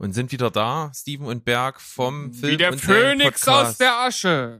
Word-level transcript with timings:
und 0.00 0.14
sind 0.14 0.32
wieder 0.32 0.50
da, 0.50 0.90
Steven 0.94 1.26
und 1.26 1.44
Berg 1.44 1.78
vom 1.80 2.32
Film 2.32 2.52
Wie 2.52 2.56
der 2.56 2.72
und 2.72 2.80
Phönix 2.80 3.46
aus 3.46 3.76
der 3.76 3.98
Asche. 3.98 4.58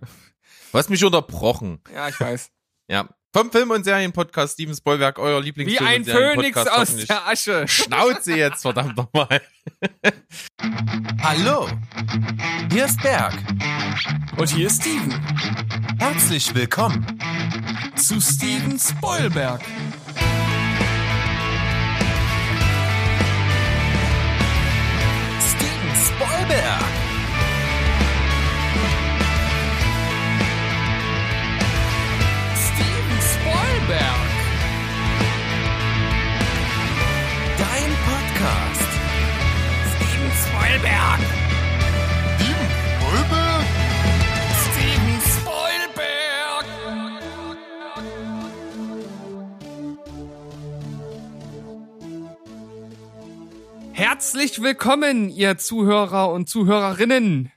Du 0.70 0.78
hast 0.78 0.90
mich 0.90 1.02
unterbrochen. 1.04 1.80
Ja, 1.92 2.08
ich 2.08 2.20
weiß. 2.20 2.50
Ja. 2.88 3.08
Vom 3.32 3.52
Film- 3.52 3.70
und 3.70 3.84
Serienpodcast 3.84 4.54
Steven 4.54 4.74
Spoilberg, 4.74 5.20
euer 5.20 5.38
Wie 5.38 5.44
Lieblingsfilm 5.44 5.88
ein 5.88 6.00
und 6.00 6.06
Serienpodcast. 6.06 6.68
Phönix 6.68 7.00
aus 7.00 7.06
der 7.06 7.28
Asche. 7.28 7.64
Schnauze 7.68 8.36
jetzt, 8.36 8.62
verdammt 8.62 8.96
nochmal. 8.96 9.40
Hallo, 11.22 11.68
hier 12.72 12.86
ist 12.86 13.00
Berg. 13.00 13.32
Und 14.36 14.48
hier 14.50 14.66
ist 14.66 14.82
Steven. 14.82 15.24
Herzlich 16.00 16.52
willkommen. 16.52 17.20
Zu 17.94 18.20
Steven 18.20 18.76
Spoilberg. 18.76 19.60
Spoilberg. 26.20 26.84
Steven 32.54 33.20
Spoilberg. 33.32 34.20
Dein 37.56 37.92
Podcast. 38.04 38.90
Steven 39.96 40.30
Spoilberg. 40.44 41.39
Herzlich 54.00 54.62
willkommen, 54.62 55.28
ihr 55.28 55.58
Zuhörer 55.58 56.32
und 56.32 56.48
Zuhörerinnen. 56.48 57.52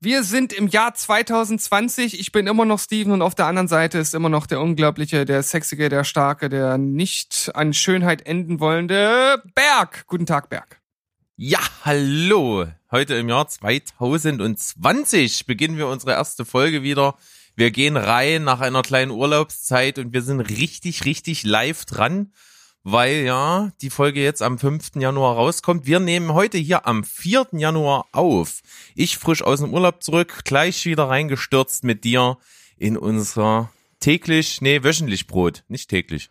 Wir 0.00 0.24
sind 0.24 0.52
im 0.52 0.66
Jahr 0.66 0.92
2020. 0.92 2.18
Ich 2.18 2.32
bin 2.32 2.48
immer 2.48 2.64
noch 2.64 2.80
Steven 2.80 3.12
und 3.12 3.22
auf 3.22 3.36
der 3.36 3.46
anderen 3.46 3.68
Seite 3.68 3.98
ist 3.98 4.12
immer 4.12 4.28
noch 4.28 4.46
der 4.46 4.60
unglaubliche, 4.60 5.24
der 5.24 5.44
sexige, 5.44 5.88
der 5.88 6.02
starke, 6.02 6.48
der 6.48 6.78
nicht 6.78 7.52
an 7.54 7.74
Schönheit 7.74 8.26
enden 8.26 8.58
wollende 8.58 9.40
Berg. 9.54 10.04
Guten 10.08 10.26
Tag, 10.26 10.48
Berg. 10.48 10.80
Ja, 11.36 11.60
hallo. 11.84 12.66
Heute 12.90 13.14
im 13.14 13.28
Jahr 13.28 13.46
2020 13.46 15.46
beginnen 15.46 15.78
wir 15.78 15.86
unsere 15.86 16.10
erste 16.10 16.44
Folge 16.44 16.82
wieder. 16.82 17.14
Wir 17.54 17.70
gehen 17.70 17.96
rein 17.96 18.42
nach 18.42 18.58
einer 18.58 18.82
kleinen 18.82 19.12
Urlaubszeit 19.12 20.00
und 20.00 20.12
wir 20.12 20.22
sind 20.22 20.40
richtig, 20.40 21.04
richtig 21.04 21.44
live 21.44 21.84
dran, 21.84 22.32
weil 22.84 23.24
ja 23.24 23.70
die 23.82 23.90
Folge 23.90 24.22
jetzt 24.22 24.42
am 24.42 24.58
5. 24.58 24.96
Januar 24.96 25.34
rauskommt. 25.34 25.86
Wir 25.86 26.00
nehmen 26.00 26.32
heute 26.34 26.58
hier 26.58 26.86
am 26.86 27.04
4. 27.04 27.48
Januar 27.52 28.06
auf. 28.12 28.60
Ich 28.94 29.18
frisch 29.18 29.42
aus 29.42 29.60
dem 29.60 29.74
Urlaub 29.74 30.02
zurück, 30.02 30.40
gleich 30.44 30.84
wieder 30.86 31.08
reingestürzt 31.08 31.84
mit 31.84 32.04
dir 32.04 32.38
in 32.76 32.96
unser 32.96 33.70
täglich, 34.00 34.60
nee, 34.60 34.82
wöchentlich 34.82 35.26
Brot, 35.26 35.64
nicht 35.68 35.90
täglich. 35.90 36.30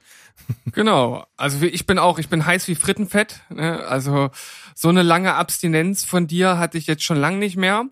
Genau. 0.74 1.26
Also 1.36 1.66
ich 1.66 1.86
bin 1.86 2.00
auch, 2.00 2.20
ich 2.20 2.30
bin 2.30 2.46
heiß 2.46 2.68
wie 2.68 2.76
Frittenfett. 2.76 3.42
Ne? 3.50 3.86
Also 3.86 4.30
so 4.76 4.90
eine 4.90 5.02
lange 5.02 5.34
Abstinenz 5.34 6.04
von 6.04 6.28
dir 6.28 6.58
hatte 6.58 6.78
ich 6.78 6.88
jetzt 6.88 7.04
schon 7.04 7.18
lang 7.18 7.40
nicht 7.40 7.58
mehr. 7.58 7.86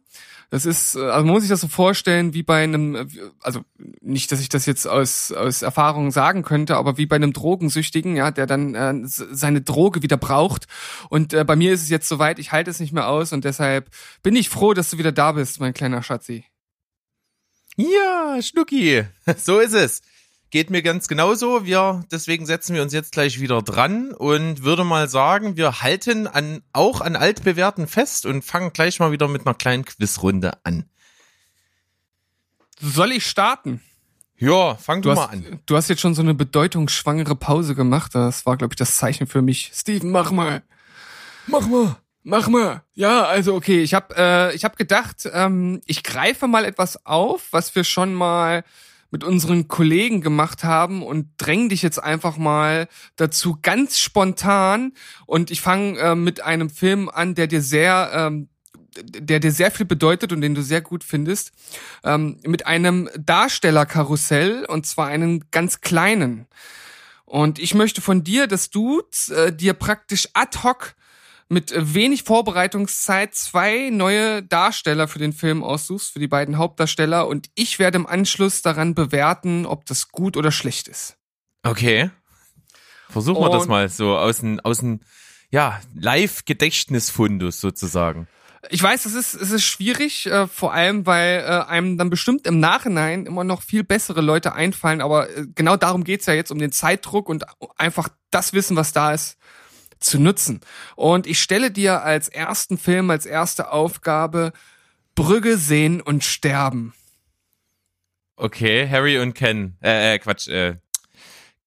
Das 0.52 0.66
ist, 0.66 0.96
also 0.96 1.26
man 1.26 1.34
muss 1.34 1.42
sich 1.42 1.50
das 1.50 1.62
so 1.62 1.68
vorstellen, 1.68 2.34
wie 2.34 2.44
bei 2.44 2.64
einem, 2.64 3.10
also 3.42 3.62
nicht, 4.02 4.32
dass 4.32 4.40
ich 4.40 4.50
das 4.50 4.66
jetzt 4.66 4.88
aus, 4.88 5.32
aus 5.32 5.64
Erfahrung 5.64 6.12
sagen 6.12 6.44
könnte, 6.44 6.78
aber 6.78 6.98
wie 6.98 7.08
bei 7.08 7.16
einem 7.16 7.34
Drogensüchtigen, 7.34 8.16
ja, 8.16 8.32
der 8.32 8.46
dann 8.46 8.76
äh, 8.76 8.94
seine 9.06 9.62
Droge 9.62 10.04
wieder 10.04 10.18
braucht. 10.18 10.68
Und 11.09 11.34
äh, 11.34 11.44
bei 11.44 11.56
mir 11.56 11.74
ist 11.74 11.82
es 11.82 11.90
jetzt 11.90 12.08
soweit, 12.08 12.40
ich 12.40 12.52
halte 12.52 12.70
es 12.70 12.80
nicht 12.80 12.94
mehr 12.94 13.08
aus 13.08 13.34
und 13.34 13.44
deshalb 13.44 13.90
bin 14.22 14.36
ich 14.36 14.50
froh, 14.50 14.74
dass 14.74 14.92
du 14.92 14.98
wieder 14.98 15.12
da 15.12 15.32
bist, 15.32 15.59
mein 15.59 15.74
kleiner 15.74 16.04
Schatzi. 16.04 16.46
Ja, 17.76 18.40
Schnucki, 18.42 19.04
so 19.38 19.59
ist 19.59 19.74
es. 19.74 20.02
Geht 20.56 20.70
mir 20.70 20.82
ganz 20.82 21.10
genauso. 21.10 21.66
Wir, 21.66 22.06
deswegen 22.14 22.46
setzen 22.46 22.76
wir 22.76 22.82
uns 22.82 22.94
jetzt 22.94 23.12
gleich 23.12 23.42
wieder 23.42 23.62
dran 23.62 24.14
und 24.14 24.64
würde 24.64 24.86
mal 24.86 25.10
sagen, 25.10 25.58
wir 25.58 25.82
halten 25.82 26.28
an, 26.28 26.64
auch 26.72 27.02
an 27.02 27.18
altbewährten 27.18 27.88
fest 27.88 28.26
und 28.26 28.42
fangen 28.42 28.72
gleich 28.72 29.02
mal 29.02 29.12
wieder 29.12 29.28
mit 29.28 29.46
einer 29.46 29.54
kleinen 29.54 29.84
Quizrunde 29.84 30.54
an. 30.64 30.86
Soll 32.80 33.12
ich 33.12 33.28
starten? 33.28 33.82
Ja, 34.38 34.76
fang 34.76 35.02
du, 35.02 35.10
Du 35.10 35.16
mal 35.16 35.24
hast, 35.24 35.34
an. 35.34 35.60
du 35.66 35.76
hast 35.76 35.90
jetzt 35.90 36.00
schon 36.00 36.16
so 36.16 36.22
eine 36.22 36.34
bedeutungsschwangere 36.34 37.36
Pause 37.36 37.76
gemacht. 37.76 38.16
Das 38.16 38.46
war, 38.46 38.56
glaube 38.56 38.76
ich, 38.76 38.78
das 38.78 38.96
Zeichen 38.96 39.28
für 39.28 39.42
mich. 39.42 39.72
Steven, 39.74 40.10
mach 40.10 40.32
mal. 40.32 40.64
Mach 41.48 41.68
mal. 41.68 41.98
Mach 42.24 42.48
mal. 42.48 42.82
Ja, 42.94 43.26
also 43.26 43.56
okay, 43.56 43.84
ich 43.84 43.94
habe 43.94 44.16
äh, 44.18 44.56
ich 44.56 44.64
hab 44.64 44.78
gedacht, 44.78 45.30
ähm, 45.34 45.82
ich 45.86 46.02
greife 46.02 46.48
mal 46.48 46.64
etwas 46.64 47.06
auf, 47.06 47.48
was 47.52 47.76
wir 47.76 47.84
schon 47.84 48.14
mal 48.14 48.64
mit 49.16 49.24
unseren 49.24 49.70
Kollegen 49.70 50.20
gemacht 50.20 50.66
haben 50.66 51.02
und 51.02 51.30
dräng 51.38 51.70
dich 51.70 51.81
jetzt 51.81 52.03
einfach 52.03 52.36
mal 52.36 52.90
dazu 53.16 53.58
ganz 53.62 53.98
spontan. 53.98 54.92
Und 55.26 55.52
ich 55.52 55.62
fange 55.62 55.98
äh, 56.00 56.16
mit 56.16 56.42
einem 56.42 56.70
Film 56.70 57.08
an, 57.08 57.34
der 57.34 57.48
dir 57.48 57.62
sehr 57.62 58.12
ähm, 58.14 58.50
der 58.98 59.40
dir 59.40 59.54
sehr 59.54 59.72
viel 59.72 59.86
bedeutet 59.86 60.34
und 60.34 60.42
den 60.42 60.54
du 60.54 60.62
sehr 60.62 60.81
gut 60.81 61.06
findest, 61.06 61.54
ähm, 62.04 62.40
mit 62.46 62.68
einem 62.68 63.09
Darstellerkarussell 63.18 64.66
und 64.66 64.86
zwar 64.86 65.08
einen 65.08 65.46
ganz 65.50 65.80
kleinen. 65.80 66.46
Und 67.24 67.58
ich 67.58 67.74
möchte 67.74 68.02
von 68.02 68.22
dir, 68.25 68.48
dass 68.48 68.70
du 68.70 69.02
äh, 69.30 69.54
dir 69.54 69.74
praktisch 69.75 70.28
ad 70.34 70.59
hoc 70.64 70.94
mit 71.47 71.73
wenig 71.75 72.23
Vorbereitungszeit 72.23 73.35
zwei 73.35 73.89
neue 73.91 74.41
Darsteller 74.44 75.07
für 75.07 75.19
den 75.19 75.33
Film 75.33 75.63
aussuchst, 75.63 76.13
für 76.13 76.19
die 76.19 76.28
beiden 76.28 76.57
Hauptdarsteller 76.57 77.28
und 77.28 77.50
ich 77.56 77.78
werde 77.79 77.97
im 77.97 78.07
Anschluss 78.07 78.61
daran 78.61 78.95
bewerten, 78.95 79.66
ob 79.66 79.85
das 79.85 80.09
gut 80.09 80.38
oder 80.38 80.51
schlecht 80.51 80.88
ist. 80.88 81.17
Okay. 81.63 82.09
Versuchen 83.09 83.41
wir 83.41 83.50
das 83.50 83.67
mal 83.67 83.88
so 83.89 84.17
aus 84.17 84.39
dem, 84.39 84.59
aus 84.61 84.79
dem, 84.79 85.01
ja, 85.51 85.79
Live-Gedächtnisfundus 85.95 87.62
sozusagen. 87.62 88.27
Ich 88.69 88.81
weiß, 88.81 89.06
es 89.06 89.13
ist, 89.13 89.35
es 89.35 89.51
ist 89.51 89.63
schwierig, 89.63 90.25
äh, 90.25 90.47
vor 90.47 90.73
allem, 90.73 91.06
weil 91.06 91.39
äh, 91.39 91.69
einem 91.69 92.00
dann 92.00 92.09
bestimmt 92.09 92.47
im 92.47 92.59
Nachhinein 92.59 93.27
immer 93.27 93.44
noch 93.44 93.62
viel 93.62 93.83
bessere 93.83 94.22
Leute 94.22 94.53
einfallen, 94.53 95.01
aber 95.01 95.29
äh, 95.29 95.45
genau 95.53 95.77
darum 95.77 96.03
geht's 96.03 96.25
ja 96.25 96.33
jetzt, 96.33 96.51
um 96.51 96.57
den 96.57 96.72
Zeitdruck 96.72 97.29
und 97.29 97.45
einfach 97.77 98.09
das 98.31 98.53
Wissen, 98.53 98.75
was 98.75 98.91
da 98.91 99.13
ist, 99.13 99.38
zu 100.00 100.19
nutzen. 100.19 100.61
Und 100.95 101.28
ich 101.28 101.39
stelle 101.41 101.72
dir 101.72 102.03
als 102.03 102.28
ersten 102.29 102.78
Film, 102.78 103.09
als 103.09 103.25
erste 103.25 103.72
Aufgabe 103.72 104.53
Brügge 105.16 105.57
sehen 105.57 106.01
und 106.01 106.23
sterben. 106.23 106.94
Okay, 108.35 108.88
Harry 108.89 109.17
und 109.19 109.33
Ken, 109.33 109.78
äh, 109.81 110.16
äh 110.16 110.19
Quatsch, 110.19 110.47
äh, 110.50 110.75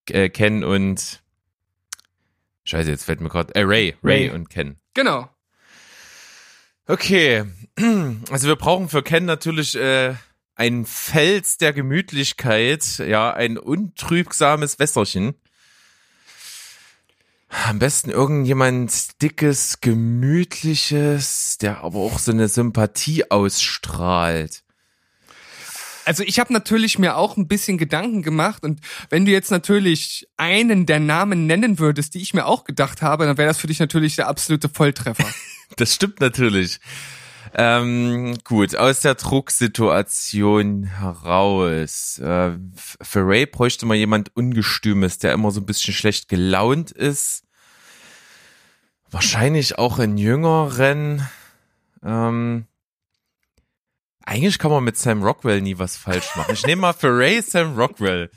äh, 0.09 0.29
Ken 0.29 0.63
und, 0.63 1.21
scheiße, 2.63 2.91
jetzt 2.91 3.05
fällt 3.05 3.21
mir 3.21 3.29
gerade, 3.29 3.55
äh, 3.55 3.61
Ray, 3.61 3.95
Ray 4.03 4.27
Ray. 4.27 4.29
und 4.29 4.49
Ken. 4.49 4.79
Genau. 4.93 5.29
Okay, 6.85 7.45
also 8.31 8.47
wir 8.47 8.55
brauchen 8.55 8.89
für 8.89 9.01
Ken 9.01 9.25
natürlich 9.25 9.75
äh, 9.75 10.13
ein 10.55 10.85
Fels 10.85 11.57
der 11.57 11.73
Gemütlichkeit, 11.73 12.99
ja, 12.99 13.31
ein 13.33 13.57
untrügsames 13.57 14.77
Wässerchen. 14.77 15.35
Am 17.49 17.79
besten 17.79 18.11
irgendjemand 18.11 19.21
dickes, 19.21 19.81
gemütliches, 19.81 21.57
der 21.59 21.83
aber 21.83 21.99
auch 21.99 22.19
so 22.19 22.31
eine 22.31 22.47
Sympathie 22.47 23.29
ausstrahlt. 23.31 24.63
Also 26.05 26.23
ich 26.23 26.39
habe 26.39 26.53
natürlich 26.53 26.97
mir 26.97 27.17
auch 27.17 27.37
ein 27.37 27.47
bisschen 27.47 27.77
Gedanken 27.77 28.23
gemacht 28.23 28.63
und 28.63 28.79
wenn 29.09 29.25
du 29.25 29.31
jetzt 29.31 29.51
natürlich 29.51 30.27
einen 30.37 30.85
der 30.85 30.99
Namen 30.99 31.45
nennen 31.45 31.77
würdest, 31.77 32.15
die 32.15 32.21
ich 32.21 32.33
mir 32.33 32.45
auch 32.45 32.63
gedacht 32.63 33.01
habe, 33.01 33.25
dann 33.25 33.37
wäre 33.37 33.47
das 33.47 33.59
für 33.59 33.67
dich 33.67 33.79
natürlich 33.79 34.15
der 34.15 34.27
absolute 34.27 34.69
Volltreffer. 34.69 35.27
Das 35.77 35.93
stimmt 35.93 36.19
natürlich. 36.19 36.79
Ähm, 37.53 38.37
gut, 38.43 38.75
aus 38.75 39.01
der 39.01 39.15
Drucksituation 39.15 40.85
heraus. 40.85 42.17
Äh, 42.19 42.57
für 42.75 43.27
Ray 43.27 43.45
bräuchte 43.45 43.85
man 43.85 43.97
jemand 43.97 44.35
Ungestümes, 44.35 45.19
der 45.19 45.33
immer 45.33 45.51
so 45.51 45.61
ein 45.61 45.65
bisschen 45.65 45.93
schlecht 45.93 46.27
gelaunt 46.27 46.91
ist. 46.91 47.43
Wahrscheinlich 49.11 49.77
auch 49.77 49.99
in 49.99 50.17
jüngeren. 50.17 51.27
Ähm, 52.03 52.65
eigentlich 54.29 54.59
kann 54.59 54.69
man 54.69 54.83
mit 54.83 54.95
Sam 54.95 55.23
Rockwell 55.23 55.61
nie 55.61 55.79
was 55.79 55.97
falsch 55.97 56.35
machen. 56.35 56.53
Ich 56.53 56.63
nehme 56.63 56.81
mal 56.83 56.93
für 56.93 57.17
Ray 57.17 57.41
Sam 57.41 57.75
Rockwell. 57.75 58.29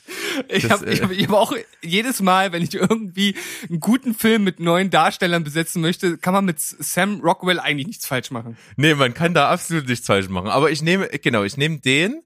Ich 0.48 0.70
habe 0.70 0.90
ich 0.90 1.00
äh, 1.00 1.02
hab, 1.02 1.10
ich 1.10 1.28
hab 1.28 1.34
auch 1.34 1.52
jedes 1.82 2.22
Mal, 2.22 2.52
wenn 2.52 2.62
ich 2.62 2.72
irgendwie 2.74 3.36
einen 3.68 3.80
guten 3.80 4.14
Film 4.14 4.44
mit 4.44 4.58
neuen 4.58 4.88
Darstellern 4.88 5.44
besetzen 5.44 5.82
möchte, 5.82 6.16
kann 6.16 6.32
man 6.32 6.46
mit 6.46 6.58
Sam 6.60 7.20
Rockwell 7.20 7.60
eigentlich 7.60 7.88
nichts 7.88 8.06
falsch 8.06 8.30
machen. 8.30 8.56
Nee, 8.76 8.94
man 8.94 9.12
kann 9.12 9.34
da 9.34 9.50
absolut 9.50 9.86
nichts 9.86 10.06
falsch 10.06 10.30
machen. 10.30 10.48
Aber 10.48 10.70
ich 10.70 10.80
nehme, 10.80 11.08
genau, 11.08 11.42
ich 11.42 11.58
nehme 11.58 11.80
den 11.80 12.22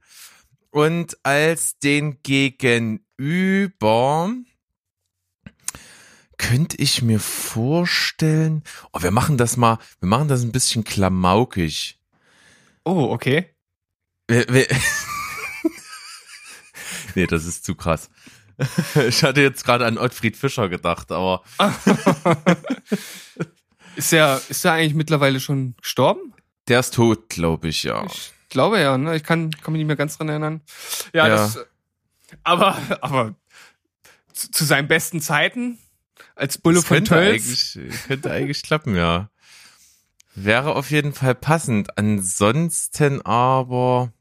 und 0.70 1.16
als 1.24 1.78
den 1.78 2.22
Gegenüber 2.22 3.02
könnte 6.38 6.76
ich 6.78 7.02
mir 7.02 7.20
vorstellen, 7.20 8.62
oh, 8.92 9.02
wir 9.02 9.10
machen 9.10 9.38
das 9.38 9.56
mal, 9.56 9.78
wir 10.00 10.08
machen 10.08 10.28
das 10.28 10.42
ein 10.42 10.52
bisschen 10.52 10.84
klamaukig. 10.84 11.98
Oh, 12.84 13.10
okay. 13.12 13.54
Wir, 14.28 14.46
wir 14.48 14.66
nee, 17.14 17.26
das 17.26 17.44
ist 17.46 17.64
zu 17.64 17.74
krass. 17.74 18.10
Ich 19.08 19.22
hatte 19.22 19.42
jetzt 19.42 19.64
gerade 19.64 19.84
an 19.84 19.98
Ottfried 19.98 20.34
Fischer 20.36 20.68
gedacht, 20.70 21.12
aber 21.12 21.42
Ist 23.96 24.12
er, 24.12 24.40
ist 24.48 24.64
er 24.64 24.72
eigentlich 24.72 24.94
mittlerweile 24.94 25.40
schon 25.40 25.74
gestorben? 25.80 26.32
der 26.68 26.80
ist 26.80 26.94
tot, 26.94 27.28
glaube 27.28 27.68
ich, 27.68 27.84
ja. 27.84 28.04
Ich 28.06 28.32
glaube 28.48 28.80
ja, 28.80 28.98
ne? 28.98 29.14
Ich 29.14 29.22
kann, 29.22 29.52
kann 29.52 29.72
mich 29.72 29.78
nicht 29.78 29.86
mehr 29.86 29.94
ganz 29.96 30.18
dran 30.18 30.28
erinnern. 30.28 30.62
Ja, 31.14 31.28
Ja. 31.28 31.36
das, 31.36 31.58
aber, 32.42 32.76
aber 33.02 33.36
zu, 34.32 34.50
zu 34.50 34.64
seinen 34.64 34.88
besten 34.88 35.20
Zeiten 35.20 35.78
als 36.36 36.58
Bulle 36.58 36.76
Das 36.76 36.84
von 36.84 36.98
könnte 36.98 37.14
Tölz. 37.14 37.76
eigentlich, 37.76 38.02
könnte 38.06 38.30
eigentlich 38.30 38.62
klappen, 38.62 38.94
ja. 38.94 39.30
Wäre 40.34 40.76
auf 40.76 40.90
jeden 40.90 41.14
Fall 41.14 41.34
passend. 41.34 41.96
Ansonsten 41.98 43.22
aber, 43.22 44.12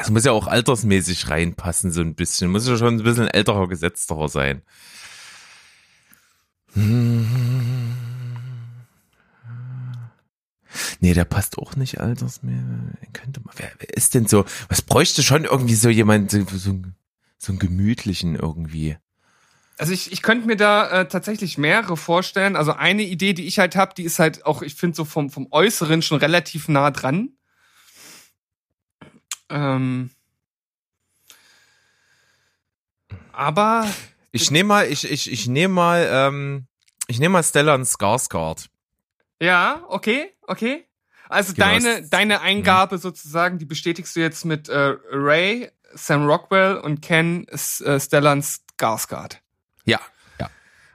es 0.00 0.10
muss 0.10 0.24
ja 0.24 0.32
auch 0.32 0.46
altersmäßig 0.46 1.30
reinpassen, 1.30 1.90
so 1.90 2.02
ein 2.02 2.14
bisschen. 2.14 2.50
Muss 2.50 2.68
ja 2.68 2.76
schon 2.76 2.96
ein 2.96 3.02
bisschen 3.02 3.26
älterer, 3.28 3.68
gesetzterer 3.68 4.28
sein. 4.28 4.62
Nee, 11.00 11.14
der 11.14 11.24
passt 11.24 11.58
auch 11.58 11.76
nicht 11.76 12.00
altersmäßig. 12.00 12.62
Könnte 13.12 13.40
man, 13.42 13.54
wer, 13.56 13.70
wer 13.78 13.96
ist 13.96 14.14
denn 14.14 14.26
so, 14.26 14.44
was 14.68 14.82
bräuchte 14.82 15.22
schon 15.22 15.44
irgendwie 15.44 15.74
so 15.74 15.88
jemand, 15.88 16.30
so, 16.30 16.44
so, 16.44 16.82
so 17.38 17.52
einen 17.52 17.58
gemütlichen 17.58 18.34
irgendwie? 18.34 18.96
Also 19.78 19.92
ich, 19.92 20.10
ich 20.10 20.22
könnte 20.22 20.46
mir 20.46 20.56
da 20.56 20.90
äh, 20.90 21.08
tatsächlich 21.08 21.56
mehrere 21.56 21.96
vorstellen. 21.96 22.56
Also 22.56 22.72
eine 22.72 23.02
Idee, 23.02 23.32
die 23.32 23.46
ich 23.46 23.58
halt 23.60 23.76
habe, 23.76 23.94
die 23.94 24.02
ist 24.02 24.18
halt 24.18 24.44
auch, 24.44 24.62
ich 24.62 24.74
finde 24.74 24.96
so 24.96 25.04
vom, 25.04 25.30
vom 25.30 25.46
Äußeren 25.52 26.02
schon 26.02 26.18
relativ 26.18 26.68
nah 26.68 26.90
dran. 26.90 27.30
Ähm, 29.48 30.10
aber 33.32 33.86
Ich 34.32 34.50
nehme 34.50 34.68
mal, 34.68 34.86
ich, 34.88 35.10
ich, 35.10 35.30
ich 35.30 35.46
nehme 35.46 35.74
mal, 35.74 36.08
ähm, 36.10 36.66
ich 37.06 37.20
nehme 37.20 37.34
mal 37.34 37.42
Stellan 37.42 37.84
Skarsgård. 37.84 38.66
ja, 39.40 39.84
okay, 39.88 40.34
okay. 40.42 40.84
Also 41.28 41.52
Genau, 41.54 41.66
deine, 41.66 42.08
deine 42.08 42.40
Eingabe 42.40 42.98
sozusagen, 42.98 43.58
die 43.58 43.64
bestätigst 43.64 44.16
du 44.16 44.20
jetzt 44.20 44.44
mit 44.44 44.68
äh, 44.68 44.96
Ray, 45.12 45.70
Sam 45.94 46.26
Rockwell 46.26 46.78
und 46.78 47.00
Ken 47.00 47.46
äh, 47.48 48.00
Stellan 48.00 48.42
Skarsgård. 48.42 49.38
Ja, 49.88 50.00
ja. 50.38 50.50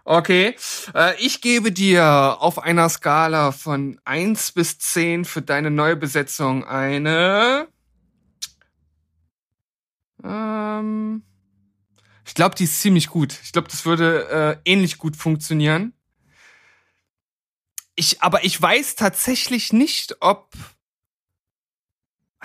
Okay, 0.05 0.55
äh, 0.93 1.15
ich 1.19 1.41
gebe 1.41 1.71
dir 1.71 2.37
auf 2.39 2.59
einer 2.59 2.87
Skala 2.89 3.51
von 3.51 3.99
1 4.05 4.51
bis 4.51 4.77
10 4.77 5.25
für 5.25 5.41
deine 5.41 5.71
neue 5.71 5.95
Besetzung 5.95 6.63
eine. 6.65 7.67
Ähm, 10.23 11.23
ich 12.25 12.35
glaube, 12.35 12.55
die 12.55 12.65
ist 12.65 12.81
ziemlich 12.81 13.07
gut. 13.07 13.37
Ich 13.43 13.51
glaube, 13.51 13.67
das 13.67 13.85
würde 13.85 14.59
äh, 14.65 14.71
ähnlich 14.71 14.97
gut 14.97 15.15
funktionieren. 15.15 15.93
Ich, 17.95 18.21
aber 18.21 18.43
ich 18.43 18.59
weiß 18.59 18.95
tatsächlich 18.95 19.73
nicht, 19.73 20.17
ob. 20.19 20.53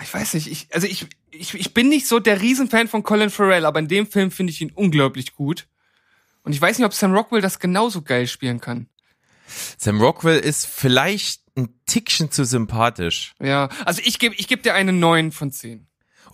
Ich 0.01 0.13
weiß 0.13 0.33
nicht, 0.35 0.47
ich, 0.47 0.73
also 0.73 0.87
ich, 0.87 1.07
ich, 1.31 1.53
ich 1.55 1.73
bin 1.73 1.89
nicht 1.89 2.07
so 2.07 2.19
der 2.19 2.41
Riesenfan 2.41 2.87
von 2.87 3.03
Colin 3.03 3.29
Farrell, 3.29 3.65
aber 3.65 3.79
in 3.79 3.87
dem 3.87 4.07
Film 4.07 4.31
finde 4.31 4.51
ich 4.51 4.61
ihn 4.61 4.71
unglaublich 4.71 5.33
gut. 5.33 5.67
Und 6.43 6.53
ich 6.53 6.61
weiß 6.61 6.77
nicht, 6.77 6.85
ob 6.85 6.93
Sam 6.93 7.13
Rockwell 7.13 7.41
das 7.41 7.59
genauso 7.59 8.01
geil 8.01 8.27
spielen 8.27 8.61
kann. 8.61 8.87
Sam 9.77 10.01
Rockwell 10.01 10.39
ist 10.39 10.67
vielleicht 10.67 11.41
ein 11.57 11.69
Tickchen 11.85 12.31
zu 12.31 12.45
sympathisch. 12.45 13.33
Ja, 13.39 13.69
also 13.85 14.01
ich 14.03 14.19
gebe 14.19 14.35
ich 14.35 14.47
geb 14.47 14.63
dir 14.63 14.73
eine 14.73 14.93
9 14.93 15.31
von 15.31 15.51
10. 15.51 15.87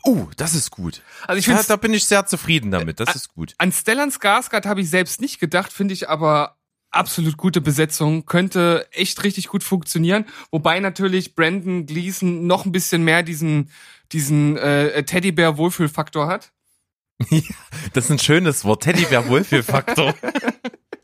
Uh, 0.05 0.27
das 0.37 0.53
ist 0.53 0.69
gut. 0.69 1.01
Also 1.25 1.39
ich 1.39 1.45
finde, 1.45 1.63
da 1.67 1.77
bin 1.77 1.93
ich 1.93 2.05
sehr 2.05 2.27
zufrieden 2.27 2.69
damit. 2.69 2.99
Das 2.99 3.15
ist 3.15 3.33
gut. 3.33 3.55
an 3.57 3.71
Stellan 3.71 4.11
Skarsgård 4.11 4.67
habe 4.67 4.81
ich 4.81 4.89
selbst 4.89 5.19
nicht 5.19 5.39
gedacht, 5.39 5.73
finde 5.73 5.95
ich 5.95 6.09
aber 6.09 6.57
absolut 6.91 7.37
gute 7.37 7.59
Besetzung, 7.59 8.25
könnte 8.25 8.87
echt 8.91 9.23
richtig 9.23 9.47
gut 9.47 9.63
funktionieren. 9.63 10.25
Wobei 10.51 10.79
natürlich 10.79 11.35
Brandon 11.35 11.85
Gleason 11.85 12.47
noch 12.47 12.65
ein 12.65 12.71
bisschen 12.71 13.03
mehr 13.03 13.23
diesen, 13.23 13.71
diesen 14.11 14.57
äh, 14.57 15.03
Teddybär-Wohlfühlfaktor 15.03 16.27
hat. 16.27 16.51
Das 17.93 18.05
ist 18.05 18.11
ein 18.11 18.19
schönes 18.19 18.63
Wort. 18.65 18.83
Teddybär-Wohlfühlfaktor. 18.83 20.13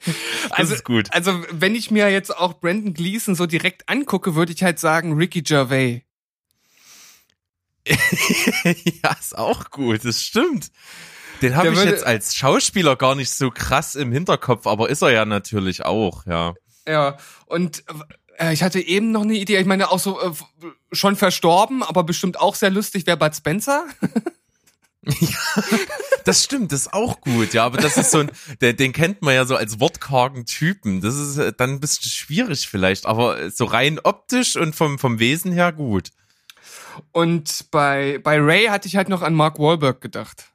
Das 0.03 0.51
Also, 0.57 0.73
ist 0.73 0.83
gut. 0.83 1.09
also 1.13 1.43
wenn 1.51 1.75
ich 1.75 1.91
mir 1.91 2.09
jetzt 2.09 2.35
auch 2.35 2.59
Brandon 2.59 2.95
Gleason 2.95 3.35
so 3.35 3.45
direkt 3.45 3.87
angucke, 3.87 4.33
würde 4.33 4.51
ich 4.51 4.63
halt 4.63 4.79
sagen 4.79 5.13
Ricky 5.13 5.43
Gervais. 5.43 6.01
ja, 7.85 9.11
ist 9.19 9.37
auch 9.37 9.69
gut. 9.69 10.03
Das 10.03 10.23
stimmt. 10.23 10.71
Den 11.43 11.55
habe 11.55 11.69
ich 11.69 11.75
würde- 11.75 11.91
jetzt 11.91 12.03
als 12.03 12.35
Schauspieler 12.35 12.95
gar 12.95 13.13
nicht 13.13 13.29
so 13.31 13.51
krass 13.51 13.93
im 13.95 14.11
Hinterkopf, 14.11 14.65
aber 14.65 14.89
ist 14.89 15.03
er 15.03 15.11
ja 15.11 15.25
natürlich 15.25 15.85
auch, 15.85 16.25
ja. 16.25 16.53
Ja, 16.87 17.17
und 17.45 17.83
äh, 18.37 18.53
ich 18.53 18.63
hatte 18.63 18.79
eben 18.79 19.11
noch 19.11 19.21
eine 19.21 19.35
Idee, 19.35 19.57
ich 19.59 19.67
meine 19.67 19.91
auch 19.91 19.99
so 19.99 20.19
äh, 20.19 20.31
schon 20.91 21.15
verstorben, 21.15 21.83
aber 21.83 22.03
bestimmt 22.03 22.39
auch 22.39 22.55
sehr 22.55 22.71
lustig, 22.71 23.05
wäre 23.05 23.17
Bud 23.17 23.35
Spencer. 23.35 23.85
Das 26.25 26.44
stimmt, 26.44 26.71
das 26.71 26.81
ist 26.81 26.94
auch 26.94 27.19
gut, 27.21 27.53
ja, 27.53 27.65
aber 27.65 27.77
das 27.77 27.98
ist 27.98 28.12
so 28.12 28.19
ein, 28.19 28.31
den, 28.62 28.77
den 28.77 28.94
kennt 28.94 29.24
man 29.24 29.33
ja 29.33 29.45
so 29.45 29.56
als 29.56 29.80
wortkargen 29.80 30.45
Typen. 30.45 31.01
Das 31.01 31.15
ist 31.15 31.38
äh, 31.38 31.51
dann 31.51 31.71
ein 31.71 31.80
bisschen 31.80 32.12
schwierig 32.12 32.68
vielleicht, 32.69 33.07
aber 33.07 33.50
so 33.50 33.65
rein 33.65 34.00
optisch 34.03 34.56
und 34.56 34.75
vom, 34.75 35.00
vom 35.00 35.18
Wesen 35.18 35.51
her 35.51 35.71
gut. 35.74 36.12
Und 37.12 37.65
bei, 37.71 38.19
bei 38.21 38.39
Ray 38.39 38.65
hatte 38.65 38.88
ich 38.88 38.95
halt 38.95 39.09
noch 39.09 39.24
an 39.24 39.33
Mark 39.33 39.57
Wahlberg 39.57 40.00
gedacht. 40.01 40.45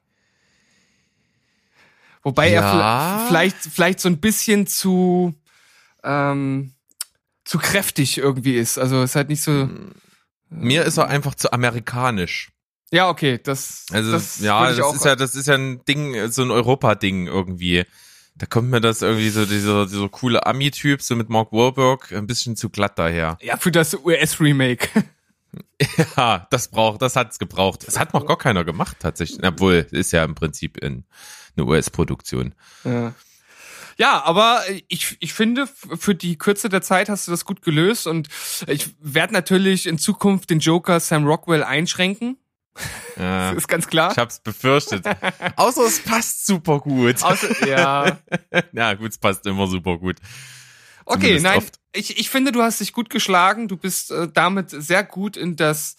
Wobei 2.23 2.49
er 2.49 2.61
Ja. 2.61 2.73
vla- 2.73 3.27
vielleicht, 3.27 3.57
vielleicht 3.57 3.99
so 3.99 4.07
ein 4.09 4.19
bisschen 4.19 4.67
zu, 4.67 5.33
ähm, 6.03 6.73
zu 7.43 7.57
kräftig 7.57 8.17
irgendwie 8.17 8.55
ist. 8.55 8.77
Also 8.77 9.03
ist 9.03 9.15
halt 9.15 9.29
nicht 9.29 9.41
so. 9.41 9.69
Mir 10.49 10.83
ist 10.85 10.97
er 10.97 11.07
einfach 11.07 11.35
zu 11.35 11.51
amerikanisch. 11.51 12.49
Ja, 12.91 13.09
okay, 13.09 13.39
das. 13.41 13.85
Also 13.91 14.11
das 14.11 14.39
ja, 14.39 14.71
das 14.71 14.95
ist 14.95 15.05
ja, 15.05 15.15
das 15.15 15.35
ist 15.35 15.47
ja 15.47 15.55
ein 15.55 15.83
Ding, 15.85 16.31
so 16.31 16.41
ein 16.43 16.51
Europa-Ding 16.51 17.27
irgendwie. 17.27 17.85
Da 18.35 18.45
kommt 18.45 18.69
mir 18.69 18.81
das 18.81 19.01
irgendwie 19.01 19.29
so 19.29 19.45
dieser, 19.45 19.87
dieser 19.87 20.09
coole 20.09 20.45
Ami-Typ, 20.45 21.01
so 21.01 21.15
mit 21.15 21.29
Mark 21.29 21.51
Wahlberg, 21.51 22.11
ein 22.13 22.27
bisschen 22.27 22.55
zu 22.55 22.69
glatt 22.69 22.99
daher. 22.99 23.37
Ja, 23.41 23.57
für 23.57 23.71
das 23.71 23.93
US-Remake. 23.93 24.89
Ja, 26.15 26.47
das 26.49 26.69
braucht, 26.69 27.01
das 27.01 27.15
hat's 27.15 27.39
gebraucht. 27.39 27.87
Das 27.87 27.97
hat 27.97 28.13
noch 28.13 28.25
gar 28.25 28.37
keiner 28.37 28.63
gemacht 28.63 28.97
tatsächlich, 28.99 29.43
obwohl 29.43 29.87
ist 29.91 30.11
ja 30.11 30.23
im 30.23 30.35
Prinzip 30.35 30.77
in, 30.77 31.05
eine 31.55 31.65
US-Produktion. 31.65 32.53
Ja. 32.83 33.13
Ja, 33.97 34.23
aber 34.23 34.61
ich, 34.89 35.17
ich 35.19 35.33
finde, 35.33 35.67
für 35.67 36.13
die 36.13 36.37
Kürze 36.37 36.69
der 36.69 36.83
Zeit 36.83 37.09
hast 37.09 37.27
du 37.27 37.31
das 37.31 37.45
gut 37.45 37.63
gelöst 37.63 38.05
und 38.05 38.27
ich 38.67 38.89
werde 38.99 39.33
natürlich 39.33 39.87
in 39.87 39.97
Zukunft 39.97 40.51
den 40.51 40.59
Joker 40.59 40.99
Sam 40.99 41.25
Rockwell 41.25 41.63
einschränken. 41.63 42.37
Ja. 43.17 43.49
Das 43.49 43.63
ist 43.63 43.67
ganz 43.67 43.87
klar. 43.87 44.11
Ich 44.11 44.17
hab's 44.19 44.39
befürchtet. 44.39 45.03
Außer 45.55 45.85
es 45.87 46.03
passt 46.03 46.45
super 46.45 46.79
gut. 46.79 47.23
Außer, 47.23 47.67
ja. 47.67 48.19
Ja, 48.73 48.93
gut, 48.93 49.09
es 49.09 49.17
passt 49.17 49.45
immer 49.47 49.65
super 49.65 49.97
gut. 49.97 50.17
Okay, 51.05 51.19
Zumindest 51.21 51.43
nein, 51.43 51.57
oft. 51.57 51.79
ich, 51.93 52.19
ich 52.19 52.29
finde, 52.29 52.51
du 52.51 52.61
hast 52.61 52.79
dich 52.79 52.93
gut 52.93 53.09
geschlagen. 53.09 53.67
Du 53.67 53.75
bist 53.75 54.11
äh, 54.11 54.27
damit 54.31 54.69
sehr 54.69 55.03
gut 55.03 55.35
in 55.35 55.55
das, 55.55 55.95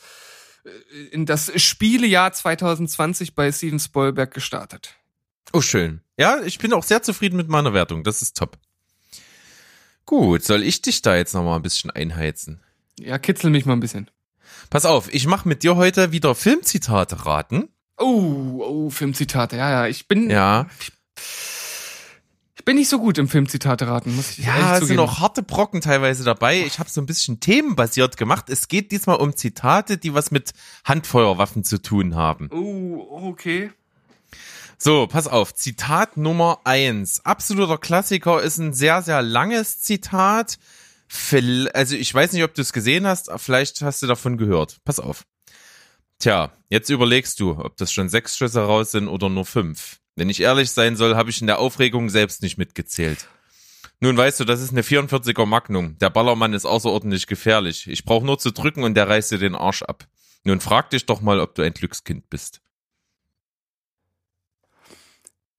äh, 0.65 0.69
in 1.11 1.27
das 1.27 1.51
Spielejahr 1.61 2.33
2020 2.33 3.35
bei 3.35 3.51
Steven 3.51 3.81
Spielberg 3.81 4.33
gestartet. 4.33 4.95
Oh, 5.53 5.61
schön. 5.61 6.03
Ja, 6.19 6.41
ich 6.43 6.59
bin 6.59 6.73
auch 6.73 6.85
sehr 6.85 7.03
zufrieden 7.03 7.37
mit 7.37 7.49
meiner 7.49 7.73
Wertung. 7.73 8.05
Das 8.05 8.23
ist 8.23 8.37
top. 8.37 8.59
Gut, 10.05 10.45
soll 10.45 10.63
ich 10.63 10.83
dich 10.83 11.03
da 11.03 11.17
jetzt 11.17 11.35
noch 11.35 11.43
mal 11.43 11.57
ein 11.57 11.63
bisschen 11.63 11.91
einheizen? 11.91 12.63
Ja, 12.99 13.19
kitzel 13.19 13.51
mich 13.51 13.67
mal 13.67 13.75
ein 13.75 13.81
bisschen. 13.81 14.11
Pass 14.71 14.85
auf, 14.85 15.13
ich 15.13 15.27
mache 15.27 15.49
mit 15.49 15.63
dir 15.63 15.77
heute 15.77 16.13
wieder 16.13 16.35
Filmzitate 16.35 17.25
raten. 17.25 17.69
Oh, 17.97 18.61
oh, 18.61 18.91
Filmzitate. 18.91 19.57
Ja, 19.57 19.71
ja, 19.71 19.87
ich 19.87 20.07
bin, 20.09 20.31
Ja, 20.31 20.67
ich 22.57 22.65
bin 22.65 22.77
nicht 22.77 22.89
so 22.89 22.99
gut 22.99 23.17
im 23.17 23.29
Filmzitate 23.29 23.89
raten, 23.89 24.15
muss 24.15 24.39
ich 24.39 24.45
ja, 24.45 24.77
es 24.77 24.87
sind 24.87 24.99
auch 24.99 25.21
harte 25.21 25.43
Brocken 25.43 25.81
teilweise 25.81 26.23
dabei. 26.23 26.61
Ich 26.67 26.79
habe 26.79 26.91
so 26.91 27.01
ein 27.01 27.07
bisschen 27.07 27.41
themenbasiert 27.41 28.19
gemacht. 28.19 28.51
Es 28.51 28.69
geht 28.69 28.93
diesmal 28.93 29.17
um 29.17 29.35
Zitate, 29.35 29.97
die 29.97 30.13
was 30.13 30.31
mit 30.31 30.53
Handfeuerwaffen 30.85 31.65
zu 31.65 31.81
tun 31.81 32.15
haben. 32.15 32.51
Oh, 32.53 33.29
okay. 33.29 33.71
So, 34.77 35.07
pass 35.07 35.27
auf. 35.27 35.55
Zitat 35.55 36.17
Nummer 36.17 36.61
eins. 36.65 37.25
Absoluter 37.25 37.79
Klassiker 37.79 38.43
ist 38.43 38.59
ein 38.59 38.75
sehr, 38.75 39.03
sehr 39.03 39.23
langes 39.23 39.81
Zitat. 39.81 40.59
Also 41.73 41.97
ich 41.97 42.13
weiß 42.13 42.33
nicht, 42.33 42.45
ob 42.45 42.55
du 42.55 42.63
es 42.63 42.73
gesehen 42.73 43.07
hast, 43.07 43.31
vielleicht 43.37 43.81
hast 43.81 44.03
du 44.03 44.07
davon 44.07 44.37
gehört. 44.37 44.79
Pass 44.85 45.01
auf. 45.01 45.25
Tja, 46.19 46.53
jetzt 46.69 46.91
überlegst 46.91 47.39
du, 47.41 47.53
ob 47.53 47.77
das 47.77 47.93
schon 47.93 48.09
sechs 48.09 48.37
Schüsse 48.37 48.61
raus 48.61 48.91
sind 48.91 49.09
oder 49.09 49.29
nur 49.29 49.45
fünf. 49.45 50.01
Wenn 50.17 50.29
ich 50.29 50.41
ehrlich 50.41 50.71
sein 50.71 50.97
soll, 50.97 51.15
habe 51.15 51.31
ich 51.31 51.41
in 51.41 51.47
der 51.47 51.61
Aufregung 51.61 52.11
selbst 52.11 52.43
nicht 52.43 52.59
mitgezählt. 52.59 53.29
Nun 54.01 54.17
weißt 54.17 54.41
du, 54.41 54.45
das 54.45 54.61
ist 54.61 54.71
eine 54.71 54.83
44er 54.83 55.47
Magnum. 55.47 55.97
Der 55.99 56.11
Ballermann 56.11 56.55
ist 56.55 56.67
außerordentlich 56.67 57.27
gefährlich. 57.27 57.89
Ich 57.89 58.05
brauche 58.05 58.27
nur 58.27 58.39
zu 58.39 58.51
drücken 58.51 58.83
und 58.83 58.95
der 58.95 59.09
reißt 59.09 59.31
dir 59.33 59.39
den 59.39 59.55
Arsch 59.55 59.83
ab. 59.83 60.07
Nun 60.45 60.61
frag 60.61 60.91
dich 60.91 61.07
doch 61.07 61.21
mal, 61.21 61.41
ob 61.41 61.55
du 61.55 61.63
ein 61.63 61.73
Glückskind 61.73 62.29
bist. 62.31 62.61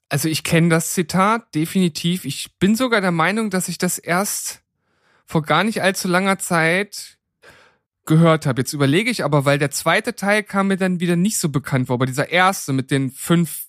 Also 0.10 0.28
ich 0.28 0.44
kenne 0.44 0.70
das 0.70 0.94
Zitat 0.94 1.54
definitiv. 1.54 2.26
Ich 2.26 2.58
bin 2.60 2.76
sogar 2.76 3.00
der 3.00 3.12
Meinung, 3.12 3.50
dass 3.50 3.70
ich 3.70 3.78
das 3.78 3.98
erst 3.98 4.62
vor 5.30 5.44
gar 5.44 5.64
nicht 5.64 5.84
allzu 5.84 6.08
langer 6.08 6.40
Zeit 6.40 7.20
gehört 8.08 8.48
habe. 8.48 8.62
Jetzt 8.62 8.74
überlege 8.74 9.12
ich 9.12 9.24
aber, 9.24 9.46
weil 9.46 9.60
der 9.60 9.70
zweite 9.70 10.16
Teil 10.16 10.42
kam 10.42 10.68
mir 10.70 10.78
dann 10.78 11.00
wieder 11.00 11.16
nicht 11.16 11.38
so 11.38 11.50
bekannt 11.50 11.86
vor, 11.86 11.94
aber 11.94 12.08
dieser 12.08 12.30
erste 12.30 12.74
mit 12.74 12.90
den 12.90 13.12
fünf 13.12 13.68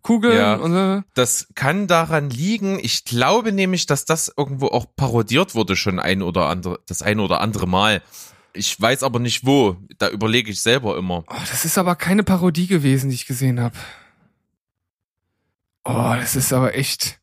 Kugeln 0.00 0.36
Ja. 0.38 0.54
und 0.54 0.72
so. 0.72 1.02
Das 1.12 1.48
kann 1.54 1.86
daran 1.86 2.30
liegen. 2.30 2.78
Ich 2.82 3.04
glaube 3.04 3.52
nämlich, 3.52 3.84
dass 3.84 4.06
das 4.06 4.32
irgendwo 4.34 4.68
auch 4.68 4.86
parodiert 4.96 5.54
wurde 5.54 5.76
schon 5.76 6.00
ein 6.00 6.22
oder 6.22 6.46
andere, 6.48 6.80
das 6.86 7.02
ein 7.02 7.20
oder 7.20 7.42
andere 7.42 7.68
Mal. 7.68 8.00
Ich 8.54 8.80
weiß 8.80 9.02
aber 9.02 9.18
nicht 9.18 9.44
wo. 9.46 9.76
Da 9.98 10.08
überlege 10.08 10.50
ich 10.50 10.62
selber 10.62 10.96
immer. 10.96 11.24
Oh, 11.28 11.34
das 11.50 11.66
ist 11.66 11.76
aber 11.76 11.94
keine 11.94 12.22
Parodie 12.24 12.66
gewesen, 12.68 13.10
die 13.10 13.16
ich 13.16 13.26
gesehen 13.26 13.60
habe. 13.60 13.76
Oh, 15.84 16.14
das 16.18 16.36
ist 16.36 16.52
aber 16.54 16.74
echt. 16.74 17.18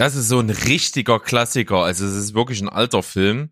Das 0.00 0.14
ist 0.14 0.28
so 0.28 0.38
ein 0.40 0.48
richtiger 0.48 1.20
Klassiker. 1.20 1.82
Also 1.84 2.06
es 2.06 2.14
ist 2.14 2.32
wirklich 2.34 2.62
ein 2.62 2.70
alter 2.70 3.02
Film. 3.02 3.50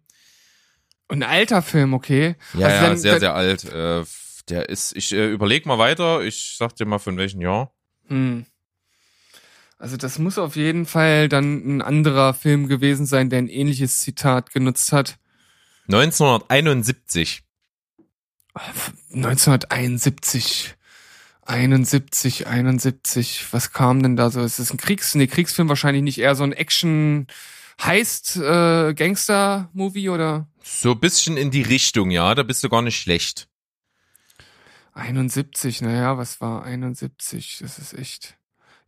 Ein 1.09 1.23
alter 1.23 1.61
Film, 1.61 1.93
okay. 1.93 2.37
Ja, 2.55 2.67
Also 2.69 2.77
ja, 2.77 2.83
dann- 2.89 2.97
sehr, 2.99 3.13
dann- 3.13 3.21
sehr 3.21 3.35
alt. 3.35 3.65
Äh, 3.65 4.05
der 4.49 4.69
ist, 4.71 4.97
ich 4.97 5.13
äh, 5.13 5.29
überleg 5.31 5.67
mal 5.67 5.77
weiter. 5.77 6.23
Ich 6.23 6.55
sag 6.59 6.75
dir 6.75 6.87
mal 6.87 6.99
von 6.99 7.19
welchem 7.19 7.43
Jahr. 7.43 7.75
Hm. 8.07 8.47
Also 9.77 9.99
das 9.99 10.19
muss 10.19 10.39
auf 10.39 10.57
jeden 10.57 10.87
Fall 10.87 11.29
dann 11.29 11.77
ein 11.77 11.83
anderer 11.83 12.33
Film 12.33 12.67
gewesen 12.67 13.05
sein, 13.05 13.29
der 13.29 13.41
ein 13.41 13.49
ähnliches 13.49 13.99
Zitat 13.99 14.51
genutzt 14.51 14.91
hat. 14.93 15.19
1971. 15.89 17.43
1971. 19.13 20.77
71, 21.49 22.47
71. 22.47 23.47
Was 23.53 23.73
kam 23.73 24.03
denn 24.03 24.17
da 24.17 24.31
so? 24.31 24.43
Ist 24.43 24.59
das 24.59 24.71
ein 24.73 24.77
Kriegs... 24.77 25.15
Nee, 25.15 25.27
Kriegsfilm 25.27 25.69
wahrscheinlich 25.69 26.03
nicht. 26.03 26.19
Eher 26.19 26.35
so 26.35 26.45
ein 26.45 26.53
Action... 26.53 27.27
Heist 27.81 28.37
äh, 28.37 28.93
Gangster 28.93 29.71
Movie 29.73 30.09
oder 30.09 30.49
So 30.65 30.93
ein 30.93 30.99
bisschen 31.01 31.37
in 31.37 31.53
die 31.53 31.63
Richtung, 31.63 32.11
ja. 32.11 32.35
Da 32.35 32.43
bist 32.43 32.65
du 32.65 32.69
gar 32.69 32.83
nicht 32.83 33.01
schlecht. 33.01 33.47
71, 34.95 35.81
naja, 35.83 36.19
was 36.19 36.41
war 36.41 36.65
71? 36.65 37.59
Das 37.61 37.79
ist 37.79 37.93
echt. 37.95 38.37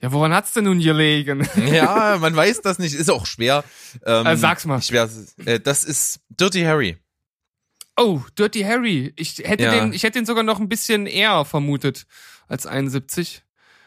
Ja, 0.03 0.11
woran 0.13 0.35
hat's 0.35 0.53
denn 0.55 0.65
nun 0.65 0.81
gelegen? 0.81 1.47
Ja, 1.73 2.19
man 2.21 2.35
weiß 2.35 2.63
das 2.63 2.79
nicht. 2.81 2.95
Ist 2.95 3.11
auch 3.11 3.27
schwer. 3.27 3.63
Ähm, 4.05 4.27
Äh, 4.27 4.37
sag's 4.37 4.65
mal. 4.65 4.83
Schwer. 4.83 5.09
Äh, 5.45 5.61
das 5.61 5.85
ist 5.85 6.19
Dirty 6.29 6.63
Harry. 6.63 6.97
Oh, 7.97 8.23
Dirty 8.37 8.63
Harry. 8.63 9.13
Ich 9.17 9.39
hätte 9.39 9.65
Ja. 9.65 9.71
den, 9.71 9.93
ich 9.93 10.03
hätte 10.03 10.19
den 10.19 10.27
sogar 10.27 10.43
noch 10.43 10.59
ein 10.59 10.69
bisschen 10.69 11.07
eher 11.07 11.45
vermutet 11.45 12.07
als 12.51 12.67
71. 12.67 13.43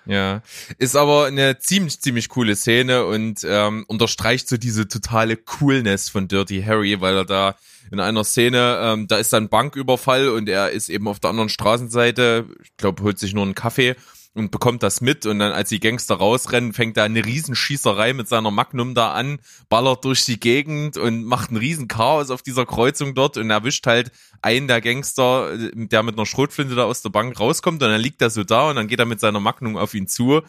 Ja, 0.06 0.42
ist 0.80 0.98
aber 0.98 1.28
eine 1.28 1.60
ziemlich, 1.60 2.02
ziemlich 2.02 2.28
coole 2.28 2.58
Szene 2.58 3.06
und 3.06 3.46
ähm, 3.48 3.86
unterstreicht 3.88 4.50
so 4.50 4.58
diese 4.58 4.88
totale 4.88 5.38
Coolness 5.38 6.10
von 6.10 6.28
Dirty 6.28 6.62
Harry, 6.62 7.00
weil 7.00 7.16
er 7.16 7.26
da 7.26 7.56
in 7.90 8.00
einer 8.02 8.24
Szene, 8.26 8.80
ähm, 8.82 9.08
da 9.08 9.18
ist 9.18 9.32
dann 9.32 9.48
Banküberfall 9.48 10.28
und 10.30 10.50
er 10.50 10.72
ist 10.72 10.90
eben 10.90 11.08
auf 11.08 11.20
der 11.20 11.30
anderen 11.30 11.50
Straßenseite, 11.50 12.48
ich 12.64 12.76
glaube, 12.76 13.04
holt 13.04 13.18
sich 13.18 13.34
nur 13.34 13.44
einen 13.44 13.56
Kaffee 13.56 13.96
und 14.36 14.50
bekommt 14.50 14.82
das 14.82 15.00
mit 15.00 15.26
und 15.28 15.40
dann, 15.40 15.52
als 15.52 15.70
die 15.70 15.80
Gangster 15.80 16.16
rausrennen, 16.16 16.74
fängt 16.74 16.98
er 16.98 17.04
eine 17.04 17.24
Riesenschießerei 17.24 18.14
mit 18.14 18.28
seiner 18.28 18.50
Magnum 18.50 18.96
da 18.96 19.12
an, 19.14 19.40
ballert 19.70 20.06
durch 20.06 20.26
die 20.26 20.40
Gegend 20.40 20.98
und 20.98 21.24
macht 21.24 21.52
ein 21.52 21.58
riesen 21.58 21.88
Chaos 21.88 22.32
auf 22.32 22.42
dieser 22.42 22.66
Kreuzung 22.66 23.14
dort 23.14 23.38
und 23.38 23.50
erwischt 23.52 23.86
halt 23.86 24.12
einen 24.42 24.68
der 24.68 24.82
Gangster, 24.82 25.54
äh, 25.54 25.72
der 25.76 26.02
mit 26.04 26.16
einer 26.16 26.26
Schrotflinte 26.26 26.74
da 26.76 26.86
aus 26.86 27.02
der 27.04 27.10
Bank 27.10 27.40
rauskommt 27.40 27.84
und 27.84 27.90
dann 27.90 28.02
liegt 28.02 28.22
er 28.22 28.30
so 28.32 28.44
da 28.44 28.70
und 28.70 28.76
dann 28.76 28.88
geht 28.88 29.00
er 29.00 29.06
mit 29.06 29.20
seiner 29.20 29.40
Magnum 29.40 29.78
auf 29.78 29.94
ihn 29.94 30.08
zu 30.08 30.42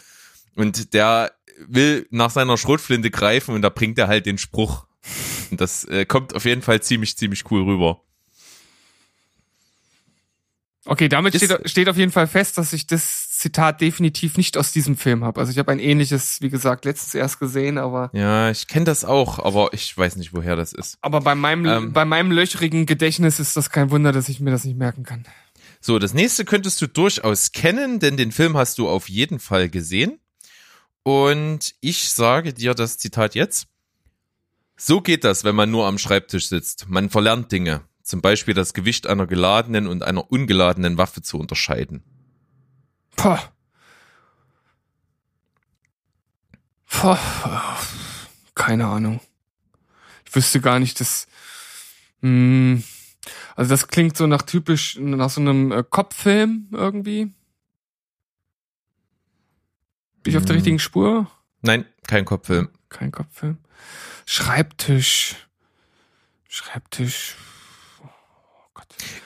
und 0.54 0.94
der 0.94 1.32
will 1.68 2.06
nach 2.10 2.30
seiner 2.30 2.56
Schrotflinte 2.56 3.10
greifen 3.10 3.54
und 3.54 3.62
da 3.62 3.68
bringt 3.68 3.98
er 3.98 4.08
halt 4.08 4.26
den 4.26 4.38
Spruch. 4.38 4.86
Und 5.50 5.60
das 5.60 5.84
äh, 5.84 6.06
kommt 6.06 6.34
auf 6.34 6.46
jeden 6.46 6.62
Fall 6.62 6.80
ziemlich, 6.82 7.16
ziemlich 7.16 7.48
cool 7.50 7.62
rüber. 7.62 8.00
Okay, 10.86 11.08
damit 11.08 11.34
Ist- 11.34 11.44
steht, 11.44 11.70
steht 11.70 11.88
auf 11.88 11.96
jeden 11.96 12.12
Fall 12.12 12.26
fest, 12.26 12.58
dass 12.58 12.72
ich 12.72 12.86
das 12.86 13.23
Zitat 13.44 13.80
definitiv 13.82 14.36
nicht 14.38 14.56
aus 14.56 14.72
diesem 14.72 14.96
Film 14.96 15.22
habe. 15.22 15.38
Also 15.38 15.52
ich 15.52 15.58
habe 15.58 15.70
ein 15.70 15.78
ähnliches, 15.78 16.40
wie 16.40 16.48
gesagt, 16.48 16.86
letztens 16.86 17.14
erst 17.14 17.38
gesehen, 17.38 17.76
aber 17.76 18.08
Ja, 18.14 18.50
ich 18.50 18.66
kenne 18.68 18.86
das 18.86 19.04
auch, 19.04 19.38
aber 19.38 19.74
ich 19.74 19.96
weiß 19.96 20.16
nicht, 20.16 20.32
woher 20.32 20.56
das 20.56 20.72
ist. 20.72 20.96
aber 21.02 21.20
bei 21.20 21.34
meinem 21.34 21.66
Ähm. 21.66 21.92
bei 21.92 22.04
meinem 22.06 22.32
löchrigen 22.32 22.86
Gedächtnis 22.86 23.38
ist 23.40 23.56
das 23.56 23.68
kein 23.68 23.90
Wunder, 23.90 24.12
dass 24.12 24.28
ich 24.30 24.40
mir 24.40 24.50
das 24.50 24.64
nicht 24.64 24.78
merken 24.78 25.02
kann. 25.04 25.24
So, 25.80 25.98
das 25.98 26.14
nächste 26.14 26.46
könntest 26.46 26.80
du 26.80 26.86
durchaus 26.86 27.52
kennen, 27.52 28.00
denn 28.00 28.16
den 28.16 28.32
Film 28.32 28.56
hast 28.56 28.78
du 28.78 28.88
auf 28.88 29.08
jeden 29.10 29.38
Fall 29.38 29.68
gesehen. 29.68 30.18
Und 31.02 31.74
ich 31.80 32.10
sage 32.10 32.54
dir 32.54 32.72
das 32.74 32.96
Zitat 32.96 33.34
jetzt. 33.34 33.66
So 34.76 35.00
geht 35.02 35.22
das, 35.24 35.44
wenn 35.44 35.54
man 35.54 35.70
nur 35.70 35.86
am 35.86 35.98
Schreibtisch 35.98 36.48
sitzt. 36.48 36.86
Man 36.88 37.10
verlernt 37.10 37.52
Dinge. 37.52 37.82
Zum 38.02 38.20
Beispiel 38.22 38.54
das 38.54 38.72
Gewicht 38.74 39.06
einer 39.06 39.26
geladenen 39.26 39.86
und 39.86 40.02
einer 40.02 40.30
ungeladenen 40.30 40.96
Waffe 40.98 41.20
zu 41.22 41.38
unterscheiden. 41.38 42.02
Poh. 43.16 43.38
Poh. 46.88 47.18
Keine 48.54 48.86
Ahnung. 48.86 49.20
Ich 50.26 50.34
wüsste 50.34 50.60
gar 50.60 50.78
nicht, 50.78 51.00
dass. 51.00 51.26
Hm, 52.22 52.82
also 53.56 53.70
das 53.70 53.88
klingt 53.88 54.16
so 54.16 54.26
nach 54.26 54.42
typisch, 54.42 54.96
nach 54.98 55.30
so 55.30 55.40
einem 55.40 55.72
äh, 55.72 55.84
Kopffilm 55.88 56.68
irgendwie. 56.72 57.32
Bin 60.22 60.30
ich 60.32 60.36
auf 60.36 60.44
der 60.44 60.54
Hm. 60.54 60.56
richtigen 60.58 60.78
Spur? 60.78 61.30
Nein, 61.62 61.86
kein 62.06 62.24
Kopffilm. 62.24 62.68
Kein 62.88 63.12
Kopffilm. 63.12 63.58
Schreibtisch. 64.26 65.36
Schreibtisch. 66.48 67.36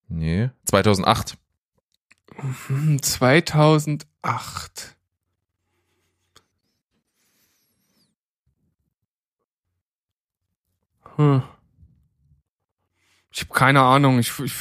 Nee, 0.09 0.51
2008. 0.65 1.37
Hm, 2.67 3.03
2008. 3.03 4.97
Hm. 11.17 11.43
Ich 13.31 13.41
habe 13.41 13.53
keine 13.53 13.83
Ahnung. 13.83 14.19
Ich, 14.19 14.39
ich, 14.39 14.55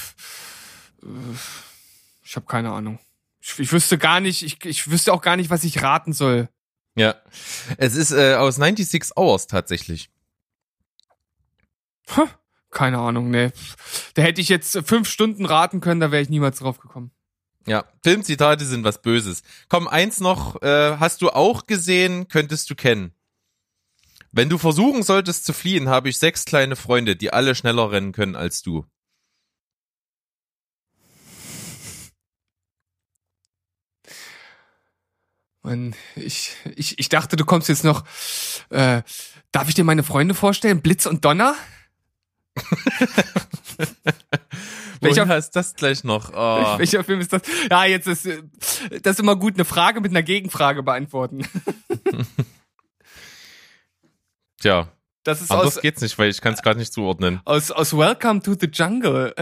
ich 2.24 2.36
habe 2.36 2.46
keine 2.46 2.72
Ahnung. 2.72 3.00
Ich, 3.40 3.58
ich 3.60 3.72
wüsste 3.72 3.98
gar 3.98 4.20
nicht, 4.20 4.44
ich, 4.44 4.64
ich 4.66 4.90
wüsste 4.90 5.14
auch 5.14 5.22
gar 5.22 5.38
nicht, 5.38 5.50
was 5.50 5.64
ich 5.64 5.82
raten 5.82 6.14
soll. 6.14 6.50
Ja, 6.96 7.16
es 7.78 7.96
ist 7.96 8.12
äh, 8.12 8.36
aus 8.36 8.56
96 8.56 9.16
Hours 9.16 9.46
tatsächlich. 9.48 10.10
Huh, 12.16 12.28
keine 12.72 13.00
Ahnung, 13.00 13.30
nee. 13.32 13.52
Da 14.14 14.22
hätte 14.22 14.42
ich 14.42 14.50
jetzt 14.50 14.78
fünf 14.86 15.10
Stunden 15.10 15.46
raten 15.46 15.82
können, 15.82 16.00
da 16.00 16.12
wäre 16.12 16.22
ich 16.22 16.30
niemals 16.30 16.60
drauf 16.60 16.80
gekommen. 16.80 17.12
Ja, 17.66 17.86
Filmzitate 18.04 18.66
sind 18.66 18.84
was 18.84 19.02
Böses. 19.02 19.44
Komm, 19.68 19.88
eins 19.88 20.20
noch, 20.20 20.62
äh, 20.62 20.98
hast 21.00 21.22
du 21.22 21.30
auch 21.30 21.66
gesehen, 21.66 22.28
könntest 22.30 22.70
du 22.70 22.76
kennen. 22.76 23.14
Wenn 24.32 24.50
du 24.50 24.58
versuchen 24.58 25.04
solltest 25.04 25.46
zu 25.46 25.54
fliehen, 25.54 25.90
habe 25.90 26.10
ich 26.10 26.18
sechs 26.18 26.46
kleine 26.46 26.76
Freunde, 26.76 27.16
die 27.16 27.34
alle 27.34 27.56
schneller 27.56 27.92
rennen 27.92 28.12
können 28.12 28.36
als 28.36 28.62
du. 28.62 28.86
Mann, 35.64 35.96
ich, 36.16 36.56
ich, 36.76 36.98
ich 36.98 37.10
dachte, 37.10 37.36
du 37.36 37.44
kommst 37.44 37.68
jetzt 37.68 37.84
noch. 37.84 38.06
Äh, 38.70 39.02
darf 39.52 39.68
ich 39.68 39.76
dir 39.76 39.84
meine 39.84 40.04
Freunde 40.04 40.34
vorstellen? 40.34 40.82
Blitz 40.82 41.06
und 41.06 41.26
Donner? 41.26 41.56
Welcher- 45.02 45.26
Woher 45.28 45.38
ist 45.38 45.52
das 45.52 45.76
gleich 45.76 46.04
noch? 46.04 46.32
Oh. 46.34 46.36
Welcher 46.80 47.04
Film 47.04 47.20
ist 47.22 47.32
das? 47.34 47.42
Ja, 47.70 47.86
jetzt 47.86 48.08
ist 48.08 48.26
äh, 48.26 48.42
das 49.04 49.14
ist 49.14 49.20
immer 49.20 49.36
gut, 49.36 49.54
eine 49.56 49.66
Frage 49.66 50.02
mit 50.02 50.12
einer 50.12 50.24
Gegenfrage 50.24 50.82
beantworten. 50.84 51.46
Tja, 54.60 54.92
Das 55.24 55.42
ist 55.42 55.52
anders 55.52 55.78
aus, 55.78 55.82
geht's 55.82 56.02
nicht, 56.02 56.18
weil 56.18 56.30
ich 56.32 56.42
kann 56.42 56.54
es 56.54 56.62
gerade 56.64 56.80
nicht 56.80 56.92
zuordnen. 56.94 57.42
aus, 57.46 57.70
aus 57.72 57.96
Welcome 57.96 58.42
to 58.42 58.56
the 58.60 58.68
Jungle. 58.72 59.34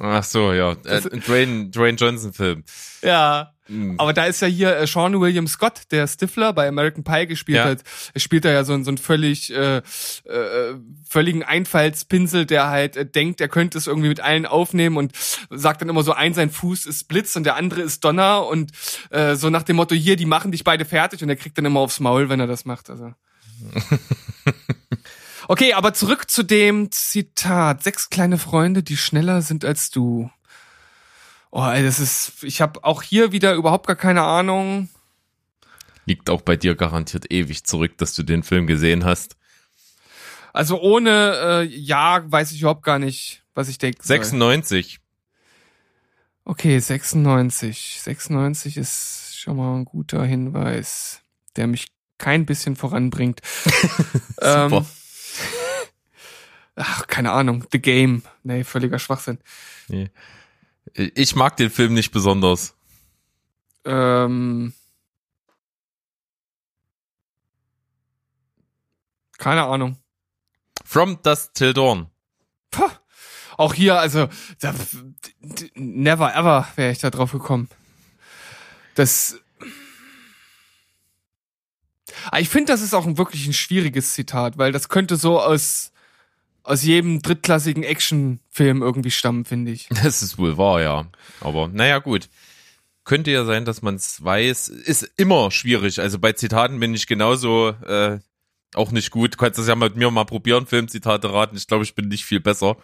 Ach 0.00 0.24
so, 0.24 0.52
ja. 0.52 0.72
Äh, 0.84 1.00
Dwayne, 1.02 1.68
Dwayne 1.70 1.96
Johnson 1.98 2.32
Film. 2.32 2.64
ja. 3.02 3.52
Hm. 3.68 3.94
Aber 4.00 4.12
da 4.12 4.24
ist 4.24 4.40
ja 4.42 4.48
hier 4.48 4.76
äh, 4.76 4.86
Sean 4.86 5.20
William 5.20 5.46
Scott, 5.46 5.82
der 5.90 6.06
Stifler 6.08 6.52
bei 6.52 6.66
American 6.66 7.04
Pie 7.04 7.26
gespielt 7.26 7.58
Ja. 7.58 7.64
hat. 7.66 7.82
Er 8.14 8.20
spielt 8.20 8.44
da 8.44 8.50
ja 8.50 8.64
so, 8.64 8.72
einen- 8.72 8.84
so 8.84 8.90
einen 8.90 8.98
völlig 8.98 9.52
äh, 9.52 9.78
äh, 9.78 9.82
völligen 11.08 11.42
Einfallspinsel, 11.42 12.46
der 12.46 12.68
halt 12.68 12.96
äh, 12.96 13.04
denkt, 13.06 13.40
er 13.40 13.48
könnte 13.48 13.76
es 13.78 13.86
irgendwie 13.86 14.08
mit 14.08 14.20
allen 14.20 14.46
aufnehmen 14.46 14.96
und 14.96 15.12
sagt 15.50 15.82
dann 15.82 15.88
immer 15.90 16.02
so, 16.02 16.12
ein 16.12 16.32
sein 16.34 16.50
Fuß 16.50 16.86
ist 16.86 17.08
Blitz 17.08 17.36
und 17.36 17.44
der 17.44 17.56
andere 17.56 17.82
ist 17.82 18.02
Donner 18.04 18.46
und 18.46 18.72
äh, 19.10 19.34
so 19.36 19.50
nach 19.50 19.62
dem 19.62 19.76
Motto, 19.76 19.94
hier, 19.94 20.16
die 20.16 20.26
machen 20.26 20.50
dich 20.52 20.64
beide 20.64 20.84
fertig 20.84 21.22
und 21.22 21.28
er 21.28 21.36
kriegt 21.36 21.58
dann 21.58 21.64
immer 21.66 21.80
aufs 21.80 22.00
Maul, 22.00 22.28
wenn 22.30 22.40
er 22.40 22.46
das 22.46 22.64
macht. 22.64 22.88
Also. 22.90 23.12
Okay, 25.50 25.72
aber 25.72 25.94
zurück 25.94 26.30
zu 26.30 26.42
dem 26.42 26.90
Zitat. 26.92 27.82
Sechs 27.82 28.10
kleine 28.10 28.36
Freunde, 28.36 28.82
die 28.82 28.98
schneller 28.98 29.40
sind 29.40 29.64
als 29.64 29.90
du. 29.90 30.30
Oh, 31.50 31.64
ey, 31.66 31.82
das 31.82 31.98
ist, 31.98 32.44
ich 32.44 32.60
habe 32.60 32.84
auch 32.84 33.02
hier 33.02 33.32
wieder 33.32 33.54
überhaupt 33.54 33.86
gar 33.86 33.96
keine 33.96 34.22
Ahnung. 34.22 34.88
Liegt 36.04 36.30
auch 36.30 36.42
bei 36.42 36.56
dir 36.56 36.74
garantiert 36.74 37.30
ewig 37.32 37.64
zurück, 37.64 37.96
dass 37.98 38.14
du 38.14 38.22
den 38.22 38.42
Film 38.42 38.66
gesehen 38.66 39.04
hast. 39.04 39.36
Also 40.52 40.80
ohne 40.80 41.36
äh, 41.36 41.62
Ja 41.64 42.22
weiß 42.30 42.52
ich 42.52 42.60
überhaupt 42.60 42.82
gar 42.82 42.98
nicht, 42.98 43.42
was 43.54 43.68
ich 43.68 43.78
denke. 43.78 43.98
96. 44.02 45.00
Okay, 46.44 46.78
96. 46.78 48.00
96 48.02 48.76
ist 48.78 49.38
schon 49.38 49.56
mal 49.56 49.76
ein 49.76 49.84
guter 49.84 50.24
Hinweis, 50.24 51.20
der 51.56 51.66
mich 51.66 51.88
kein 52.18 52.46
bisschen 52.46 52.76
voranbringt. 52.76 53.40
Ähm, 54.40 54.70
Super. 54.70 54.86
ach, 56.76 57.08
keine 57.08 57.32
Ahnung. 57.32 57.64
The 57.72 57.80
Game. 57.80 58.22
Nee, 58.44 58.62
völliger 58.62 59.00
Schwachsinn. 59.00 59.40
Nee. 59.88 60.10
Ich 60.94 61.34
mag 61.36 61.56
den 61.56 61.70
Film 61.70 61.94
nicht 61.94 62.10
besonders. 62.12 62.74
Ähm, 63.84 64.72
keine 69.38 69.64
Ahnung. 69.64 69.96
From 70.84 71.22
Dusk 71.22 71.54
Till 71.54 71.72
Dawn. 71.72 72.10
Puh. 72.70 72.90
Auch 73.56 73.74
hier, 73.74 73.98
also, 73.98 74.28
da, 74.60 74.72
never 75.74 76.34
ever 76.34 76.68
wäre 76.76 76.92
ich 76.92 76.98
da 76.98 77.10
drauf 77.10 77.32
gekommen. 77.32 77.68
Das. 78.94 79.38
Aber 82.26 82.40
ich 82.40 82.48
finde, 82.48 82.72
das 82.72 82.82
ist 82.82 82.94
auch 82.94 83.04
ein 83.04 83.18
wirklich 83.18 83.46
ein 83.46 83.52
schwieriges 83.52 84.12
Zitat, 84.12 84.58
weil 84.58 84.70
das 84.70 84.88
könnte 84.88 85.16
so 85.16 85.40
aus, 85.40 85.92
aus 86.68 86.82
jedem 86.82 87.22
drittklassigen 87.22 87.82
Actionfilm 87.82 88.82
irgendwie 88.82 89.10
stammen, 89.10 89.44
finde 89.44 89.72
ich. 89.72 89.88
Das 90.02 90.22
ist 90.22 90.38
wohl 90.38 90.58
wahr, 90.58 90.80
ja. 90.82 91.06
Aber 91.40 91.68
naja, 91.68 91.98
gut. 91.98 92.28
Könnte 93.04 93.30
ja 93.30 93.46
sein, 93.46 93.64
dass 93.64 93.80
man 93.80 93.94
es 93.94 94.22
weiß. 94.22 94.68
Ist 94.68 95.10
immer 95.16 95.50
schwierig. 95.50 95.98
Also 95.98 96.18
bei 96.18 96.34
Zitaten 96.34 96.78
bin 96.78 96.92
ich 96.94 97.06
genauso 97.06 97.70
äh, 97.70 98.18
auch 98.74 98.90
nicht 98.90 99.10
gut. 99.10 99.34
Du 99.34 99.38
kannst 99.38 99.58
das 99.58 99.66
ja 99.66 99.74
mit 99.76 99.96
mir 99.96 100.10
mal 100.10 100.24
probieren, 100.24 100.66
Filmzitate 100.66 101.32
raten. 101.32 101.56
Ich 101.56 101.66
glaube, 101.66 101.84
ich 101.84 101.94
bin 101.94 102.08
nicht 102.08 102.26
viel 102.26 102.40
besser. 102.40 102.76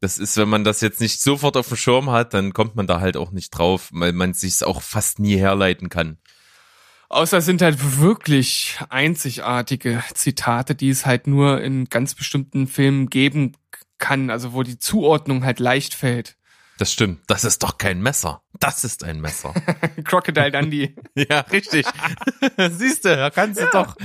Das 0.00 0.18
ist, 0.18 0.36
wenn 0.36 0.48
man 0.48 0.62
das 0.62 0.80
jetzt 0.80 1.00
nicht 1.00 1.20
sofort 1.20 1.56
auf 1.56 1.68
dem 1.68 1.76
Schirm 1.76 2.10
hat, 2.10 2.32
dann 2.32 2.52
kommt 2.52 2.76
man 2.76 2.86
da 2.86 3.00
halt 3.00 3.16
auch 3.16 3.32
nicht 3.32 3.50
drauf, 3.50 3.88
weil 3.92 4.12
man 4.12 4.34
sich 4.34 4.62
auch 4.62 4.82
fast 4.82 5.18
nie 5.18 5.36
herleiten 5.36 5.88
kann. 5.88 6.18
Außer 7.08 7.38
es 7.38 7.44
sind 7.44 7.62
halt 7.62 8.00
wirklich 8.00 8.78
einzigartige 8.88 10.02
Zitate, 10.14 10.74
die 10.74 10.90
es 10.90 11.06
halt 11.06 11.26
nur 11.26 11.62
in 11.62 11.86
ganz 11.86 12.14
bestimmten 12.14 12.66
Filmen 12.66 13.08
geben 13.08 13.56
kann, 13.98 14.30
also 14.30 14.52
wo 14.52 14.62
die 14.62 14.78
Zuordnung 14.78 15.44
halt 15.44 15.60
leicht 15.60 15.94
fällt. 15.94 16.36
Das 16.78 16.92
stimmt. 16.92 17.20
Das 17.26 17.44
ist 17.44 17.62
doch 17.62 17.78
kein 17.78 18.02
Messer. 18.02 18.42
Das 18.60 18.84
ist 18.84 19.02
ein 19.02 19.20
Messer. 19.20 19.54
Crocodile 20.04 20.50
Dundee. 20.50 20.94
ja, 21.14 21.40
richtig. 21.40 21.86
Siehst 22.70 23.04
du, 23.04 23.16
da 23.16 23.30
kannst 23.30 23.60
du 23.60 23.66
doch. 23.72 23.96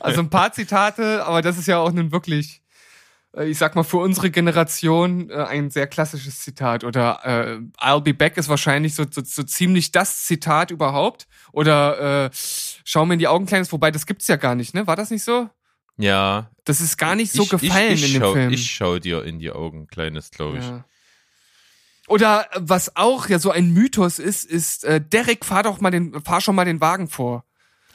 Also 0.00 0.20
ein 0.20 0.30
paar 0.30 0.52
Zitate, 0.52 1.24
aber 1.24 1.42
das 1.42 1.58
ist 1.58 1.68
ja 1.68 1.78
auch 1.78 1.92
nun 1.92 2.10
wirklich, 2.10 2.62
ich 3.44 3.58
sag 3.58 3.74
mal, 3.74 3.82
für 3.82 3.98
unsere 3.98 4.30
Generation 4.30 5.30
äh, 5.30 5.34
ein 5.34 5.70
sehr 5.70 5.86
klassisches 5.86 6.40
Zitat. 6.40 6.84
Oder 6.84 7.20
äh, 7.24 7.84
I'll 7.84 8.00
be 8.00 8.14
back 8.14 8.36
ist 8.36 8.48
wahrscheinlich 8.48 8.94
so, 8.94 9.04
so, 9.10 9.22
so 9.24 9.42
ziemlich 9.42 9.92
das 9.92 10.24
Zitat 10.24 10.70
überhaupt. 10.70 11.26
Oder 11.52 12.26
äh, 12.26 12.30
Schau 12.88 13.04
mir 13.04 13.14
in 13.14 13.18
die 13.18 13.28
Augen, 13.28 13.46
Kleines, 13.46 13.72
wobei 13.72 13.90
das 13.90 14.06
gibt's 14.06 14.28
ja 14.28 14.36
gar 14.36 14.54
nicht, 14.54 14.72
ne? 14.72 14.86
War 14.86 14.96
das 14.96 15.10
nicht 15.10 15.24
so? 15.24 15.50
Ja. 15.96 16.50
Das 16.64 16.80
ist 16.80 16.98
gar 16.98 17.14
nicht 17.14 17.32
so 17.32 17.42
ich, 17.42 17.50
gefallen 17.50 17.92
ich, 17.94 18.04
ich 18.04 18.14
in 18.14 18.20
dem 18.20 18.22
schau, 18.22 18.32
Film. 18.32 18.52
Ich 18.52 18.70
schau 18.70 18.98
dir 18.98 19.24
in 19.24 19.38
die 19.38 19.50
Augen, 19.50 19.86
kleines, 19.86 20.30
glaube 20.30 20.58
ich. 20.58 20.64
Ja. 20.64 20.84
Oder 22.06 22.46
äh, 22.52 22.60
was 22.60 22.96
auch 22.96 23.28
ja 23.28 23.38
so 23.38 23.50
ein 23.50 23.70
Mythos 23.70 24.18
ist, 24.18 24.44
ist 24.44 24.84
äh, 24.84 25.00
Derek, 25.00 25.44
fahr 25.44 25.62
doch 25.62 25.80
mal 25.80 25.90
den, 25.90 26.22
fahr 26.22 26.40
schon 26.40 26.54
mal 26.54 26.64
den 26.64 26.80
Wagen 26.80 27.08
vor. 27.08 27.44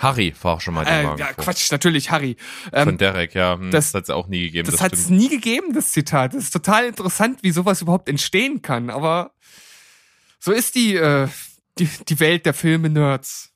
Harry, 0.02 0.32
fahr 0.32 0.60
schon 0.60 0.74
mal 0.74 0.84
den 0.86 0.94
Äh, 0.94 1.16
ja. 1.18 1.34
Quatsch, 1.34 1.72
natürlich 1.72 2.10
Harry. 2.12 2.36
Von 2.74 2.90
Ähm, 2.90 2.98
Derek, 2.98 3.34
ja. 3.36 3.54
Hm, 3.56 3.72
das- 3.72 3.92
das 3.92 4.00
hat 4.00 4.04
es 4.06 4.10
auch 4.10 4.28
nie 4.28 4.44
gegeben. 4.44 4.66
das 4.66 4.76
Das, 4.76 4.82
hat 4.84 4.94
es 4.94 5.04
stimmt. 5.06 5.20
nie 5.20 5.30
gegeben, 5.30 5.74
das 5.74 5.92
Zitat. 5.92 6.34
Das 6.34 6.44
ist 6.44 6.52
total 6.52 6.86
interessant, 6.86 7.40
wie 7.44 7.52
sowas 7.52 7.82
überhaupt 7.82 8.10
entstehen 8.10 8.62
kann. 8.62 8.90
Aber 8.90 9.34
so 10.40 10.52
ist 10.52 10.76
die, 10.76 10.96
äh, 10.96 11.28
die, 11.78 11.88
die 12.10 12.20
Welt 12.20 12.46
der 12.46 12.54
Filme-Nerds. 12.54 13.50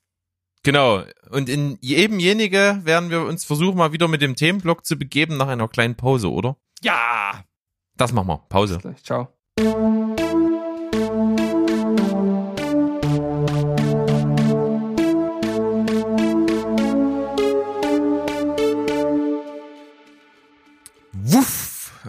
Genau. 0.64 1.04
Und 1.30 1.48
in 1.50 1.78
jenige 1.82 2.80
werden 2.84 3.10
wir 3.10 3.22
uns 3.24 3.44
versuchen, 3.46 3.78
mal 3.78 3.92
wieder 3.94 4.08
mit 4.08 4.22
dem 4.22 4.36
Themenblock 4.36 4.86
zu 4.86 4.98
begeben 4.98 5.38
nach 5.38 5.48
einer 5.48 5.68
kleinen 5.68 5.96
Pause, 5.96 6.32
oder? 6.32 6.58
Ja! 6.82 7.44
Das 7.98 8.12
machen 8.14 8.28
wir. 8.28 8.38
Pause. 8.50 8.80
Gleich, 8.80 9.04
ciao. 9.04 9.30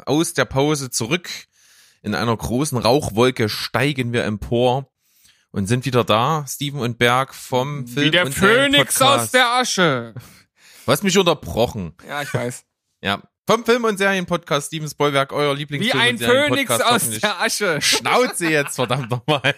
Aus 0.06 0.32
der 0.32 0.46
Pause 0.46 0.90
zurück. 0.90 1.28
In 2.02 2.14
einer 2.14 2.36
großen 2.36 2.78
Rauchwolke 2.78 3.48
steigen 3.48 4.12
wir 4.12 4.24
empor 4.24 4.90
und 5.50 5.66
sind 5.66 5.84
wieder 5.84 6.04
da, 6.04 6.44
Steven 6.48 6.80
und 6.80 6.98
Berg 6.98 7.34
vom 7.34 7.86
Film 7.86 8.06
Wie 8.06 8.10
der 8.10 8.30
Phönix 8.30 9.02
aus 9.02 9.32
der 9.32 9.46
Asche. 9.48 10.14
Du 10.84 10.92
hast 10.92 11.02
mich 11.02 11.18
unterbrochen. 11.18 11.94
Ja, 12.06 12.22
ich 12.22 12.32
weiß. 12.32 12.64
Ja. 13.02 13.22
Vom 13.48 13.64
Film- 13.64 13.84
und 13.84 13.96
Serienpodcast 13.96 14.68
Steven 14.68 14.88
Spoilberg, 14.88 15.32
euer 15.32 15.54
Wie 15.54 15.58
Lieblingsfilm 15.58 16.00
ein 16.00 16.14
und 16.14 16.18
Serienpodcast. 16.18 16.82
Phönix 16.82 17.14
aus 17.14 17.20
der 17.20 17.40
Asche. 17.40 17.80
Schnauze 17.80 18.48
jetzt, 18.48 18.76
verdammt 18.76 19.10
nochmal. 19.10 19.54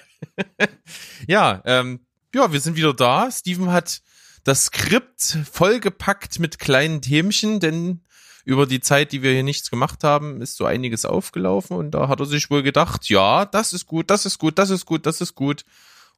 ja, 1.26 1.62
ähm, 1.64 2.06
ja, 2.34 2.52
wir 2.52 2.60
sind 2.60 2.76
wieder 2.76 2.94
da. 2.94 3.30
Steven 3.30 3.72
hat 3.72 4.00
das 4.44 4.66
Skript 4.66 5.38
vollgepackt 5.52 6.38
mit 6.38 6.58
kleinen 6.58 7.02
Themchen, 7.02 7.60
denn 7.60 8.04
über 8.48 8.64
die 8.64 8.80
Zeit, 8.80 9.12
die 9.12 9.22
wir 9.22 9.32
hier 9.32 9.42
nichts 9.42 9.70
gemacht 9.70 10.02
haben, 10.04 10.40
ist 10.40 10.56
so 10.56 10.64
einiges 10.64 11.04
aufgelaufen 11.04 11.76
und 11.76 11.90
da 11.90 12.08
hat 12.08 12.18
er 12.20 12.24
sich 12.24 12.48
wohl 12.48 12.62
gedacht, 12.62 13.06
ja, 13.10 13.44
das 13.44 13.74
ist 13.74 13.86
gut, 13.86 14.08
das 14.08 14.24
ist 14.24 14.38
gut, 14.38 14.58
das 14.58 14.70
ist 14.70 14.86
gut, 14.86 15.04
das 15.04 15.20
ist 15.20 15.34
gut. 15.34 15.66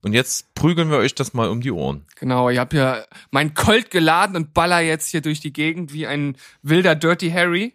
Und 0.01 0.13
jetzt 0.13 0.55
prügeln 0.55 0.93
wir 0.93 0.99
euch 0.99 1.17
das 1.17 1.35
mal 1.35 1.49
um 1.49 1.61
die 1.61 1.73
Ohren. 1.73 2.07
Genau, 2.15 2.49
ich 2.49 2.59
habe 2.59 2.77
ja 2.77 3.05
mein 3.33 3.53
Colt 3.55 3.91
geladen 3.91 4.37
und 4.37 4.55
baller 4.55 4.79
jetzt 4.79 5.09
hier 5.09 5.23
durch 5.23 5.41
die 5.41 5.53
Gegend 5.53 5.93
wie 5.93 6.07
ein 6.07 6.37
wilder 6.63 6.95
Dirty 6.95 7.33
Harry 7.33 7.75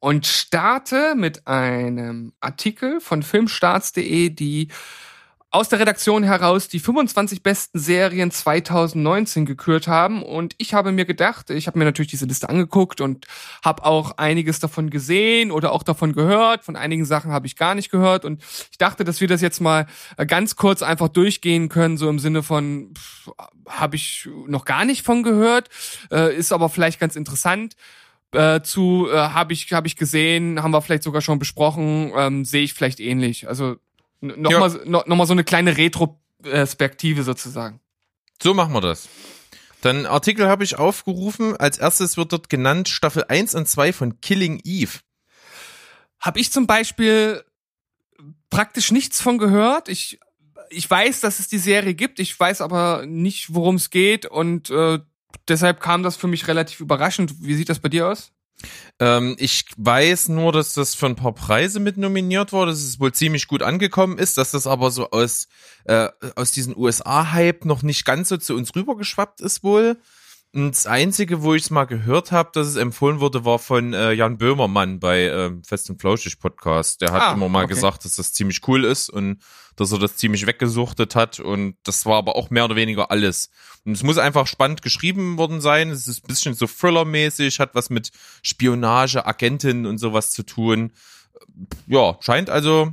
und 0.00 0.26
starte 0.26 1.14
mit 1.14 1.46
einem 1.46 2.32
Artikel 2.40 3.02
von 3.02 3.22
filmstarts.de, 3.22 4.30
die 4.30 4.68
aus 5.54 5.68
der 5.68 5.78
Redaktion 5.78 6.24
heraus 6.24 6.66
die 6.66 6.80
25 6.80 7.44
besten 7.44 7.78
Serien 7.78 8.32
2019 8.32 9.46
gekürt 9.46 9.86
haben. 9.86 10.24
Und 10.24 10.56
ich 10.58 10.74
habe 10.74 10.90
mir 10.90 11.04
gedacht, 11.04 11.48
ich 11.50 11.68
habe 11.68 11.78
mir 11.78 11.84
natürlich 11.84 12.10
diese 12.10 12.26
Liste 12.26 12.48
angeguckt 12.48 13.00
und 13.00 13.26
habe 13.64 13.84
auch 13.84 14.18
einiges 14.18 14.58
davon 14.58 14.90
gesehen 14.90 15.52
oder 15.52 15.70
auch 15.70 15.84
davon 15.84 16.12
gehört, 16.12 16.64
von 16.64 16.74
einigen 16.74 17.04
Sachen 17.04 17.30
habe 17.30 17.46
ich 17.46 17.54
gar 17.54 17.76
nicht 17.76 17.92
gehört. 17.92 18.24
Und 18.24 18.42
ich 18.72 18.78
dachte, 18.78 19.04
dass 19.04 19.20
wir 19.20 19.28
das 19.28 19.42
jetzt 19.42 19.60
mal 19.60 19.86
äh, 20.16 20.26
ganz 20.26 20.56
kurz 20.56 20.82
einfach 20.82 21.06
durchgehen 21.06 21.68
können, 21.68 21.98
so 21.98 22.08
im 22.08 22.18
Sinne 22.18 22.42
von 22.42 22.92
habe 23.68 23.94
ich 23.94 24.28
noch 24.48 24.64
gar 24.64 24.84
nicht 24.84 25.06
von 25.06 25.22
gehört, 25.22 25.68
äh, 26.10 26.34
ist 26.34 26.52
aber 26.52 26.68
vielleicht 26.68 26.98
ganz 26.98 27.14
interessant. 27.14 27.76
Äh, 28.32 28.62
zu 28.62 29.06
äh, 29.08 29.16
habe 29.16 29.52
ich 29.52 29.72
habe 29.72 29.86
ich 29.86 29.94
gesehen, 29.94 30.60
haben 30.60 30.72
wir 30.72 30.82
vielleicht 30.82 31.04
sogar 31.04 31.22
schon 31.22 31.38
besprochen, 31.38 32.10
ähm, 32.16 32.44
sehe 32.44 32.64
ich 32.64 32.74
vielleicht 32.74 32.98
ähnlich. 32.98 33.46
Also 33.46 33.76
n- 34.30 34.40
noch 34.40 34.50
Ja. 34.50 34.58
mal 34.60 34.80
noch, 34.84 35.06
mal 35.06 35.26
so 35.26 35.32
eine 35.32 35.44
kleine 35.44 35.76
Retrospektive 35.76 37.22
sozusagen. 37.22 37.80
So 38.42 38.54
machen 38.54 38.72
wir 38.72 38.80
das. 38.80 39.08
Dann 39.80 40.06
Artikel 40.06 40.48
habe 40.48 40.64
ich 40.64 40.78
aufgerufen. 40.78 41.56
Als 41.56 41.78
erstes 41.78 42.16
wird 42.16 42.32
dort 42.32 42.48
genannt 42.48 42.88
Staffel 42.88 43.24
1 43.28 43.54
und 43.54 43.68
2 43.68 43.92
von 43.92 44.20
Killing 44.20 44.60
Eve. 44.64 44.98
Habe 46.20 46.40
ich 46.40 46.50
zum 46.50 46.66
Beispiel 46.66 47.44
praktisch 48.50 48.90
nichts 48.90 49.20
von 49.20 49.38
gehört. 49.38 49.88
Ich 49.88 50.18
ich 50.70 50.90
weiß, 50.90 51.20
dass 51.20 51.38
es 51.38 51.48
die 51.48 51.58
Serie 51.58 51.94
gibt. 51.94 52.18
Ich 52.18 52.38
weiß 52.40 52.60
aber 52.62 53.04
nicht, 53.06 53.54
worum 53.54 53.74
es 53.76 53.90
geht 53.90 54.24
und 54.26 54.70
äh, 54.70 54.98
deshalb 55.46 55.80
kam 55.80 56.02
das 56.02 56.16
für 56.16 56.26
mich 56.26 56.48
relativ 56.48 56.80
überraschend. 56.80 57.34
Wie 57.42 57.54
sieht 57.54 57.68
das 57.68 57.78
bei 57.78 57.88
dir 57.90 58.08
aus? 58.08 58.32
Ähm, 59.00 59.36
ich 59.38 59.64
weiß 59.76 60.28
nur, 60.28 60.52
dass 60.52 60.74
das 60.74 60.94
für 60.94 61.06
ein 61.06 61.16
paar 61.16 61.32
Preise 61.32 61.80
mit 61.80 61.96
nominiert 61.96 62.52
wurde, 62.52 62.70
dass 62.72 62.82
es 62.82 63.00
wohl 63.00 63.12
ziemlich 63.12 63.48
gut 63.48 63.62
angekommen 63.62 64.18
ist, 64.18 64.38
dass 64.38 64.52
das 64.52 64.66
aber 64.66 64.90
so 64.90 65.10
aus, 65.10 65.48
äh, 65.84 66.08
aus 66.36 66.52
diesem 66.52 66.76
USA-Hype 66.76 67.64
noch 67.64 67.82
nicht 67.82 68.04
ganz 68.04 68.28
so 68.28 68.36
zu 68.36 68.54
uns 68.54 68.74
rübergeschwappt 68.74 69.40
ist 69.40 69.62
wohl. 69.64 69.98
Das 70.56 70.86
Einzige, 70.86 71.42
wo 71.42 71.54
ich 71.54 71.64
es 71.64 71.70
mal 71.70 71.84
gehört 71.84 72.30
habe, 72.30 72.50
dass 72.52 72.68
es 72.68 72.76
empfohlen 72.76 73.18
wurde, 73.18 73.44
war 73.44 73.58
von 73.58 73.92
äh, 73.92 74.12
Jan 74.12 74.38
Böhmermann 74.38 75.00
bei 75.00 75.22
ähm, 75.22 75.64
Fest 75.64 75.90
und 75.90 76.00
Flauschig 76.00 76.38
Podcast. 76.38 77.00
Der 77.00 77.10
hat 77.10 77.22
Ah, 77.22 77.32
immer 77.32 77.48
mal 77.48 77.64
okay. 77.64 77.74
gesagt, 77.74 78.04
dass 78.04 78.14
das 78.14 78.32
ziemlich 78.32 78.60
cool 78.68 78.84
ist 78.84 79.10
und 79.10 79.42
dass 79.74 79.90
er 79.90 79.98
das 79.98 80.14
ziemlich 80.16 80.46
weggesuchtet 80.46 81.16
hat. 81.16 81.40
Und 81.40 81.76
das 81.82 82.06
war 82.06 82.18
aber 82.18 82.36
auch 82.36 82.50
mehr 82.50 82.66
oder 82.66 82.76
weniger 82.76 83.10
alles. 83.10 83.50
Und 83.84 83.94
es 83.94 84.04
muss 84.04 84.16
einfach 84.16 84.46
spannend 84.46 84.82
geschrieben 84.82 85.38
worden 85.38 85.60
sein. 85.60 85.90
Es 85.90 86.06
ist 86.06 86.22
ein 86.22 86.28
bisschen 86.28 86.54
so 86.54 86.68
Thriller-mäßig, 86.68 87.58
hat 87.58 87.74
was 87.74 87.90
mit 87.90 88.12
Spionage, 88.42 89.26
Agentin 89.26 89.86
und 89.86 89.98
sowas 89.98 90.30
zu 90.30 90.44
tun. 90.44 90.92
Ja, 91.88 92.16
scheint 92.20 92.48
also 92.48 92.92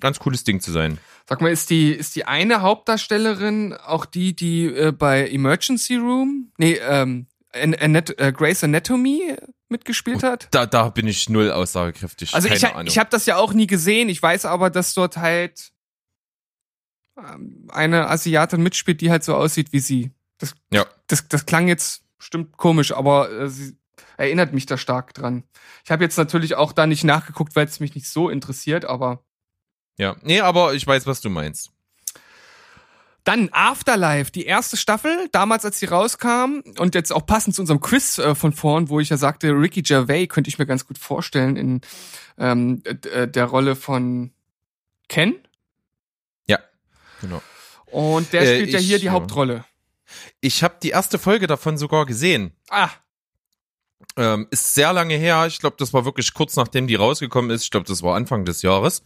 ganz 0.00 0.18
cooles 0.18 0.44
Ding 0.44 0.60
zu 0.60 0.72
sein. 0.72 0.98
Sag 1.28 1.40
mal, 1.40 1.50
ist 1.50 1.70
die, 1.70 1.90
ist 1.90 2.14
die 2.14 2.24
eine 2.24 2.62
Hauptdarstellerin 2.62 3.74
auch 3.74 4.06
die, 4.06 4.36
die 4.36 4.66
äh, 4.66 4.92
bei 4.92 5.28
Emergency 5.28 5.96
Room, 5.96 6.52
nee, 6.56 6.74
ähm, 6.74 7.26
An 7.52 7.74
Anet 7.74 8.18
äh, 8.20 8.32
Grace 8.32 8.62
Anatomy 8.62 9.34
mitgespielt 9.68 10.22
hat? 10.22 10.46
Da, 10.52 10.66
da 10.66 10.88
bin 10.90 11.08
ich 11.08 11.28
null 11.28 11.50
aussagekräftig. 11.50 12.32
Also 12.34 12.46
Keine 12.48 12.58
ich, 12.58 12.66
Ahnung. 12.66 12.86
ich 12.86 12.98
habe 12.98 13.10
das 13.10 13.26
ja 13.26 13.36
auch 13.36 13.52
nie 13.52 13.66
gesehen. 13.66 14.08
Ich 14.08 14.22
weiß 14.22 14.44
aber, 14.44 14.70
dass 14.70 14.94
dort 14.94 15.16
halt 15.16 15.72
ähm, 17.18 17.66
eine 17.72 18.08
Asiatin 18.08 18.62
mitspielt, 18.62 19.00
die 19.00 19.10
halt 19.10 19.24
so 19.24 19.34
aussieht 19.34 19.72
wie 19.72 19.80
sie. 19.80 20.12
Das, 20.38 20.54
Ja. 20.72 20.86
das, 21.08 21.26
das 21.28 21.46
klang 21.46 21.66
jetzt 21.66 22.04
bestimmt 22.18 22.56
komisch, 22.56 22.92
aber 22.92 23.30
äh, 23.32 23.48
sie 23.48 23.76
erinnert 24.16 24.52
mich 24.52 24.66
da 24.66 24.78
stark 24.78 25.12
dran. 25.14 25.44
Ich 25.84 25.90
habe 25.90 26.04
jetzt 26.04 26.16
natürlich 26.16 26.54
auch 26.54 26.72
da 26.72 26.86
nicht 26.86 27.04
nachgeguckt, 27.04 27.56
weil 27.56 27.66
es 27.66 27.80
mich 27.80 27.94
nicht 27.94 28.08
so 28.08 28.30
interessiert, 28.30 28.84
aber 28.84 29.24
Ja, 29.98 30.16
nee, 30.22 30.40
aber 30.40 30.74
ich 30.74 30.86
weiß, 30.86 31.06
was 31.06 31.20
du 31.20 31.30
meinst. 31.30 31.70
Dann 33.24 33.48
Afterlife, 33.50 34.30
die 34.30 34.44
erste 34.46 34.76
Staffel, 34.76 35.28
damals 35.32 35.64
als 35.64 35.80
sie 35.80 35.86
rauskam 35.86 36.60
und 36.78 36.94
jetzt 36.94 37.12
auch 37.12 37.26
passend 37.26 37.56
zu 37.56 37.62
unserem 37.62 37.80
Quiz 37.80 38.18
äh, 38.18 38.36
von 38.36 38.52
vorn, 38.52 38.88
wo 38.88 39.00
ich 39.00 39.08
ja 39.08 39.16
sagte, 39.16 39.48
Ricky 39.50 39.82
Gervais 39.82 40.28
könnte 40.28 40.48
ich 40.48 40.58
mir 40.60 40.66
ganz 40.66 40.86
gut 40.86 40.96
vorstellen 40.96 41.56
in 41.56 41.80
ähm, 42.38 42.82
äh, 42.84 43.26
der 43.26 43.46
Rolle 43.46 43.74
von 43.74 44.32
Ken. 45.08 45.34
Ja, 46.46 46.60
genau. 47.20 47.42
Und 47.86 48.32
der 48.32 48.42
Äh, 48.42 48.54
spielt 48.56 48.70
ja 48.70 48.78
ich- 48.78 48.86
hier 48.86 48.98
die 49.00 49.06
ja. 49.06 49.12
Hauptrolle. 49.12 49.64
Ich 50.40 50.62
habe 50.62 50.76
die 50.80 50.90
erste 50.90 51.18
Folge 51.18 51.48
davon 51.48 51.78
sogar 51.78 52.06
gesehen. 52.06 52.52
Ah, 52.70 52.90
Ähm, 54.18 54.46
ist 54.50 54.72
sehr 54.74 54.92
lange 54.92 55.14
her. 55.16 55.46
Ich 55.46 55.58
glaube, 55.58 55.76
das 55.78 55.92
war 55.92 56.04
wirklich 56.04 56.32
kurz 56.32 56.54
nachdem 56.56 56.86
die 56.86 56.94
rausgekommen 56.94 57.50
ist. 57.50 57.64
Ich 57.64 57.70
glaube, 57.70 57.86
das 57.86 58.02
war 58.02 58.14
Anfang 58.14 58.44
des 58.44 58.62
Jahres. 58.62 59.02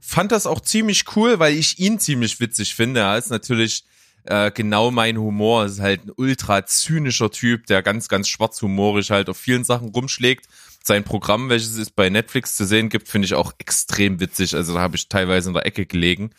Fand 0.00 0.32
das 0.32 0.46
auch 0.46 0.60
ziemlich 0.60 1.04
cool, 1.14 1.38
weil 1.38 1.54
ich 1.54 1.78
ihn 1.78 1.98
ziemlich 1.98 2.40
witzig 2.40 2.74
finde. 2.74 3.00
Er 3.00 3.18
ist 3.18 3.30
natürlich 3.30 3.84
äh, 4.24 4.50
genau 4.50 4.90
mein 4.90 5.18
Humor. 5.18 5.64
Es 5.64 5.72
ist 5.72 5.80
halt 5.80 6.06
ein 6.06 6.12
ultra 6.16 6.64
zynischer 6.66 7.30
Typ, 7.30 7.66
der 7.66 7.82
ganz, 7.82 8.08
ganz 8.08 8.28
schwarzhumorig 8.28 9.10
halt 9.10 9.28
auf 9.28 9.36
vielen 9.36 9.64
Sachen 9.64 9.90
rumschlägt. 9.90 10.46
Sein 10.82 11.04
Programm, 11.04 11.50
welches 11.50 11.76
es 11.76 11.90
bei 11.90 12.08
Netflix 12.08 12.56
zu 12.56 12.64
sehen 12.64 12.88
gibt, 12.88 13.08
finde 13.08 13.26
ich 13.26 13.34
auch 13.34 13.52
extrem 13.58 14.18
witzig. 14.18 14.54
Also 14.56 14.74
da 14.74 14.80
habe 14.80 14.96
ich 14.96 15.08
teilweise 15.08 15.50
in 15.50 15.54
der 15.54 15.66
Ecke 15.66 15.84
gelegen 15.84 16.30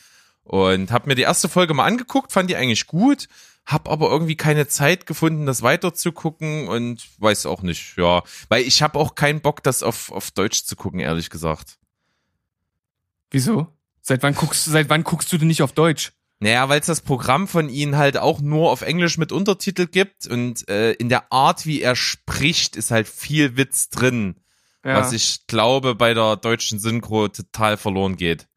und 0.43 0.91
habe 0.91 1.08
mir 1.08 1.15
die 1.15 1.21
erste 1.21 1.47
Folge 1.47 1.74
mal 1.74 1.86
angeguckt, 1.86 2.32
fand 2.32 2.50
die 2.50 2.56
eigentlich 2.56 2.88
gut, 2.88 3.28
hab 3.65 3.88
aber 3.88 4.10
irgendwie 4.10 4.36
keine 4.36 4.67
Zeit 4.67 5.06
gefunden, 5.06 5.45
das 5.45 5.62
weiter 5.62 5.93
zu 5.93 6.12
gucken 6.12 6.67
und 6.67 7.08
weiß 7.19 7.45
auch 7.45 7.62
nicht, 7.62 7.97
ja, 7.97 8.24
weil 8.50 8.63
ich 8.63 8.82
habe 8.82 8.97
auch 8.97 9.13
keinen 9.13 9.41
Bock, 9.41 9.62
das 9.63 9.84
auf, 9.84 10.12
auf 10.12 10.32
Deutsch 10.32 10.63
zu 10.63 10.76
gucken, 10.76 11.00
ehrlich 11.00 11.30
gesagt. 11.30 11.78
Wieso? 13.32 13.67
Seit 14.02 14.22
wann 14.24 14.36
guckst, 14.36 14.65
seit 14.65 14.89
wann 14.89 15.04
guckst 15.04 15.32
du 15.34 15.38
denn 15.38 15.48
nicht 15.48 15.63
auf 15.63 15.72
Deutsch? 15.74 16.12
Naja, 16.39 16.70
weil 16.70 16.80
es 16.80 16.88
das 16.88 17.02
Programm 17.02 17.48
von 17.48 17.70
ihnen 17.70 17.98
halt 17.98 18.17
auch 18.17 18.39
nur 18.41 18.72
auf 18.72 18.82
Englisch 18.82 19.17
mit 19.20 19.32
Untertitel 19.32 19.86
gibt 19.86 20.26
und 20.28 20.67
äh, 20.70 20.94
in 20.94 21.08
der 21.10 21.32
Art, 21.32 21.65
wie 21.67 21.82
er 21.82 21.96
spricht, 21.96 22.76
ist 22.76 22.89
halt 22.91 23.08
viel 23.08 23.58
Witz 23.58 23.89
drin, 23.89 24.36
Ja. 24.84 24.98
was 24.98 25.13
ich 25.13 25.46
glaube 25.46 25.94
bei 25.94 26.13
der 26.15 26.38
deutschen 26.38 26.80
Synchro 26.80 27.28
total 27.28 27.78
verloren 27.78 28.15
geht. 28.17 28.48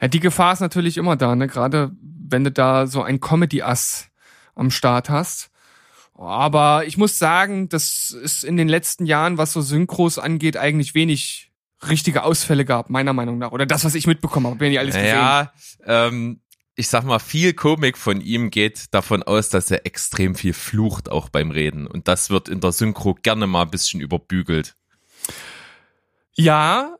ja, 0.00 0.08
die 0.08 0.18
Gefahr 0.20 0.52
ist 0.54 0.60
natürlich 0.60 0.96
immer 0.96 1.14
da, 1.16 1.36
ne? 1.36 1.46
Gerade 1.46 1.92
wenn 2.28 2.42
du 2.42 2.50
da 2.50 2.88
so 2.88 3.02
ein 3.02 3.20
Comedy-Ass 3.20 4.08
am 4.56 4.72
Start 4.72 5.08
hast. 5.08 5.50
Aber 6.14 6.84
ich 6.86 6.96
muss 6.96 7.18
sagen, 7.18 7.68
das 7.68 8.10
ist 8.10 8.42
in 8.42 8.56
den 8.56 8.68
letzten 8.68 9.06
Jahren, 9.06 9.38
was 9.38 9.52
so 9.52 9.60
Synchros 9.60 10.18
angeht, 10.18 10.56
eigentlich 10.56 10.94
wenig 10.94 11.45
richtige 11.88 12.22
Ausfälle 12.22 12.64
gab, 12.64 12.90
meiner 12.90 13.12
Meinung 13.12 13.38
nach. 13.38 13.52
Oder 13.52 13.66
das, 13.66 13.84
was 13.84 13.94
ich 13.94 14.06
mitbekommen 14.06 14.46
habe, 14.46 14.56
bin 14.56 14.72
ja 14.72 14.80
alles 14.80 14.94
gesehen. 14.94 15.16
Naja, 15.16 15.52
ähm, 15.84 16.40
ich 16.74 16.88
sag 16.88 17.04
mal, 17.04 17.18
viel 17.18 17.54
Komik 17.54 17.96
von 17.96 18.20
ihm 18.20 18.50
geht 18.50 18.92
davon 18.92 19.22
aus, 19.22 19.48
dass 19.48 19.70
er 19.70 19.86
extrem 19.86 20.34
viel 20.34 20.52
flucht 20.52 21.10
auch 21.10 21.30
beim 21.30 21.50
Reden. 21.50 21.86
Und 21.86 22.06
das 22.06 22.28
wird 22.30 22.48
in 22.48 22.60
der 22.60 22.72
Synchro 22.72 23.14
gerne 23.14 23.46
mal 23.46 23.62
ein 23.62 23.70
bisschen 23.70 24.00
überbügelt. 24.00 24.76
Ja, 26.34 26.96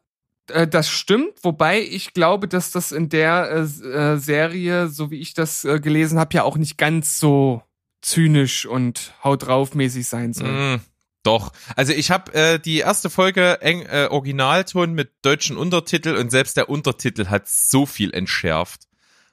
äh, 0.48 0.66
das 0.66 0.88
stimmt, 0.88 1.34
wobei 1.42 1.82
ich 1.82 2.14
glaube, 2.14 2.48
dass 2.48 2.70
das 2.70 2.90
in 2.90 3.10
der 3.10 3.50
äh, 3.50 3.86
äh, 3.86 4.16
Serie, 4.16 4.88
so 4.88 5.10
wie 5.10 5.20
ich 5.20 5.34
das 5.34 5.64
äh, 5.64 5.78
gelesen 5.78 6.18
habe, 6.18 6.34
ja 6.34 6.42
auch 6.42 6.56
nicht 6.56 6.78
ganz 6.78 7.18
so 7.18 7.62
zynisch 8.00 8.64
und 8.64 9.14
haut 9.22 9.46
drauf 9.46 9.74
mäßig 9.74 10.06
sein 10.06 10.32
soll. 10.32 10.76
Mm, 10.76 10.80
doch. 11.26 11.52
Also 11.74 11.92
ich 11.92 12.10
habe 12.10 12.32
äh, 12.34 12.58
die 12.58 12.78
erste 12.78 13.10
Folge 13.10 13.60
eng, 13.60 13.82
äh, 13.82 14.08
Originalton 14.10 14.92
mit 14.94 15.10
deutschen 15.22 15.56
Untertitel 15.56 16.16
und 16.16 16.30
selbst 16.30 16.56
der 16.56 16.68
Untertitel 16.68 17.26
hat 17.26 17.48
so 17.48 17.84
viel 17.86 18.14
entschärft, 18.14 18.88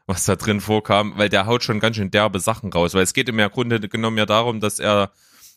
was 0.07 0.25
da 0.25 0.35
drin 0.35 0.61
vorkam, 0.61 1.13
weil 1.17 1.29
der 1.29 1.45
haut 1.45 1.63
schon 1.63 1.79
ganz 1.79 1.95
schön 1.95 2.11
derbe 2.11 2.39
Sachen 2.39 2.73
raus. 2.73 2.93
Weil 2.93 3.03
es 3.03 3.13
geht 3.13 3.29
im 3.29 3.37
Grunde 3.37 3.79
genommen 3.79 4.17
ja 4.17 4.25
darum, 4.25 4.59
dass 4.59 4.79
er 4.79 5.11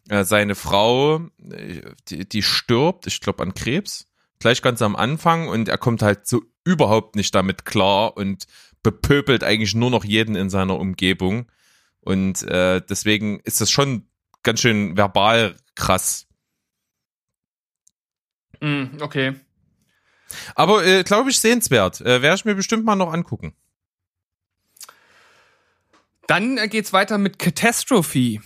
äh, 0.09 0.25
seine 0.25 0.55
Frau, 0.55 1.16
äh, 1.51 1.81
die, 2.09 2.29
die 2.29 2.42
stirbt, 2.42 3.07
ich 3.07 3.20
glaube 3.20 3.42
an 3.42 3.55
Krebs, 3.55 4.07
gleich 4.38 4.62
ganz 4.62 4.83
am 4.83 4.96
Anfang 4.96 5.49
und 5.49 5.68
er 5.68 5.79
kommt 5.79 6.03
halt 6.03 6.27
so 6.27 6.42
überhaupt 6.64 7.16
nicht 7.16 7.35
damit 7.35 7.64
klar 7.64 8.16
und 8.16 8.46
bepöbelt 8.83 9.42
eigentlich 9.42 9.75
nur 9.75 9.90
noch 9.90 10.05
jeden 10.05 10.37
in 10.37 10.51
seiner 10.51 10.79
Umgebung. 10.79 11.51
Und 12.01 12.42
äh, 12.42 12.81
deswegen 12.88 13.40
ist 13.40 13.61
das 13.61 13.70
schon 13.70 14.09
ganz 14.42 14.61
schön 14.61 14.96
verbal 14.96 15.57
krass. 15.75 16.26
Mm, 18.61 19.01
okay. 19.01 19.35
Aber 20.55 20.85
äh, 20.85 21.03
glaube 21.05 21.31
ich 21.31 21.38
sehenswert. 21.38 22.01
Äh, 22.01 22.23
Werde 22.23 22.37
ich 22.37 22.45
mir 22.45 22.55
bestimmt 22.55 22.85
mal 22.85 22.97
noch 22.97 23.12
angucken. 23.12 23.55
Dann 26.27 26.59
äh, 26.59 26.69
geht's 26.69 26.92
weiter 26.92 27.19
mit 27.19 27.38
Catastrophe. 27.38 28.40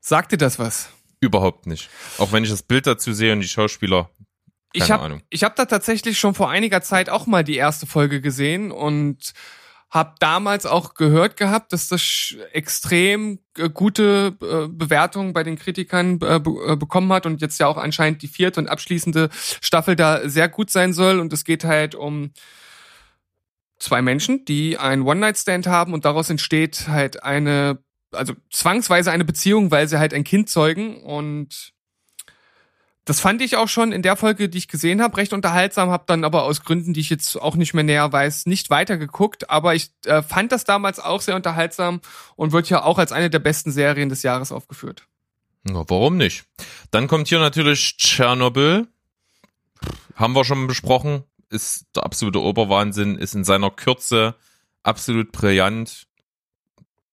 Sagt 0.00 0.32
dir 0.32 0.38
das 0.38 0.58
was? 0.58 0.88
Überhaupt 1.20 1.66
nicht. 1.66 1.88
Auch 2.18 2.32
wenn 2.32 2.42
ich 2.44 2.50
das 2.50 2.62
Bild 2.62 2.86
dazu 2.86 3.12
sehe 3.12 3.32
und 3.32 3.40
die 3.40 3.48
Schauspieler. 3.48 4.10
ich 4.72 4.80
Keine 4.82 4.94
habe 4.94 5.04
Ahnung. 5.04 5.22
ich 5.30 5.44
hab 5.44 5.54
da 5.54 5.66
tatsächlich 5.66 6.18
schon 6.18 6.34
vor 6.34 6.50
einiger 6.50 6.82
Zeit 6.82 7.10
auch 7.10 7.26
mal 7.26 7.44
die 7.44 7.56
erste 7.56 7.86
Folge 7.86 8.20
gesehen 8.20 8.72
und 8.72 9.32
habe 9.92 10.14
damals 10.20 10.64
auch 10.64 10.94
gehört 10.94 11.36
gehabt, 11.36 11.74
dass 11.74 11.88
das 11.88 12.34
extrem 12.52 13.40
äh, 13.58 13.68
gute 13.68 14.34
äh, 14.40 14.66
Bewertungen 14.68 15.34
bei 15.34 15.42
den 15.44 15.56
Kritikern 15.56 16.18
äh, 16.22 16.40
bekommen 16.40 17.12
hat 17.12 17.26
und 17.26 17.42
jetzt 17.42 17.60
ja 17.60 17.66
auch 17.66 17.76
anscheinend 17.76 18.22
die 18.22 18.28
vierte 18.28 18.58
und 18.58 18.68
abschließende 18.68 19.28
Staffel 19.60 19.94
da 19.94 20.26
sehr 20.26 20.48
gut 20.48 20.70
sein 20.70 20.94
soll. 20.94 21.20
Und 21.20 21.30
es 21.34 21.44
geht 21.44 21.64
halt 21.64 21.94
um 21.94 22.30
zwei 23.78 24.00
Menschen, 24.00 24.46
die 24.46 24.78
einen 24.78 25.02
One-Night-Stand 25.02 25.66
haben 25.66 25.92
und 25.92 26.06
daraus 26.06 26.30
entsteht 26.30 26.88
halt 26.88 27.22
eine, 27.22 27.78
also 28.12 28.32
zwangsweise 28.50 29.12
eine 29.12 29.26
Beziehung, 29.26 29.70
weil 29.70 29.88
sie 29.88 29.98
halt 29.98 30.14
ein 30.14 30.24
Kind 30.24 30.48
zeugen. 30.48 31.02
Und 31.02 31.74
das 33.04 33.18
fand 33.18 33.42
ich 33.42 33.56
auch 33.56 33.68
schon 33.68 33.90
in 33.90 34.02
der 34.02 34.16
Folge, 34.16 34.48
die 34.48 34.58
ich 34.58 34.68
gesehen 34.68 35.02
habe, 35.02 35.16
recht 35.16 35.32
unterhaltsam, 35.32 35.90
habe 35.90 36.04
dann 36.06 36.24
aber 36.24 36.44
aus 36.44 36.62
Gründen, 36.62 36.92
die 36.92 37.00
ich 37.00 37.10
jetzt 37.10 37.40
auch 37.40 37.56
nicht 37.56 37.74
mehr 37.74 37.82
näher 37.82 38.12
weiß, 38.12 38.46
nicht 38.46 38.70
weitergeguckt. 38.70 39.50
Aber 39.50 39.74
ich 39.74 39.90
äh, 40.06 40.22
fand 40.22 40.52
das 40.52 40.64
damals 40.64 41.00
auch 41.00 41.20
sehr 41.20 41.34
unterhaltsam 41.34 42.00
und 42.36 42.52
wird 42.52 42.70
ja 42.70 42.84
auch 42.84 42.98
als 42.98 43.10
eine 43.10 43.28
der 43.28 43.40
besten 43.40 43.72
Serien 43.72 44.08
des 44.08 44.22
Jahres 44.22 44.52
aufgeführt. 44.52 45.08
Na, 45.64 45.84
warum 45.88 46.16
nicht? 46.16 46.44
Dann 46.92 47.08
kommt 47.08 47.28
hier 47.28 47.40
natürlich 47.40 47.96
Tschernobyl. 47.96 48.86
Haben 50.14 50.34
wir 50.34 50.44
schon 50.44 50.68
besprochen. 50.68 51.24
Ist 51.50 51.86
der 51.96 52.04
absolute 52.04 52.40
Oberwahnsinn. 52.40 53.16
Ist 53.16 53.34
in 53.34 53.44
seiner 53.44 53.70
Kürze 53.70 54.36
absolut 54.84 55.32
brillant. 55.32 56.06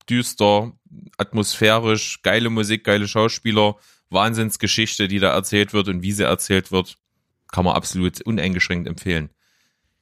Düster, 0.08 0.72
atmosphärisch, 1.18 2.22
geile 2.22 2.50
Musik, 2.50 2.84
geile 2.84 3.08
Schauspieler. 3.08 3.76
Wahnsinnsgeschichte, 4.10 5.08
die 5.08 5.20
da 5.20 5.34
erzählt 5.34 5.74
wird 5.74 5.88
und 5.88 6.02
wie 6.02 6.12
sie 6.12 6.24
erzählt 6.24 6.72
wird. 6.72 6.98
Kann 7.52 7.66
man 7.66 7.76
absolut 7.76 8.22
uneingeschränkt 8.22 8.88
empfehlen. 8.88 9.30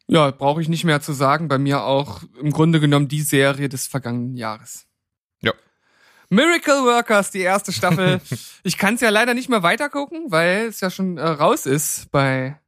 Ja, 0.07 0.31
brauche 0.31 0.61
ich 0.61 0.69
nicht 0.69 0.85
mehr 0.85 1.01
zu 1.01 1.13
sagen. 1.13 1.47
Bei 1.47 1.57
mir 1.57 1.83
auch 1.83 2.21
im 2.41 2.51
Grunde 2.51 2.79
genommen 2.79 3.07
die 3.07 3.21
Serie 3.21 3.69
des 3.69 3.87
vergangenen 3.87 4.35
Jahres. 4.37 4.87
Ja. 5.41 5.53
Miracle 6.29 6.83
Workers, 6.83 7.31
die 7.31 7.41
erste 7.41 7.73
Staffel. 7.73 8.21
ich 8.63 8.77
kann 8.77 8.95
es 8.95 9.01
ja 9.01 9.09
leider 9.09 9.33
nicht 9.33 9.49
mehr 9.49 9.63
weitergucken, 9.63 10.31
weil 10.31 10.67
es 10.67 10.79
ja 10.79 10.89
schon 10.89 11.17
äh, 11.17 11.27
raus 11.27 11.65
ist 11.65 12.09
bei, 12.11 12.59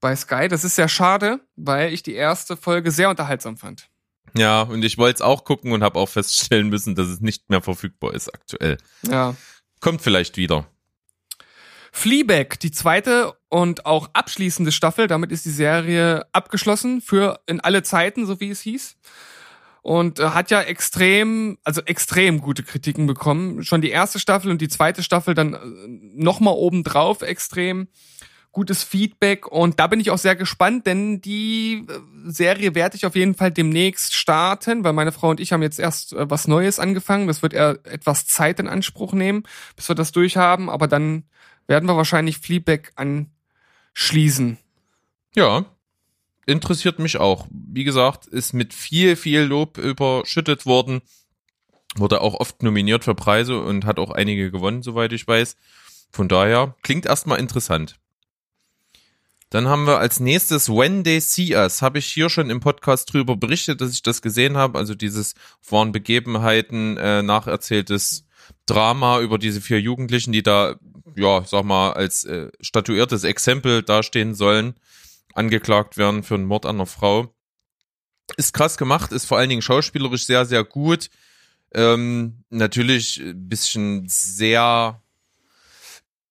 bei 0.00 0.14
Sky. 0.14 0.48
Das 0.48 0.64
ist 0.64 0.76
sehr 0.76 0.88
schade, 0.88 1.40
weil 1.56 1.92
ich 1.92 2.02
die 2.02 2.14
erste 2.14 2.56
Folge 2.56 2.90
sehr 2.90 3.08
unterhaltsam 3.08 3.56
fand. 3.56 3.88
Ja, 4.34 4.62
und 4.62 4.84
ich 4.84 4.98
wollte 4.98 5.16
es 5.16 5.22
auch 5.22 5.44
gucken 5.44 5.72
und 5.72 5.82
habe 5.82 5.98
auch 5.98 6.08
feststellen 6.08 6.68
müssen, 6.68 6.94
dass 6.94 7.08
es 7.08 7.20
nicht 7.20 7.48
mehr 7.48 7.62
verfügbar 7.62 8.12
ist 8.12 8.32
aktuell. 8.34 8.76
Ja. 9.02 9.34
Kommt 9.86 10.02
vielleicht 10.02 10.36
wieder. 10.36 10.66
Fleabag, 11.92 12.58
die 12.60 12.72
zweite 12.72 13.34
und 13.48 13.86
auch 13.86 14.10
abschließende 14.14 14.72
Staffel. 14.72 15.06
Damit 15.06 15.30
ist 15.30 15.44
die 15.44 15.50
Serie 15.50 16.26
abgeschlossen 16.32 17.00
für 17.00 17.38
in 17.46 17.60
alle 17.60 17.84
Zeiten, 17.84 18.26
so 18.26 18.40
wie 18.40 18.50
es 18.50 18.60
hieß. 18.62 18.96
Und 19.82 20.18
äh, 20.18 20.30
hat 20.30 20.50
ja 20.50 20.60
extrem, 20.60 21.58
also 21.62 21.82
extrem 21.82 22.40
gute 22.40 22.64
Kritiken 22.64 23.06
bekommen. 23.06 23.62
Schon 23.62 23.80
die 23.80 23.90
erste 23.90 24.18
Staffel 24.18 24.50
und 24.50 24.60
die 24.60 24.66
zweite 24.66 25.04
Staffel 25.04 25.34
dann 25.34 25.54
äh, 25.54 25.58
nochmal 26.20 26.54
obendrauf 26.54 27.22
extrem 27.22 27.86
gutes 28.56 28.82
Feedback. 28.82 29.46
Und 29.46 29.78
da 29.78 29.86
bin 29.86 30.00
ich 30.00 30.10
auch 30.10 30.16
sehr 30.16 30.34
gespannt, 30.34 30.86
denn 30.86 31.20
die 31.20 31.84
äh, 31.86 32.00
Serie 32.24 32.74
werde 32.74 32.96
ich 32.96 33.04
auf 33.04 33.14
jeden 33.14 33.34
Fall 33.34 33.50
demnächst 33.52 34.14
starten, 34.14 34.82
weil 34.82 34.94
meine 34.94 35.12
Frau 35.12 35.28
und 35.28 35.40
ich 35.40 35.52
haben 35.52 35.60
jetzt 35.60 35.78
erst 35.78 36.14
äh, 36.14 36.30
was 36.30 36.48
Neues 36.48 36.78
angefangen. 36.78 37.26
Das 37.26 37.42
wird 37.42 37.52
eher 37.52 37.78
etwas 37.84 38.26
Zeit 38.26 38.58
in 38.58 38.66
Anspruch 38.66 39.12
nehmen, 39.12 39.42
bis 39.76 39.90
wir 39.90 39.94
das 39.94 40.10
durchhaben. 40.10 40.70
Aber 40.70 40.88
dann 40.88 41.24
werden 41.66 41.86
wir 41.86 41.98
wahrscheinlich 41.98 42.38
Fleabag 42.38 42.92
anschließen. 42.96 44.56
Ja, 45.34 45.66
interessiert 46.46 46.98
mich 46.98 47.18
auch. 47.18 47.48
Wie 47.50 47.84
gesagt, 47.84 48.24
ist 48.24 48.54
mit 48.54 48.72
viel, 48.72 49.16
viel 49.16 49.42
Lob 49.42 49.76
überschüttet 49.76 50.64
worden. 50.64 51.02
Wurde 51.94 52.22
auch 52.22 52.32
oft 52.32 52.62
nominiert 52.62 53.04
für 53.04 53.14
Preise 53.14 53.60
und 53.60 53.84
hat 53.84 53.98
auch 53.98 54.12
einige 54.12 54.50
gewonnen, 54.50 54.82
soweit 54.82 55.12
ich 55.12 55.28
weiß. 55.28 55.56
Von 56.10 56.28
daher 56.28 56.74
klingt 56.80 57.04
erstmal 57.04 57.38
interessant. 57.38 57.98
Dann 59.56 59.68
haben 59.68 59.86
wir 59.86 60.00
als 60.00 60.20
nächstes 60.20 60.68
When 60.68 61.02
They 61.02 61.18
See 61.18 61.56
Us. 61.56 61.80
Habe 61.80 61.98
ich 61.98 62.04
hier 62.04 62.28
schon 62.28 62.50
im 62.50 62.60
Podcast 62.60 63.10
drüber 63.10 63.38
berichtet, 63.38 63.80
dass 63.80 63.90
ich 63.90 64.02
das 64.02 64.20
gesehen 64.20 64.58
habe. 64.58 64.78
Also 64.78 64.94
dieses 64.94 65.34
waren 65.66 65.92
Begebenheiten 65.92 66.98
äh, 66.98 67.22
nacherzähltes 67.22 68.26
Drama 68.66 69.18
über 69.20 69.38
diese 69.38 69.62
vier 69.62 69.80
Jugendlichen, 69.80 70.30
die 70.32 70.42
da, 70.42 70.76
ja, 71.16 71.42
sag 71.46 71.64
mal, 71.64 71.94
als 71.94 72.24
äh, 72.24 72.50
statuiertes 72.60 73.24
Exempel 73.24 73.82
dastehen 73.82 74.34
sollen, 74.34 74.74
angeklagt 75.32 75.96
werden 75.96 76.22
für 76.22 76.34
einen 76.34 76.44
Mord 76.44 76.66
an 76.66 76.76
einer 76.76 76.84
Frau. 76.84 77.34
Ist 78.36 78.52
krass 78.52 78.76
gemacht, 78.76 79.10
ist 79.10 79.24
vor 79.24 79.38
allen 79.38 79.48
Dingen 79.48 79.62
schauspielerisch 79.62 80.26
sehr, 80.26 80.44
sehr 80.44 80.64
gut. 80.64 81.08
Ähm, 81.72 82.44
natürlich 82.50 83.22
ein 83.22 83.48
bisschen 83.48 84.04
sehr 84.06 85.00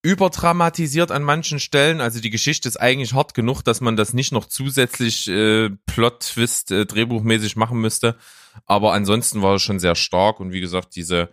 überdramatisiert 0.05 1.11
an 1.11 1.23
manchen 1.23 1.59
Stellen. 1.59 1.99
Also 1.99 2.21
die 2.21 2.29
Geschichte 2.29 2.69
ist 2.69 2.77
eigentlich 2.77 3.13
hart 3.13 3.33
genug, 3.33 3.63
dass 3.63 3.81
man 3.81 3.95
das 3.95 4.13
nicht 4.13 4.31
noch 4.31 4.45
zusätzlich 4.45 5.27
äh, 5.27 5.71
Plot-Twist 5.87 6.69
äh, 6.69 6.85
drehbuchmäßig 6.85 7.55
machen 7.55 7.81
müsste. 7.81 8.15
Aber 8.67 8.93
ansonsten 8.93 9.41
war 9.41 9.55
es 9.55 9.63
schon 9.63 9.79
sehr 9.79 9.95
stark 9.95 10.39
und 10.39 10.51
wie 10.51 10.61
gesagt, 10.61 10.95
diese 10.95 11.29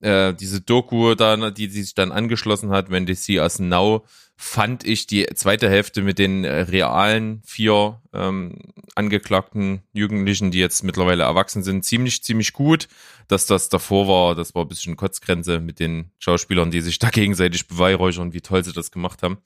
äh, 0.00 0.34
diese 0.34 0.60
Doku 0.60 1.14
da, 1.14 1.50
die, 1.50 1.68
die 1.68 1.82
sich 1.82 1.94
dann 1.94 2.12
angeschlossen 2.12 2.70
hat, 2.70 2.90
wenn 2.90 3.06
die 3.06 3.14
See 3.14 3.40
Us 3.40 3.58
Now, 3.58 4.04
fand 4.40 4.84
ich 4.84 5.08
die 5.08 5.26
zweite 5.34 5.68
Hälfte 5.68 6.00
mit 6.00 6.18
den 6.20 6.44
äh, 6.44 6.60
realen 6.60 7.42
vier 7.44 8.00
ähm, 8.12 8.56
angeklagten 8.94 9.82
Jugendlichen, 9.92 10.52
die 10.52 10.60
jetzt 10.60 10.84
mittlerweile 10.84 11.24
erwachsen 11.24 11.64
sind, 11.64 11.84
ziemlich, 11.84 12.22
ziemlich 12.22 12.52
gut. 12.52 12.88
Dass 13.26 13.46
das 13.46 13.68
davor 13.68 14.08
war, 14.08 14.34
das 14.34 14.54
war 14.54 14.64
ein 14.64 14.68
bisschen 14.68 14.96
Kotzgrenze 14.96 15.60
mit 15.60 15.80
den 15.80 16.12
Schauspielern, 16.18 16.70
die 16.70 16.80
sich 16.80 17.00
da 17.00 17.10
gegenseitig 17.10 17.66
beweihräuchern, 17.66 18.32
wie 18.32 18.40
toll 18.40 18.64
sie 18.64 18.72
das 18.72 18.92
gemacht 18.92 19.22
haben. 19.22 19.38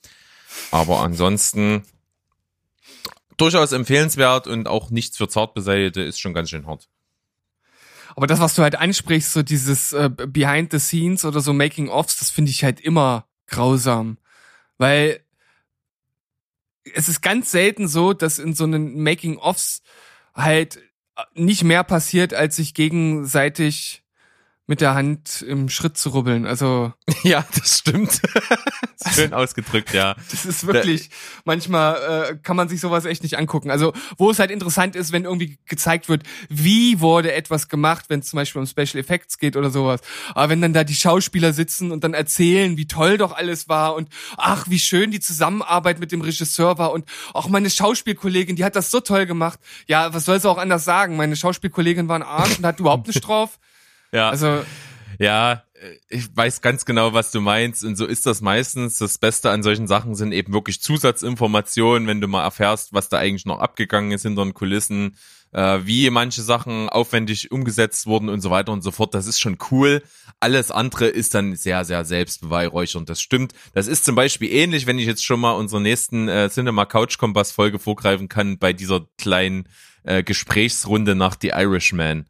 Aber 0.69 0.99
ansonsten 0.99 1.83
durchaus 3.37 3.71
empfehlenswert 3.71 4.47
und 4.47 4.67
auch 4.67 4.91
nichts 4.91 5.17
für 5.17 5.27
Zartbeseitete 5.27 6.01
ist 6.01 6.19
schon 6.19 6.35
ganz 6.35 6.51
schön 6.51 6.67
hart. 6.67 6.87
Aber 8.15 8.27
das, 8.27 8.39
was 8.39 8.55
du 8.55 8.61
halt 8.63 8.75
ansprichst, 8.75 9.33
so 9.33 9.43
dieses 9.43 9.93
äh, 9.93 10.09
Behind 10.09 10.71
the 10.71 10.79
Scenes 10.79 11.25
oder 11.25 11.41
so 11.41 11.53
Making-ofs, 11.53 12.17
das 12.17 12.29
finde 12.29 12.51
ich 12.51 12.63
halt 12.63 12.79
immer 12.79 13.27
grausam. 13.47 14.17
Weil 14.77 15.21
es 16.93 17.07
ist 17.07 17.21
ganz 17.21 17.51
selten 17.51 17.87
so, 17.87 18.13
dass 18.13 18.39
in 18.39 18.53
so 18.53 18.65
einen 18.65 19.01
Making-ofs 19.01 19.81
halt 20.33 20.79
nicht 21.33 21.63
mehr 21.63 21.83
passiert, 21.83 22.33
als 22.33 22.55
sich 22.55 22.73
gegenseitig 22.73 24.02
mit 24.65 24.79
der 24.79 24.93
Hand 24.93 25.41
im 25.41 25.67
Schritt 25.67 25.97
zu 25.97 26.09
rubbeln. 26.09 26.45
Also 26.45 26.93
ja, 27.23 27.45
das 27.57 27.79
stimmt. 27.79 28.21
Schön 29.13 29.33
ausgedrückt, 29.33 29.93
ja. 29.93 30.15
Das 30.31 30.45
ist 30.45 30.65
wirklich, 30.65 31.09
manchmal 31.43 32.31
äh, 32.31 32.35
kann 32.41 32.55
man 32.55 32.69
sich 32.69 32.79
sowas 32.79 33.03
echt 33.03 33.23
nicht 33.23 33.37
angucken. 33.37 33.69
Also, 33.69 33.91
wo 34.17 34.31
es 34.31 34.39
halt 34.39 34.49
interessant 34.49 34.95
ist, 34.95 35.11
wenn 35.11 35.25
irgendwie 35.25 35.59
gezeigt 35.65 36.07
wird, 36.07 36.23
wie 36.47 37.01
wurde 37.01 37.33
etwas 37.33 37.67
gemacht, 37.67 38.05
wenn 38.07 38.21
es 38.21 38.27
zum 38.27 38.37
Beispiel 38.37 38.61
um 38.61 38.65
Special 38.65 38.97
Effects 38.97 39.37
geht 39.37 39.57
oder 39.57 39.69
sowas. 39.69 39.99
Aber 40.33 40.49
wenn 40.49 40.61
dann 40.61 40.71
da 40.71 40.85
die 40.85 40.95
Schauspieler 40.95 41.51
sitzen 41.51 41.91
und 41.91 42.05
dann 42.05 42.13
erzählen, 42.13 42.77
wie 42.77 42.87
toll 42.87 43.17
doch 43.17 43.33
alles 43.33 43.67
war 43.67 43.95
und 43.95 44.07
ach, 44.37 44.65
wie 44.69 44.79
schön 44.79 45.11
die 45.11 45.19
Zusammenarbeit 45.19 45.99
mit 45.99 46.13
dem 46.13 46.21
Regisseur 46.21 46.77
war 46.77 46.93
und 46.93 47.05
auch 47.33 47.49
meine 47.49 47.69
Schauspielkollegin, 47.69 48.55
die 48.55 48.63
hat 48.63 48.77
das 48.77 48.89
so 48.89 49.01
toll 49.01 49.25
gemacht. 49.25 49.59
Ja, 49.87 50.13
was 50.13 50.23
soll 50.23 50.39
sie 50.39 50.49
auch 50.49 50.57
anders 50.57 50.85
sagen? 50.85 51.17
Meine 51.17 51.35
Schauspielkollegin 51.35 52.07
war 52.07 52.15
ein 52.15 52.23
Arsch 52.23 52.57
und 52.57 52.65
hat 52.65 52.79
überhaupt 52.79 53.07
nicht 53.07 53.21
drauf. 53.21 53.59
Ja. 54.13 54.29
Also 54.29 54.63
ja, 55.19 55.63
ich 56.09 56.35
weiß 56.35 56.61
ganz 56.61 56.85
genau, 56.85 57.13
was 57.13 57.31
du 57.31 57.41
meinst. 57.41 57.83
Und 57.83 57.95
so 57.95 58.05
ist 58.05 58.25
das 58.25 58.41
meistens. 58.41 58.97
Das 58.97 59.17
Beste 59.17 59.49
an 59.49 59.63
solchen 59.63 59.87
Sachen 59.87 60.15
sind 60.15 60.31
eben 60.31 60.53
wirklich 60.53 60.81
Zusatzinformationen, 60.81 62.07
wenn 62.07 62.21
du 62.21 62.27
mal 62.27 62.43
erfährst, 62.43 62.93
was 62.93 63.09
da 63.09 63.17
eigentlich 63.17 63.45
noch 63.45 63.59
abgegangen 63.59 64.11
ist 64.11 64.23
hinter 64.23 64.43
den 64.43 64.53
Kulissen, 64.53 65.17
äh, 65.51 65.79
wie 65.83 66.09
manche 66.09 66.41
Sachen 66.41 66.89
aufwendig 66.89 67.51
umgesetzt 67.51 68.07
wurden 68.07 68.29
und 68.29 68.41
so 68.41 68.49
weiter 68.49 68.71
und 68.71 68.81
so 68.81 68.91
fort. 68.91 69.13
Das 69.13 69.27
ist 69.27 69.39
schon 69.39 69.57
cool. 69.71 70.01
Alles 70.39 70.71
andere 70.71 71.07
ist 71.07 71.35
dann 71.35 71.55
sehr, 71.55 71.85
sehr 71.85 72.05
selbstbeweihräuchernd. 72.05 73.09
Das 73.09 73.21
stimmt. 73.21 73.53
Das 73.73 73.87
ist 73.87 74.05
zum 74.05 74.15
Beispiel 74.15 74.51
ähnlich, 74.51 74.87
wenn 74.87 74.99
ich 74.99 75.05
jetzt 75.05 75.25
schon 75.25 75.39
mal 75.39 75.51
unsere 75.51 75.81
nächsten 75.81 76.27
äh, 76.27 76.49
Cinema 76.49 76.85
Couch 76.85 77.17
Kompass 77.17 77.51
Folge 77.51 77.79
vorgreifen 77.79 78.29
kann 78.29 78.57
bei 78.57 78.73
dieser 78.73 79.05
kleinen 79.17 79.67
äh, 80.03 80.23
Gesprächsrunde 80.23 81.15
nach 81.15 81.35
The 81.39 81.49
Irishman 81.49 82.25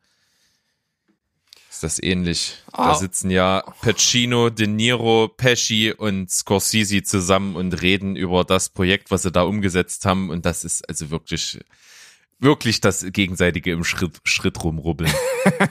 das 1.84 2.02
ähnlich. 2.02 2.56
Da 2.76 2.96
sitzen 2.96 3.30
ja 3.30 3.64
Pacino, 3.82 4.50
De 4.50 4.68
Niro, 4.68 5.28
Pesci 5.28 5.92
und 5.92 6.32
Scorsese 6.32 7.04
zusammen 7.04 7.56
und 7.56 7.82
reden 7.82 8.16
über 8.16 8.44
das 8.44 8.70
Projekt, 8.70 9.12
was 9.12 9.24
sie 9.24 9.32
da 9.32 9.44
umgesetzt 9.44 10.06
haben. 10.06 10.30
Und 10.30 10.46
das 10.46 10.64
ist 10.64 10.88
also 10.88 11.12
wirklich, 11.12 11.60
wirklich 12.40 12.82
das 12.82 13.06
Gegenseitige 13.12 13.72
im 13.72 13.84
Schritt, 13.84 14.20
Schritt 14.24 14.64
rumrubbeln. 14.64 15.12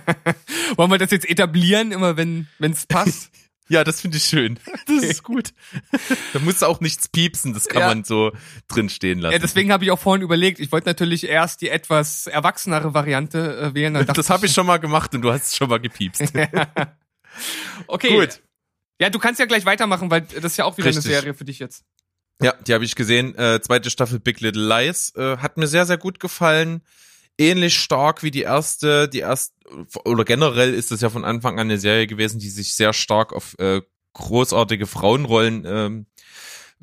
Wollen 0.77 0.91
wir 0.91 0.99
das 0.99 1.11
jetzt 1.11 1.29
etablieren, 1.29 1.93
immer 1.93 2.17
wenn 2.17 2.47
es 2.61 2.87
passt? 2.87 3.31
Ja, 3.73 3.85
das 3.85 4.03
finde 4.03 4.19
ich 4.19 4.25
schön. 4.25 4.59
Das 4.87 5.03
ist 5.03 5.23
gut. 5.23 5.55
da 6.35 6.39
muss 6.41 6.63
auch 6.63 6.81
nichts 6.81 7.09
piepsen, 7.09 7.55
das 7.55 7.69
kann 7.69 7.81
ja. 7.81 7.89
man 7.89 8.05
so 8.05 8.33
drin 8.69 8.91
stehen 8.91 9.21
lassen. 9.21 9.33
Ja, 9.33 9.39
deswegen 9.39 9.73
habe 9.73 9.85
ich 9.85 9.91
auch 9.91 9.99
vorhin 9.99 10.23
überlegt, 10.23 10.61
ich 10.61 10.71
wollte 10.73 10.89
natürlich 10.89 11.27
erst 11.27 11.63
die 11.63 11.71
etwas 11.71 12.27
erwachsenere 12.27 12.93
Variante 12.93 13.57
äh, 13.57 13.75
wählen. 13.75 13.95
Das 13.95 14.29
habe 14.29 14.45
ich 14.45 14.53
schon 14.53 14.67
mal 14.67 14.77
gemacht 14.77 15.15
und 15.15 15.23
du 15.23 15.33
hast 15.33 15.47
es 15.47 15.57
schon 15.57 15.71
mal 15.71 15.81
gepiepst. 15.81 16.21
okay. 17.87 18.15
Gut. 18.15 18.43
Ja, 19.01 19.09
du 19.09 19.19
kannst 19.19 19.41
ja 19.41 19.47
gleich 19.47 19.65
weitermachen, 19.65 20.11
weil 20.11 20.21
das 20.21 20.45
ist 20.45 20.57
ja 20.59 20.67
auch 20.67 20.77
wieder 20.77 20.89
Richtig. 20.89 21.07
eine 21.07 21.15
Serie 21.15 21.35
für 21.35 21.47
dich 21.47 21.59
jetzt. 21.59 21.85
Ja, 22.43 22.53
die 22.67 22.75
habe 22.75 22.85
ich 22.85 22.95
gesehen. 22.95 23.35
Äh, 23.37 23.63
zweite 23.63 23.89
Staffel 23.89 24.21
Big 24.21 24.41
Little 24.41 24.67
Lies 24.67 25.15
äh, 25.17 25.39
hat 25.39 25.57
mir 25.57 25.67
sehr, 25.67 25.87
sehr 25.87 25.97
gut 25.97 26.21
gefallen 26.21 26.83
ähnlich 27.39 27.79
stark 27.79 28.23
wie 28.23 28.31
die 28.31 28.43
erste. 28.43 29.09
Die 29.09 29.21
erste, 29.21 29.55
oder 30.05 30.25
generell 30.25 30.75
ist 30.75 30.91
das 30.91 31.01
ja 31.01 31.11
von 31.11 31.25
Anfang 31.25 31.55
an 31.55 31.69
eine 31.69 31.79
Serie 31.79 32.07
gewesen, 32.07 32.39
die 32.39 32.51
sich 32.51 32.75
sehr 32.75 32.93
stark 32.93 33.33
auf 33.33 33.59
äh, 33.59 33.83
großartige 34.15 34.87
Frauenrollen 34.87 35.65
ähm, 35.67 36.07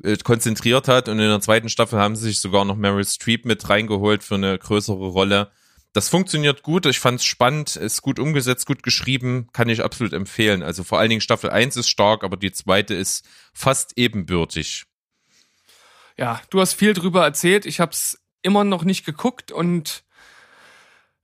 äh, 0.02 0.16
konzentriert 0.16 0.88
hat. 0.88 1.08
Und 1.08 1.18
in 1.18 1.28
der 1.28 1.40
zweiten 1.40 1.68
Staffel 1.68 1.98
haben 1.98 2.16
sie 2.16 2.28
sich 2.28 2.40
sogar 2.40 2.64
noch 2.64 2.76
Meryl 2.76 3.04
Streep 3.04 3.44
mit 3.44 3.68
reingeholt 3.68 4.22
für 4.22 4.36
eine 4.36 4.58
größere 4.58 5.08
Rolle. 5.08 5.50
Das 5.92 6.08
funktioniert 6.08 6.62
gut, 6.62 6.86
ich 6.86 7.00
fand 7.00 7.18
es 7.18 7.24
spannend, 7.24 7.74
ist 7.74 8.02
gut 8.02 8.20
umgesetzt, 8.20 8.64
gut 8.66 8.84
geschrieben, 8.84 9.48
kann 9.52 9.68
ich 9.68 9.82
absolut 9.82 10.12
empfehlen. 10.12 10.62
Also 10.62 10.84
vor 10.84 11.00
allen 11.00 11.10
Dingen 11.10 11.20
Staffel 11.20 11.50
1 11.50 11.76
ist 11.76 11.88
stark, 11.88 12.22
aber 12.22 12.36
die 12.36 12.52
zweite 12.52 12.94
ist 12.94 13.24
fast 13.52 13.98
ebenbürtig. 13.98 14.84
Ja, 16.16 16.40
du 16.50 16.60
hast 16.60 16.74
viel 16.74 16.92
drüber 16.92 17.24
erzählt, 17.24 17.66
ich 17.66 17.80
habe 17.80 17.90
es 17.90 18.22
immer 18.42 18.62
noch 18.62 18.84
nicht 18.84 19.04
geguckt 19.04 19.50
und 19.50 20.04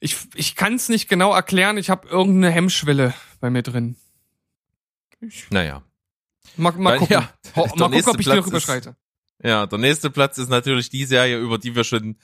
ich, 0.01 0.17
ich 0.35 0.57
kann 0.57 0.75
es 0.75 0.89
nicht 0.89 1.09
genau 1.09 1.33
erklären, 1.33 1.79
ich 1.79 1.91
habe 1.91 2.09
irgendeine 2.09 2.51
Hemmschwelle 2.51 3.15
bei 3.41 3.51
mir 3.51 3.63
drin. 3.63 3.97
Ich 5.21 5.51
naja. 5.51 5.83
Mal, 6.57 6.73
mal 6.73 6.99
gucken, 6.99 7.15
ja, 7.15 7.31
mal 7.57 7.69
gucken 7.69 7.83
ob 7.83 7.95
ich 7.95 8.05
Platz 8.05 8.17
die 8.17 8.29
noch 8.29 8.47
überschreite. 8.47 8.91
Ist, 8.91 8.97
ja, 9.45 9.67
der 9.67 9.79
nächste 9.79 10.11
Platz 10.11 10.39
ist 10.39 10.49
natürlich 10.49 10.91
die 10.91 11.05
Serie, 11.05 11.39
über 11.39 11.59
die 11.59 11.75
wir 11.75 11.85
schon, 11.85 12.17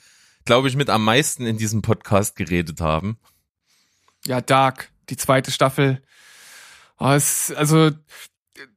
glaube 0.45 0.67
ich, 0.67 0.75
mit 0.75 0.89
am 0.89 1.03
meisten 1.03 1.45
in 1.45 1.57
diesem 1.57 1.81
Podcast 1.81 2.35
geredet 2.35 2.81
haben. 2.81 3.17
Ja, 4.25 4.41
Dark, 4.41 4.91
die 5.09 5.17
zweite 5.17 5.51
Staffel. 5.51 6.01
Oh, 6.99 7.09
es, 7.09 7.51
also 7.51 7.91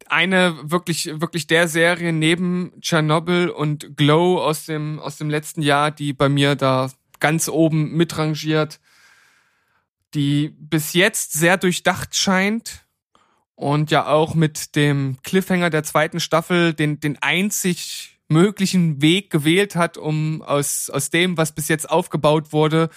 eine 0.06 0.70
wirklich 0.70 1.20
wirklich 1.20 1.46
der 1.46 1.68
Serie 1.68 2.12
neben 2.12 2.72
Chernobyl 2.80 3.48
und 3.48 3.96
Glow 3.96 4.40
aus 4.40 4.66
dem 4.66 4.98
aus 4.98 5.16
dem 5.16 5.30
letzten 5.30 5.62
Jahr, 5.62 5.90
die 5.90 6.12
bei 6.12 6.28
mir 6.28 6.54
da 6.54 6.90
ganz 7.20 7.48
oben 7.48 7.92
mitrangiert, 7.92 8.80
die 10.16 10.48
bis 10.58 10.94
jetzt 10.94 11.34
sehr 11.34 11.56
durchdacht 11.56 12.16
scheint 12.16 12.86
und 13.54 13.90
ja 13.90 14.06
auch 14.06 14.34
mit 14.34 14.74
dem 14.74 15.18
Cliffhanger 15.22 15.70
der 15.70 15.84
zweiten 15.84 16.18
Staffel 16.18 16.74
den 16.74 16.98
den 16.98 17.22
einzig 17.22 18.18
möglichen 18.28 19.00
Weg 19.02 19.30
gewählt 19.30 19.76
hat, 19.76 19.98
um 19.98 20.42
aus 20.42 20.90
aus 20.90 21.10
dem, 21.10 21.36
was 21.36 21.52
bis 21.52 21.68
jetzt 21.68 21.88
aufgebaut 21.88 22.52
wurde, 22.52 22.90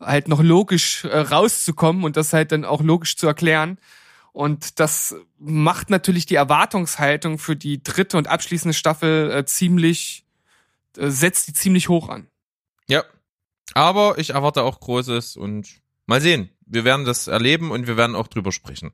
halt 0.00 0.28
noch 0.28 0.42
logisch 0.42 1.04
äh, 1.04 1.16
rauszukommen 1.18 2.04
und 2.04 2.16
das 2.16 2.32
halt 2.32 2.52
dann 2.52 2.64
auch 2.64 2.82
logisch 2.82 3.16
zu 3.16 3.26
erklären. 3.26 3.78
Und 4.32 4.80
das 4.80 5.14
macht 5.38 5.90
natürlich 5.90 6.26
die 6.26 6.34
Erwartungshaltung 6.34 7.38
für 7.38 7.54
die 7.54 7.82
dritte 7.84 8.18
und 8.18 8.26
abschließende 8.26 8.74
Staffel 8.74 9.30
äh, 9.30 9.44
ziemlich, 9.44 10.26
äh, 10.96 11.08
setzt 11.08 11.46
die 11.46 11.52
ziemlich 11.52 11.88
hoch 11.88 12.08
an. 12.08 12.26
Ja. 12.88 13.04
Aber 13.74 14.18
ich 14.18 14.30
erwarte 14.30 14.64
auch 14.64 14.80
Großes 14.80 15.36
und 15.36 15.83
mal 16.06 16.20
sehen. 16.20 16.50
Wir 16.66 16.84
werden 16.84 17.04
das 17.04 17.26
erleben 17.26 17.70
und 17.70 17.86
wir 17.86 17.96
werden 17.96 18.16
auch 18.16 18.28
drüber 18.28 18.52
sprechen. 18.52 18.92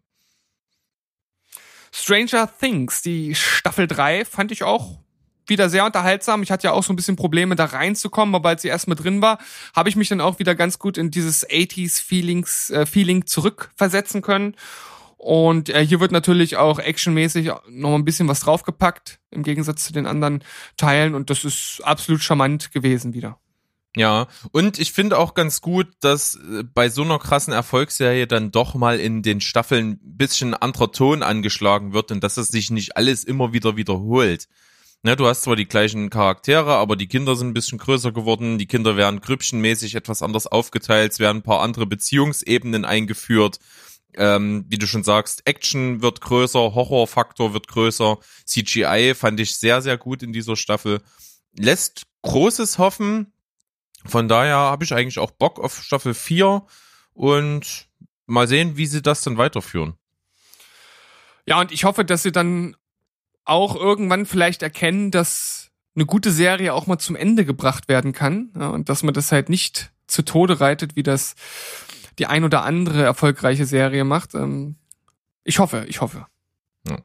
Stranger 1.93 2.49
Things, 2.59 3.03
die 3.03 3.35
Staffel 3.35 3.87
3, 3.87 4.25
fand 4.25 4.53
ich 4.53 4.63
auch 4.63 5.01
wieder 5.47 5.69
sehr 5.69 5.85
unterhaltsam. 5.85 6.43
Ich 6.43 6.51
hatte 6.51 6.69
ja 6.69 6.73
auch 6.73 6.85
so 6.85 6.93
ein 6.93 6.97
bisschen 6.97 7.17
Probleme 7.17 7.57
da 7.57 7.67
reinzukommen, 7.67 8.35
aber 8.35 8.51
als 8.51 8.63
sie 8.63 8.69
erstmal 8.69 8.97
drin 8.97 9.21
war, 9.21 9.39
habe 9.75 9.89
ich 9.89 9.97
mich 9.97 10.09
dann 10.09 10.21
auch 10.21 10.39
wieder 10.39 10.55
ganz 10.55 10.79
gut 10.79 10.97
in 10.97 11.11
dieses 11.11 11.47
80s 11.49 12.01
Feelings 12.01 12.71
äh, 12.71 12.87
Feeling 12.87 13.27
zurückversetzen 13.27 14.23
können. 14.23 14.55
Und 15.17 15.69
äh, 15.69 15.85
hier 15.85 16.01
wird 16.01 16.13
natürlich 16.13 16.57
auch 16.57 16.79
actionmäßig 16.79 17.51
noch 17.69 17.95
ein 17.95 18.07
bisschen 18.07 18.29
was 18.29 18.41
draufgepackt 18.41 19.21
im 19.31 19.43
Gegensatz 19.43 19.85
zu 19.85 19.93
den 19.93 20.07
anderen 20.07 20.43
Teilen 20.79 21.15
und 21.15 21.29
das 21.29 21.45
ist 21.45 21.83
absolut 21.85 22.23
charmant 22.23 22.73
gewesen 22.73 23.13
wieder. 23.13 23.39
Ja, 23.97 24.29
und 24.53 24.79
ich 24.79 24.93
finde 24.93 25.19
auch 25.19 25.35
ganz 25.35 25.61
gut, 25.61 25.89
dass 26.01 26.37
äh, 26.37 26.63
bei 26.63 26.89
so 26.89 27.03
einer 27.03 27.19
krassen 27.19 27.53
Erfolgsserie 27.53 28.29
dann 28.29 28.53
doch 28.53 28.75
mal 28.75 29.01
in 29.01 29.23
den 29.23 29.41
Staffeln 29.41 29.93
ein 29.93 30.17
bisschen 30.17 30.55
anderer 30.55 30.93
Ton 30.93 31.25
angeschlagen 31.25 31.93
wird 31.93 32.13
und 32.13 32.23
dass 32.23 32.37
es 32.37 32.49
sich 32.49 32.71
nicht 32.71 32.97
alles 32.97 33.25
immer 33.25 33.53
wieder 33.53 33.77
wiederholt. 33.77 34.47
Ne, 35.03 35.17
du 35.17 35.27
hast 35.27 35.43
zwar 35.43 35.57
die 35.57 35.67
gleichen 35.67 36.11
Charaktere, 36.11 36.75
aber 36.75 36.95
die 36.95 37.09
Kinder 37.09 37.35
sind 37.35 37.49
ein 37.49 37.55
bisschen 37.55 37.79
größer 37.79 38.13
geworden, 38.13 38.59
die 38.59 38.67
Kinder 38.67 38.97
werden 38.97 39.23
grüppchenmäßig 39.23 39.95
etwas 39.95 40.23
anders 40.23 40.47
aufgeteilt, 40.47 41.13
es 41.13 41.19
werden 41.19 41.39
ein 41.39 41.43
paar 41.43 41.63
andere 41.63 41.87
Beziehungsebenen 41.87 42.85
eingeführt. 42.85 43.59
Ähm, 44.15 44.67
wie 44.69 44.77
du 44.77 44.87
schon 44.87 45.03
sagst, 45.03 45.47
Action 45.47 46.03
wird 46.03 46.21
größer, 46.21 46.75
Horrorfaktor 46.75 47.55
wird 47.55 47.67
größer, 47.67 48.19
CGI 48.45 49.15
fand 49.17 49.41
ich 49.41 49.57
sehr, 49.57 49.81
sehr 49.81 49.97
gut 49.97 50.23
in 50.23 50.33
dieser 50.33 50.57
Staffel. 50.57 51.01
Lässt 51.57 52.03
Großes 52.23 52.79
hoffen. 52.79 53.33
Von 54.07 54.29
daher 54.29 54.57
habe 54.57 54.85
ich 54.85 54.95
eigentlich 54.95 55.19
auch 55.19 55.31
Bock 55.31 55.59
auf 55.59 55.83
Staffel 55.83 56.15
4 56.15 56.65
und 57.13 57.89
mal 58.27 58.49
sehen, 58.49 58.77
wie 58.77 58.87
sie 58.87 59.03
das 59.03 59.23
dann 59.23 59.37
weiterführen. 59.37 59.95
Ja, 61.47 61.61
und 61.61 61.73
ich 61.73 61.85
hoffe, 61.85 62.05
dass 62.05 62.23
sie 62.23 62.33
dann 62.33 62.77
auch 63.45 63.77
irgendwann 63.77 64.27
vielleicht 64.27 64.63
erkennen, 64.63 65.11
dass 65.11 65.71
eine 65.95 66.07
gute 66.07 66.31
Serie 66.31 66.73
auch 66.73 66.87
mal 66.87 66.99
zum 66.99 67.17
Ende 67.17 67.45
gebracht 67.45 67.89
werden 67.89 68.13
kann 68.13 68.53
ja, 68.55 68.69
und 68.69 68.89
dass 68.89 69.03
man 69.03 69.15
das 69.15 69.33
halt 69.33 69.49
nicht 69.49 69.91
zu 70.07 70.23
Tode 70.23 70.61
reitet, 70.61 70.97
wie 70.97 71.03
das 71.03 71.35
die 72.19 72.27
ein 72.27 72.45
oder 72.45 72.63
andere 72.65 73.03
erfolgreiche 73.03 73.67
Serie 73.67 74.05
macht. 74.05 74.35
Ähm, 74.35 74.77
ich 75.43 75.59
hoffe, 75.59 75.85
ich 75.89 76.01
hoffe. 76.01 76.27
Ja. 76.87 76.99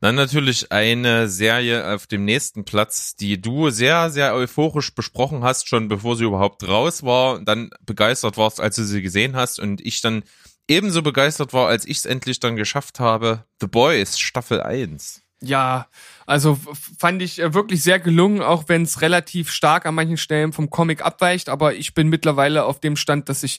Dann 0.00 0.14
natürlich 0.14 0.72
eine 0.72 1.28
Serie 1.28 1.94
auf 1.94 2.06
dem 2.06 2.24
nächsten 2.24 2.64
Platz, 2.64 3.16
die 3.16 3.40
du 3.40 3.68
sehr, 3.68 4.10
sehr 4.10 4.34
euphorisch 4.34 4.94
besprochen 4.94 5.44
hast, 5.44 5.68
schon 5.68 5.88
bevor 5.88 6.16
sie 6.16 6.24
überhaupt 6.24 6.66
raus 6.66 7.02
war, 7.02 7.40
dann 7.40 7.70
begeistert 7.84 8.38
warst, 8.38 8.60
als 8.60 8.76
du 8.76 8.84
sie 8.84 9.02
gesehen 9.02 9.36
hast 9.36 9.60
und 9.60 9.82
ich 9.82 10.00
dann 10.00 10.22
ebenso 10.68 11.02
begeistert 11.02 11.52
war, 11.52 11.68
als 11.68 11.84
ich 11.84 11.98
es 11.98 12.06
endlich 12.06 12.40
dann 12.40 12.56
geschafft 12.56 12.98
habe. 12.98 13.44
The 13.60 13.66
Boys, 13.66 14.18
Staffel 14.18 14.62
1. 14.62 15.22
Ja, 15.42 15.88
also 16.26 16.58
fand 16.98 17.22
ich 17.22 17.38
äh, 17.38 17.54
wirklich 17.54 17.82
sehr 17.82 17.98
gelungen, 17.98 18.42
auch 18.42 18.64
wenn 18.68 18.82
es 18.82 19.00
relativ 19.00 19.50
stark 19.50 19.86
an 19.86 19.94
manchen 19.94 20.18
Stellen 20.18 20.52
vom 20.52 20.68
Comic 20.68 21.02
abweicht. 21.02 21.48
Aber 21.48 21.74
ich 21.74 21.94
bin 21.94 22.08
mittlerweile 22.08 22.64
auf 22.64 22.78
dem 22.78 22.96
Stand, 22.96 23.28
dass 23.30 23.42
ich 23.42 23.58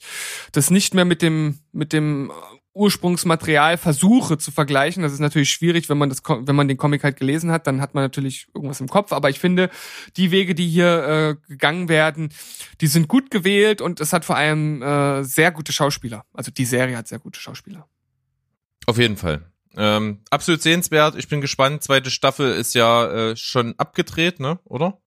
das 0.51 0.69
nicht 0.69 0.93
mehr 0.93 1.05
mit 1.05 1.23
dem 1.23 1.59
mit 1.71 1.91
dem 1.91 2.31
Ursprungsmaterial 2.73 3.77
versuche 3.77 4.37
zu 4.37 4.51
vergleichen. 4.51 5.03
Das 5.03 5.11
ist 5.11 5.19
natürlich 5.19 5.49
schwierig, 5.49 5.89
wenn 5.89 5.97
man 5.97 6.09
das, 6.09 6.21
wenn 6.25 6.55
man 6.55 6.67
den 6.67 6.77
Comic 6.77 7.03
halt 7.03 7.17
gelesen 7.17 7.51
hat, 7.51 7.67
dann 7.67 7.81
hat 7.81 7.93
man 7.93 8.03
natürlich 8.03 8.47
irgendwas 8.53 8.79
im 8.79 8.87
Kopf. 8.87 9.11
Aber 9.11 9.29
ich 9.29 9.39
finde, 9.39 9.69
die 10.15 10.31
Wege, 10.31 10.55
die 10.55 10.67
hier 10.67 11.37
äh, 11.47 11.49
gegangen 11.49 11.89
werden, 11.89 12.33
die 12.79 12.87
sind 12.87 13.07
gut 13.07 13.29
gewählt 13.29 13.81
und 13.81 13.99
es 13.99 14.13
hat 14.13 14.23
vor 14.23 14.37
allem 14.37 14.81
äh, 14.81 15.23
sehr 15.23 15.51
gute 15.51 15.73
Schauspieler. 15.73 16.25
Also 16.33 16.51
die 16.51 16.65
Serie 16.65 16.97
hat 16.97 17.07
sehr 17.07 17.19
gute 17.19 17.39
Schauspieler. 17.39 17.87
Auf 18.85 18.97
jeden 18.97 19.17
Fall. 19.17 19.45
Ähm, 19.75 20.19
absolut 20.29 20.61
sehenswert. 20.61 21.15
Ich 21.15 21.27
bin 21.27 21.41
gespannt. 21.41 21.83
Zweite 21.83 22.09
Staffel 22.09 22.51
ist 22.51 22.73
ja 22.73 23.31
äh, 23.31 23.35
schon 23.35 23.75
abgedreht, 23.77 24.39
ne? 24.39 24.59
Oder? 24.65 25.00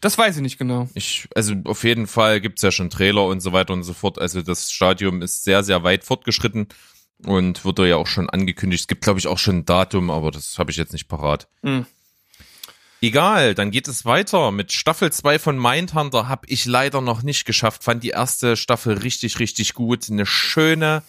Das 0.00 0.18
weiß 0.18 0.36
ich 0.36 0.42
nicht 0.42 0.58
genau. 0.58 0.88
Ich, 0.94 1.28
also 1.34 1.54
auf 1.64 1.84
jeden 1.84 2.06
Fall 2.06 2.40
gibt's 2.40 2.62
ja 2.62 2.70
schon 2.70 2.90
Trailer 2.90 3.26
und 3.26 3.40
so 3.40 3.52
weiter 3.52 3.72
und 3.72 3.82
so 3.82 3.94
fort. 3.94 4.18
Also 4.18 4.42
das 4.42 4.70
Stadium 4.70 5.22
ist 5.22 5.44
sehr, 5.44 5.62
sehr 5.62 5.82
weit 5.82 6.04
fortgeschritten 6.04 6.68
und 7.24 7.64
wurde 7.64 7.88
ja 7.88 7.96
auch 7.96 8.06
schon 8.06 8.28
angekündigt. 8.28 8.82
Es 8.82 8.88
gibt, 8.88 9.02
glaube 9.02 9.18
ich, 9.18 9.26
auch 9.26 9.38
schon 9.38 9.58
ein 9.58 9.64
Datum, 9.64 10.10
aber 10.10 10.30
das 10.30 10.58
habe 10.58 10.70
ich 10.70 10.76
jetzt 10.76 10.92
nicht 10.92 11.08
parat. 11.08 11.48
Mhm. 11.62 11.86
Egal, 13.00 13.56
dann 13.56 13.72
geht 13.72 13.88
es 13.88 14.04
weiter 14.04 14.52
mit 14.52 14.70
Staffel 14.70 15.10
2 15.12 15.40
von 15.40 15.58
Mindhunter. 15.58 16.28
Hab 16.28 16.48
ich 16.48 16.66
leider 16.66 17.00
noch 17.00 17.24
nicht 17.24 17.44
geschafft. 17.44 17.82
Fand 17.82 18.04
die 18.04 18.10
erste 18.10 18.56
Staffel 18.56 18.98
richtig, 18.98 19.40
richtig 19.40 19.74
gut. 19.74 20.08
Eine 20.08 20.24
schöne, 20.24 21.02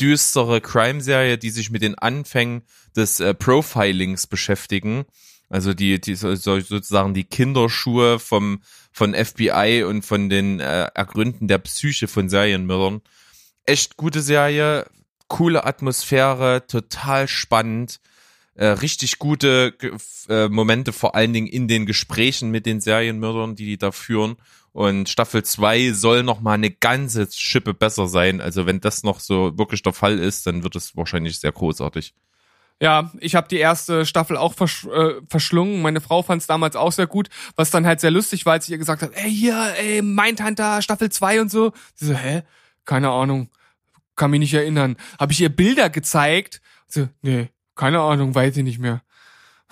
düstere 0.00 0.60
Crime-Serie, 0.60 1.38
die 1.38 1.50
sich 1.50 1.70
mit 1.70 1.82
den 1.82 1.96
Anfängen 1.98 2.62
des 2.94 3.18
äh, 3.18 3.34
Profilings 3.34 4.28
beschäftigen. 4.28 5.06
Also 5.50 5.74
die, 5.74 6.00
die 6.00 6.14
sozusagen 6.14 7.12
die 7.12 7.24
Kinderschuhe 7.24 8.18
vom 8.18 8.62
von 8.92 9.14
FBI 9.14 9.84
und 9.86 10.02
von 10.02 10.28
den 10.30 10.60
äh, 10.60 10.84
Ergründen 10.94 11.48
der 11.48 11.58
Psyche 11.58 12.08
von 12.08 12.28
Serienmördern. 12.28 13.02
Echt 13.66 13.96
gute 13.96 14.22
Serie, 14.22 14.86
coole 15.28 15.64
Atmosphäre, 15.64 16.66
total 16.66 17.28
spannend, 17.28 18.00
äh, 18.54 18.66
richtig 18.66 19.18
gute 19.18 19.74
äh, 20.28 20.48
Momente, 20.48 20.92
vor 20.92 21.14
allen 21.14 21.32
Dingen 21.32 21.46
in 21.46 21.68
den 21.68 21.86
Gesprächen 21.86 22.50
mit 22.50 22.66
den 22.66 22.80
Serienmördern, 22.80 23.54
die 23.56 23.66
die 23.66 23.78
da 23.78 23.92
führen. 23.92 24.36
Und 24.72 25.08
Staffel 25.08 25.42
2 25.42 25.92
soll 25.92 26.22
noch 26.22 26.40
mal 26.40 26.54
eine 26.54 26.70
ganze 26.70 27.28
Schippe 27.30 27.74
besser 27.74 28.06
sein. 28.06 28.40
Also 28.40 28.66
wenn 28.66 28.80
das 28.80 29.02
noch 29.02 29.18
so 29.18 29.58
wirklich 29.58 29.82
der 29.82 29.92
Fall 29.92 30.18
ist, 30.18 30.46
dann 30.46 30.62
wird 30.62 30.76
es 30.76 30.96
wahrscheinlich 30.96 31.40
sehr 31.40 31.52
großartig. 31.52 32.14
Ja, 32.82 33.12
ich 33.20 33.34
habe 33.34 33.46
die 33.48 33.58
erste 33.58 34.06
Staffel 34.06 34.38
auch 34.38 34.54
versch 34.54 34.86
äh, 34.86 35.20
verschlungen. 35.28 35.82
Meine 35.82 36.00
Frau 36.00 36.22
fand 36.22 36.40
es 36.40 36.46
damals 36.46 36.76
auch 36.76 36.92
sehr 36.92 37.06
gut, 37.06 37.28
was 37.54 37.70
dann 37.70 37.86
halt 37.86 38.00
sehr 38.00 38.10
lustig 38.10 38.46
war, 38.46 38.54
als 38.54 38.66
sie 38.66 38.72
ihr 38.72 38.78
gesagt 38.78 39.02
hat, 39.02 39.10
ey, 39.14 39.30
hier, 39.30 39.74
ey, 39.78 40.00
Mindhunter, 40.00 40.80
Staffel 40.80 41.10
2 41.10 41.42
und 41.42 41.50
so. 41.50 41.72
Sie 41.94 42.06
so, 42.06 42.14
hä? 42.14 42.42
Keine 42.86 43.10
Ahnung. 43.10 43.50
Kann 44.16 44.30
mich 44.30 44.40
nicht 44.40 44.54
erinnern. 44.54 44.96
Habe 45.18 45.32
ich 45.32 45.40
ihr 45.40 45.50
Bilder 45.50 45.90
gezeigt? 45.90 46.62
So, 46.88 47.08
nee, 47.22 47.50
keine 47.74 48.00
Ahnung, 48.00 48.34
weiß 48.34 48.56
ich 48.56 48.64
nicht 48.64 48.78
mehr. 48.78 49.02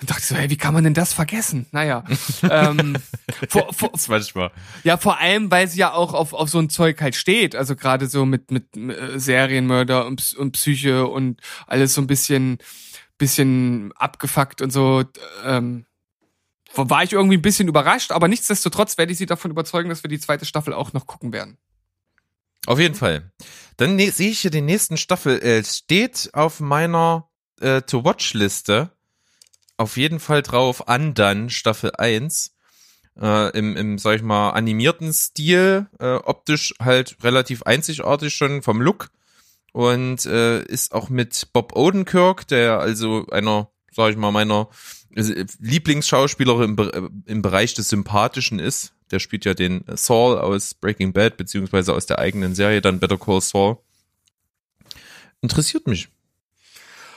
Und 0.01 0.09
dachte 0.09 0.23
so, 0.23 0.35
hey, 0.35 0.49
wie 0.49 0.55
kann 0.55 0.73
man 0.73 0.85
denn 0.85 0.93
das 0.93 1.11
vergessen? 1.11 1.65
Naja. 1.71 2.05
ähm, 2.49 2.95
vor, 3.49 3.73
vor, 3.73 3.91
manchmal. 4.07 4.51
Ja, 4.83 4.95
vor 4.95 5.19
allem, 5.19 5.51
weil 5.51 5.67
sie 5.67 5.79
ja 5.79 5.91
auch 5.91 6.13
auf, 6.13 6.33
auf 6.33 6.49
so 6.49 6.59
ein 6.59 6.69
Zeug 6.69 7.01
halt 7.01 7.15
steht. 7.15 7.53
Also 7.55 7.75
gerade 7.75 8.07
so 8.07 8.25
mit, 8.25 8.49
mit 8.49 8.77
äh, 8.77 9.19
Serienmörder 9.19 10.05
und, 10.05 10.33
und 10.35 10.53
Psyche 10.53 11.05
und 11.05 11.41
alles 11.67 11.95
so 11.95 12.01
ein 12.01 12.07
bisschen, 12.07 12.59
bisschen 13.19 13.91
abgefuckt 13.95 14.63
und 14.63 14.73
so. 14.73 15.03
Ähm, 15.43 15.85
war 16.73 17.03
ich 17.03 17.13
irgendwie 17.13 17.37
ein 17.37 17.43
bisschen 17.43 17.67
überrascht, 17.67 18.11
aber 18.11 18.27
nichtsdestotrotz 18.27 18.97
werde 18.97 19.11
ich 19.11 19.17
sie 19.17 19.25
davon 19.27 19.51
überzeugen, 19.51 19.89
dass 19.89 20.03
wir 20.03 20.09
die 20.09 20.19
zweite 20.19 20.45
Staffel 20.45 20.73
auch 20.73 20.93
noch 20.93 21.05
gucken 21.05 21.31
werden. 21.31 21.57
Auf 22.65 22.79
jeden 22.79 22.95
Fall. 22.95 23.31
Dann 23.77 23.95
ne 23.95 24.09
sehe 24.11 24.31
ich 24.31 24.39
hier 24.39 24.51
die 24.51 24.61
nächsten 24.61 24.97
Staffel. 24.97 25.39
Äh, 25.41 25.63
steht 25.63 26.29
auf 26.33 26.59
meiner 26.59 27.29
äh, 27.61 27.81
To-Watch-Liste 27.81 28.91
auf 29.77 29.95
jeden 29.95 30.19
Fall 30.19 30.41
drauf 30.41 30.89
an 30.89 31.13
dann 31.13 31.49
Staffel 31.49 31.91
1. 31.97 32.53
Äh, 33.19 33.57
im, 33.57 33.75
im, 33.77 33.97
sag 33.97 34.17
ich 34.17 34.21
mal, 34.21 34.51
animierten 34.51 35.13
Stil, 35.13 35.87
äh, 35.99 36.15
optisch 36.15 36.73
halt 36.81 37.17
relativ 37.23 37.63
einzigartig 37.63 38.35
schon 38.35 38.61
vom 38.61 38.81
Look 38.81 39.09
und 39.71 40.25
äh, 40.25 40.63
ist 40.63 40.93
auch 40.93 41.09
mit 41.09 41.49
Bob 41.53 41.75
Odenkirk, 41.75 42.47
der 42.47 42.79
also 42.79 43.27
einer, 43.27 43.69
sag 43.91 44.11
ich 44.11 44.17
mal, 44.17 44.31
meiner 44.31 44.69
Lieblingsschauspieler 45.11 46.61
im, 46.61 46.77
äh, 46.77 47.09
im 47.25 47.41
Bereich 47.41 47.73
des 47.73 47.89
Sympathischen 47.89 48.59
ist. 48.59 48.93
Der 49.11 49.19
spielt 49.19 49.45
ja 49.45 49.53
den 49.53 49.83
Saul 49.95 50.37
aus 50.37 50.73
Breaking 50.73 51.13
Bad, 51.13 51.37
beziehungsweise 51.37 51.93
aus 51.93 52.05
der 52.05 52.19
eigenen 52.19 52.53
Serie 52.53 52.81
dann 52.81 52.99
Better 52.99 53.17
Call 53.17 53.41
Saul. 53.41 53.77
Interessiert 55.41 55.87
mich. 55.87 56.09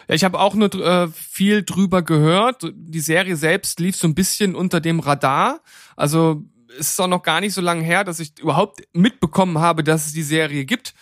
Ja, 0.09 0.15
ich 0.15 0.25
habe 0.25 0.41
auch 0.41 0.55
nur 0.55 0.73
äh, 0.75 1.09
viel 1.09 1.65
drüber 1.65 2.03
gehört. 2.03 2.73
Die 2.75 3.01
Serie 3.01 3.37
selbst 3.37 3.79
lief 3.79 3.97
so 3.97 4.07
ein 4.09 4.15
bisschen 4.15 4.55
unter 4.55 4.81
dem 4.81 5.01
Radar. 5.01 5.61
Also 5.97 6.45
es 6.79 6.91
ist 6.93 7.01
auch 7.01 7.09
noch 7.09 7.23
gar 7.23 7.41
nicht 7.41 7.55
so 7.55 7.61
lange 7.61 7.83
her, 7.83 8.05
dass 8.05 8.21
ich 8.21 8.39
überhaupt 8.39 8.83
mitbekommen 8.93 9.59
habe, 9.59 9.85
dass 9.85 10.07
es 10.07 10.13
die 10.13 10.23
Serie 10.23 10.65
gibt. 10.65 10.95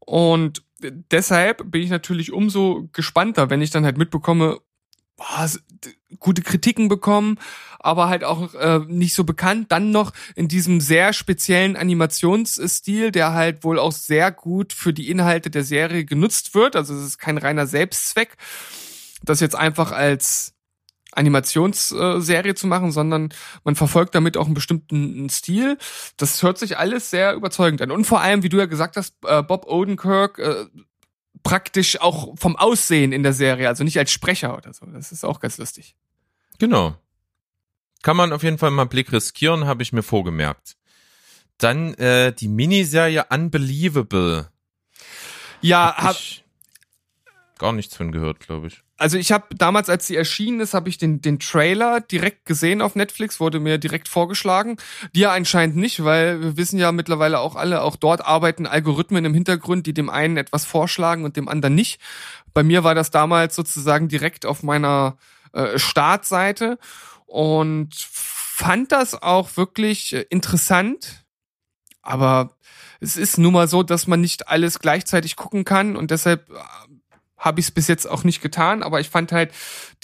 Und 0.00 0.62
deshalb 0.80 1.70
bin 1.70 1.82
ich 1.82 1.90
natürlich 1.90 2.32
umso 2.32 2.88
gespannter, 2.92 3.50
wenn 3.50 3.62
ich 3.62 3.70
dann 3.70 3.84
halt 3.84 3.98
mitbekomme, 3.98 4.60
boah, 5.16 5.48
gute 6.18 6.42
Kritiken 6.42 6.88
bekommen, 6.88 7.38
aber 7.78 8.08
halt 8.08 8.24
auch 8.24 8.54
äh, 8.54 8.80
nicht 8.88 9.14
so 9.14 9.24
bekannt. 9.24 9.70
Dann 9.72 9.90
noch 9.90 10.12
in 10.34 10.48
diesem 10.48 10.80
sehr 10.80 11.12
speziellen 11.12 11.76
Animationsstil, 11.76 13.12
der 13.12 13.32
halt 13.32 13.64
wohl 13.64 13.78
auch 13.78 13.92
sehr 13.92 14.32
gut 14.32 14.72
für 14.72 14.92
die 14.92 15.10
Inhalte 15.10 15.50
der 15.50 15.64
Serie 15.64 16.04
genutzt 16.04 16.54
wird. 16.54 16.76
Also 16.76 16.94
es 16.94 17.04
ist 17.04 17.18
kein 17.18 17.38
reiner 17.38 17.66
Selbstzweck, 17.66 18.36
das 19.22 19.40
jetzt 19.40 19.56
einfach 19.56 19.92
als 19.92 20.54
Animationsserie 21.12 22.54
zu 22.54 22.66
machen, 22.66 22.92
sondern 22.92 23.30
man 23.64 23.76
verfolgt 23.76 24.14
damit 24.14 24.36
auch 24.36 24.46
einen 24.46 24.54
bestimmten 24.54 25.28
Stil. 25.28 25.76
Das 26.16 26.42
hört 26.42 26.58
sich 26.58 26.78
alles 26.78 27.10
sehr 27.10 27.34
überzeugend 27.34 27.82
an. 27.82 27.90
Und 27.90 28.04
vor 28.04 28.20
allem, 28.20 28.42
wie 28.42 28.48
du 28.48 28.58
ja 28.58 28.66
gesagt 28.66 28.96
hast, 28.96 29.14
äh, 29.24 29.42
Bob 29.42 29.66
Odenkirk 29.66 30.38
äh, 30.38 30.66
praktisch 31.42 32.00
auch 32.00 32.34
vom 32.38 32.56
Aussehen 32.56 33.12
in 33.12 33.22
der 33.22 33.32
Serie, 33.32 33.68
also 33.68 33.84
nicht 33.84 33.98
als 33.98 34.10
Sprecher 34.10 34.56
oder 34.56 34.72
so. 34.72 34.86
Das 34.86 35.12
ist 35.12 35.24
auch 35.24 35.40
ganz 35.40 35.58
lustig. 35.58 35.96
Genau. 36.58 36.96
Kann 38.02 38.16
man 38.16 38.32
auf 38.32 38.42
jeden 38.42 38.58
Fall 38.58 38.70
mal 38.70 38.82
einen 38.82 38.90
Blick 38.90 39.12
riskieren, 39.12 39.66
habe 39.66 39.82
ich 39.82 39.92
mir 39.92 40.02
vorgemerkt. 40.02 40.76
Dann 41.58 41.94
äh, 41.94 42.32
die 42.32 42.48
Miniserie 42.48 43.26
Unbelievable. 43.30 44.50
Ja, 45.60 45.94
hab, 45.96 46.04
hab 46.04 46.16
ich 46.16 46.44
gar 47.58 47.72
nichts 47.72 47.94
von 47.94 48.10
gehört, 48.10 48.40
glaube 48.40 48.68
ich. 48.68 48.82
Also 49.00 49.16
ich 49.16 49.32
habe 49.32 49.54
damals, 49.54 49.88
als 49.88 50.06
sie 50.06 50.14
erschienen 50.14 50.60
ist, 50.60 50.74
habe 50.74 50.90
ich 50.90 50.98
den, 50.98 51.22
den 51.22 51.38
Trailer 51.38 52.02
direkt 52.02 52.44
gesehen 52.44 52.82
auf 52.82 52.96
Netflix, 52.96 53.40
wurde 53.40 53.58
mir 53.58 53.78
direkt 53.78 54.08
vorgeschlagen. 54.08 54.76
Dir 55.14 55.32
anscheinend 55.32 55.76
nicht, 55.76 56.04
weil 56.04 56.42
wir 56.42 56.58
wissen 56.58 56.78
ja 56.78 56.92
mittlerweile 56.92 57.38
auch 57.38 57.56
alle, 57.56 57.80
auch 57.80 57.96
dort 57.96 58.22
arbeiten 58.22 58.66
Algorithmen 58.66 59.24
im 59.24 59.32
Hintergrund, 59.32 59.86
die 59.86 59.94
dem 59.94 60.10
einen 60.10 60.36
etwas 60.36 60.66
vorschlagen 60.66 61.24
und 61.24 61.38
dem 61.38 61.48
anderen 61.48 61.74
nicht. 61.74 61.98
Bei 62.52 62.62
mir 62.62 62.84
war 62.84 62.94
das 62.94 63.10
damals 63.10 63.56
sozusagen 63.56 64.08
direkt 64.08 64.44
auf 64.44 64.62
meiner 64.62 65.16
äh, 65.54 65.78
Startseite 65.78 66.78
und 67.24 67.94
fand 67.94 68.92
das 68.92 69.22
auch 69.22 69.56
wirklich 69.56 70.12
äh, 70.12 70.26
interessant. 70.28 71.24
Aber 72.02 72.58
es 73.00 73.16
ist 73.16 73.38
nun 73.38 73.54
mal 73.54 73.66
so, 73.66 73.82
dass 73.82 74.06
man 74.06 74.20
nicht 74.20 74.48
alles 74.48 74.78
gleichzeitig 74.78 75.36
gucken 75.36 75.64
kann 75.64 75.96
und 75.96 76.10
deshalb 76.10 76.50
äh, 76.50 76.54
habe 77.40 77.58
ich 77.58 77.66
es 77.66 77.70
bis 77.72 77.88
jetzt 77.88 78.08
auch 78.08 78.22
nicht 78.22 78.40
getan, 78.40 78.84
aber 78.84 79.00
ich 79.00 79.08
fand 79.08 79.32
halt 79.32 79.52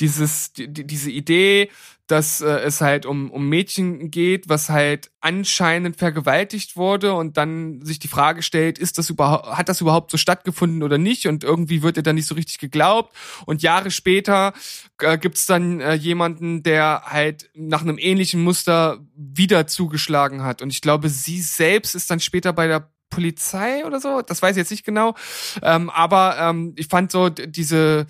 dieses, 0.01 0.53
die, 0.53 0.69
diese 0.69 1.11
Idee, 1.11 1.71
dass 2.07 2.41
äh, 2.41 2.47
es 2.61 2.81
halt 2.81 3.05
um, 3.05 3.31
um 3.31 3.49
Mädchen 3.49 4.11
geht, 4.11 4.49
was 4.49 4.69
halt 4.69 5.11
anscheinend 5.21 5.97
vergewaltigt 5.97 6.77
wurde 6.77 7.15
und 7.15 7.37
dann 7.37 7.85
sich 7.85 7.99
die 7.99 8.09
Frage 8.09 8.43
stellt, 8.43 8.79
ist 8.79 8.99
das 8.99 9.11
überhaupt, 9.11 9.47
hat 9.49 9.69
das 9.69 9.81
überhaupt 9.81 10.13
so 10.13 10.17
stattgefunden 10.17 10.83
oder 10.83 10.99
nicht? 10.99 11.27
Und 11.27 11.43
irgendwie 11.43 11.83
wird 11.83 11.97
er 11.97 12.05
dann 12.05 12.15
nicht 12.15 12.29
so 12.29 12.37
richtig 12.37 12.59
geglaubt. 12.59 13.15
Und 13.45 13.63
Jahre 13.63 13.91
später 13.91 14.53
äh, 15.01 15.19
gibt's 15.19 15.47
dann 15.47 15.81
äh, 15.81 15.95
jemanden, 15.95 16.63
der 16.63 17.03
halt 17.07 17.51
nach 17.55 17.83
einem 17.83 17.99
ähnlichen 17.99 18.43
Muster 18.43 19.05
wieder 19.17 19.67
zugeschlagen 19.67 20.43
hat. 20.43 20.63
Und 20.63 20.71
ich 20.73 20.81
glaube, 20.81 21.09
sie 21.09 21.41
selbst 21.41 21.97
ist 21.97 22.11
dann 22.11 22.21
später 22.21 22.53
bei 22.53 22.69
der 22.69 22.89
Polizei 23.11 23.85
oder 23.85 24.01
so, 24.01 24.23
das 24.23 24.43
weiß 24.43 24.53
ich 24.53 24.61
jetzt 24.61 24.71
nicht 24.71 24.85
genau. 24.85 25.15
Ähm, 25.63 25.91
aber 25.91 26.37
ähm, 26.39 26.75
ich 26.77 26.89
fand 26.89 27.11
so 27.13 27.29
diese 27.29 28.07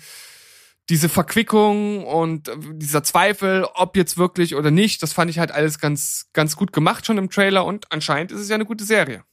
diese 0.89 1.09
Verquickung 1.09 2.05
und 2.05 2.49
dieser 2.71 3.03
Zweifel, 3.03 3.65
ob 3.73 3.97
jetzt 3.97 4.17
wirklich 4.17 4.55
oder 4.55 4.71
nicht, 4.71 5.03
das 5.03 5.11
fand 5.11 5.29
ich 5.29 5.37
halt 5.37 5.51
alles 5.51 5.79
ganz 5.79 6.27
ganz 6.33 6.55
gut 6.55 6.71
gemacht 6.71 7.05
schon 7.05 7.17
im 7.17 7.29
Trailer 7.29 7.65
und 7.65 7.91
anscheinend 7.91 8.31
ist 8.31 8.39
es 8.39 8.49
ja 8.49 8.55
eine 8.55 8.65
gute 8.65 8.85
Serie. 8.85 9.23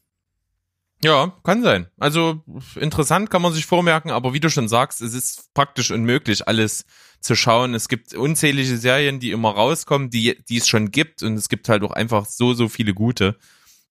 Ja, 1.02 1.34
kann 1.42 1.62
sein. 1.62 1.86
Also 1.98 2.42
interessant 2.76 3.30
kann 3.30 3.42
man 3.42 3.52
sich 3.52 3.66
vormerken, 3.66 4.10
aber 4.10 4.32
wie 4.32 4.40
du 4.40 4.48
schon 4.48 4.68
sagst, 4.68 5.02
es 5.02 5.12
ist 5.12 5.52
praktisch 5.52 5.90
unmöglich, 5.90 6.48
alles 6.48 6.86
zu 7.20 7.34
schauen. 7.34 7.74
Es 7.74 7.88
gibt 7.88 8.14
unzählige 8.14 8.78
Serien, 8.78 9.20
die 9.20 9.30
immer 9.30 9.50
rauskommen, 9.50 10.08
die, 10.08 10.42
die 10.48 10.56
es 10.56 10.66
schon 10.66 10.90
gibt 10.90 11.22
und 11.22 11.34
es 11.34 11.48
gibt 11.48 11.68
halt 11.68 11.82
auch 11.82 11.90
einfach 11.90 12.24
so, 12.24 12.54
so 12.54 12.68
viele 12.68 12.94
gute. 12.94 13.36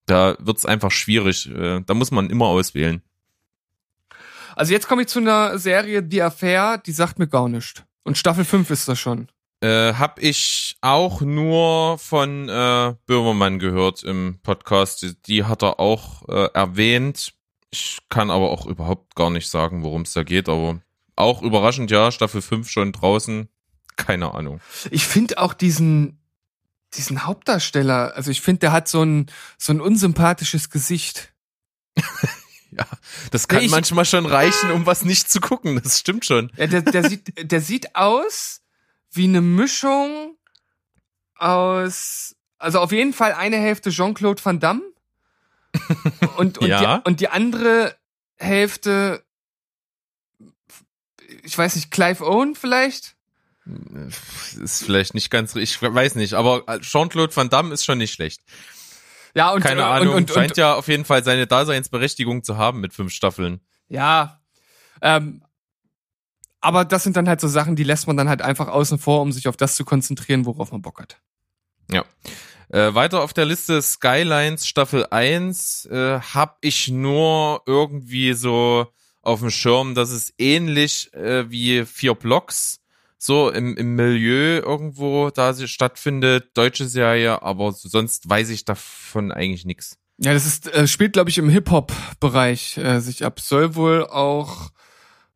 Da 0.05 0.35
wird's 0.39 0.65
einfach 0.65 0.91
schwierig. 0.91 1.49
Äh, 1.49 1.81
da 1.85 1.93
muss 1.93 2.11
man 2.11 2.29
immer 2.29 2.45
auswählen. 2.45 3.01
Also 4.55 4.73
jetzt 4.73 4.87
komme 4.87 5.03
ich 5.03 5.07
zu 5.07 5.19
einer 5.19 5.57
Serie, 5.57 6.03
Die 6.03 6.21
Affair, 6.21 6.77
die 6.77 6.91
sagt 6.91 7.19
mir 7.19 7.27
gar 7.27 7.49
nichts. 7.49 7.83
Und 8.03 8.17
Staffel 8.17 8.45
5 8.45 8.69
ist 8.69 8.87
das 8.87 8.99
schon. 8.99 9.27
Äh, 9.61 9.93
hab 9.93 10.21
ich 10.21 10.75
auch 10.81 11.21
nur 11.21 11.97
von 11.97 12.49
äh, 12.49 12.95
Böhmermann 13.05 13.59
gehört 13.59 14.03
im 14.03 14.39
Podcast. 14.43 15.15
Die 15.27 15.45
hat 15.45 15.63
er 15.63 15.79
auch 15.79 16.27
äh, 16.27 16.49
erwähnt. 16.53 17.33
Ich 17.71 17.99
kann 18.09 18.29
aber 18.29 18.51
auch 18.51 18.65
überhaupt 18.65 19.15
gar 19.15 19.29
nicht 19.29 19.49
sagen, 19.49 19.83
worum 19.83 20.01
es 20.01 20.13
da 20.13 20.23
geht, 20.23 20.49
aber 20.49 20.81
auch 21.15 21.41
überraschend, 21.41 21.91
ja, 21.91 22.11
Staffel 22.11 22.41
5 22.41 22.69
schon 22.69 22.91
draußen. 22.91 23.47
Keine 23.95 24.33
Ahnung. 24.33 24.59
Ich 24.91 25.05
finde 25.05 25.37
auch 25.37 25.53
diesen, 25.53 26.19
diesen 26.95 27.25
Hauptdarsteller, 27.25 28.13
also 28.15 28.31
ich 28.31 28.41
finde, 28.41 28.59
der 28.59 28.71
hat 28.71 28.87
so 28.87 29.03
ein, 29.03 29.27
so 29.57 29.73
ein 29.73 29.81
unsympathisches 29.81 30.69
Gesicht. 30.69 31.33
ja, 32.71 32.85
das 33.31 33.47
kann 33.47 33.63
ich, 33.63 33.71
manchmal 33.71 34.05
schon 34.05 34.25
reichen, 34.25 34.71
um 34.71 34.85
was 34.85 35.05
nicht 35.05 35.29
zu 35.29 35.39
gucken. 35.39 35.79
Das 35.83 35.99
stimmt 35.99 36.25
schon. 36.25 36.51
Ja, 36.57 36.67
der, 36.67 36.81
der 36.81 37.09
sieht, 37.09 37.33
der 37.51 37.61
sieht 37.61 37.95
aus 37.95 38.61
wie 39.11 39.25
eine 39.25 39.41
Mischung 39.41 40.37
aus, 41.35 42.35
also 42.57 42.79
auf 42.79 42.91
jeden 42.91 43.13
Fall 43.13 43.33
eine 43.33 43.57
Hälfte 43.57 43.89
Jean-Claude 43.89 44.43
Van 44.43 44.59
Damme 44.59 44.81
und, 46.37 46.57
und, 46.59 46.67
ja. 46.67 46.97
die, 46.97 47.09
und 47.09 47.19
die 47.19 47.29
andere 47.29 47.95
Hälfte, 48.37 49.23
ich 51.43 51.57
weiß 51.57 51.75
nicht, 51.75 51.91
Clive 51.91 52.25
Owen 52.25 52.55
vielleicht? 52.55 53.15
Ist 53.65 54.83
vielleicht 54.83 55.13
nicht 55.13 55.29
ganz, 55.29 55.55
ich 55.55 55.81
weiß 55.81 56.15
nicht, 56.15 56.33
aber 56.33 56.63
Jean-Claude 56.79 57.35
Van 57.35 57.49
Damme 57.49 57.73
ist 57.73 57.85
schon 57.85 57.97
nicht 57.97 58.13
schlecht. 58.13 58.41
Ja, 59.35 59.51
und 59.51 59.61
keine 59.61 59.81
äh, 59.81 59.85
Ahnung, 59.85 60.09
und, 60.09 60.29
und, 60.29 60.31
scheint 60.31 60.51
und, 60.51 60.57
ja 60.57 60.75
auf 60.75 60.87
jeden 60.87 61.05
Fall 61.05 61.23
seine 61.23 61.47
Daseinsberechtigung 61.47 62.43
zu 62.43 62.57
haben 62.57 62.81
mit 62.81 62.93
fünf 62.93 63.13
Staffeln. 63.13 63.61
Ja, 63.87 64.41
ähm, 65.01 65.43
aber 66.63 66.85
das 66.85 67.03
sind 67.03 67.17
dann 67.17 67.27
halt 67.27 67.41
so 67.41 67.47
Sachen, 67.47 67.75
die 67.75 67.83
lässt 67.83 68.07
man 68.07 68.15
dann 68.15 68.29
halt 68.29 68.41
einfach 68.41 68.69
außen 68.69 68.97
vor, 68.97 69.21
um 69.21 69.31
sich 69.31 69.47
auf 69.49 69.57
das 69.57 69.75
zu 69.75 69.83
konzentrieren, 69.83 70.45
worauf 70.45 70.71
man 70.71 70.81
Bock 70.81 71.01
hat. 71.01 71.19
Ja. 71.91 72.05
Äh, 72.69 72.95
weiter 72.95 73.21
auf 73.21 73.33
der 73.33 73.45
Liste 73.45 73.81
Skylines 73.81 74.65
Staffel 74.65 75.05
1 75.09 75.85
äh, 75.87 76.19
habe 76.21 76.55
ich 76.61 76.87
nur 76.87 77.61
irgendwie 77.65 78.33
so 78.33 78.87
auf 79.21 79.41
dem 79.41 79.51
Schirm, 79.51 79.93
dass 79.93 80.09
es 80.09 80.33
ähnlich 80.37 81.13
äh, 81.13 81.49
wie 81.51 81.85
vier 81.85 82.13
Blocks 82.13 82.79
so 83.23 83.49
im, 83.49 83.77
im 83.77 83.95
Milieu 83.95 84.59
irgendwo 84.59 85.29
da 85.29 85.53
sie 85.53 85.67
stattfindet, 85.67 86.51
deutsche 86.55 86.87
Serie, 86.87 87.41
aber 87.41 87.71
sonst 87.71 88.29
weiß 88.29 88.49
ich 88.49 88.65
davon 88.65 89.31
eigentlich 89.31 89.65
nichts. 89.65 89.97
Ja, 90.17 90.33
das 90.33 90.45
ist 90.45 90.73
äh, 90.73 90.87
spielt 90.87 91.13
glaube 91.13 91.29
ich 91.29 91.37
im 91.37 91.49
Hip 91.49 91.71
Hop 91.71 91.93
Bereich 92.19 92.77
äh, 92.77 92.99
sich 92.99 93.25
ab, 93.25 93.39
soll 93.39 93.75
wohl 93.75 94.05
auch 94.05 94.71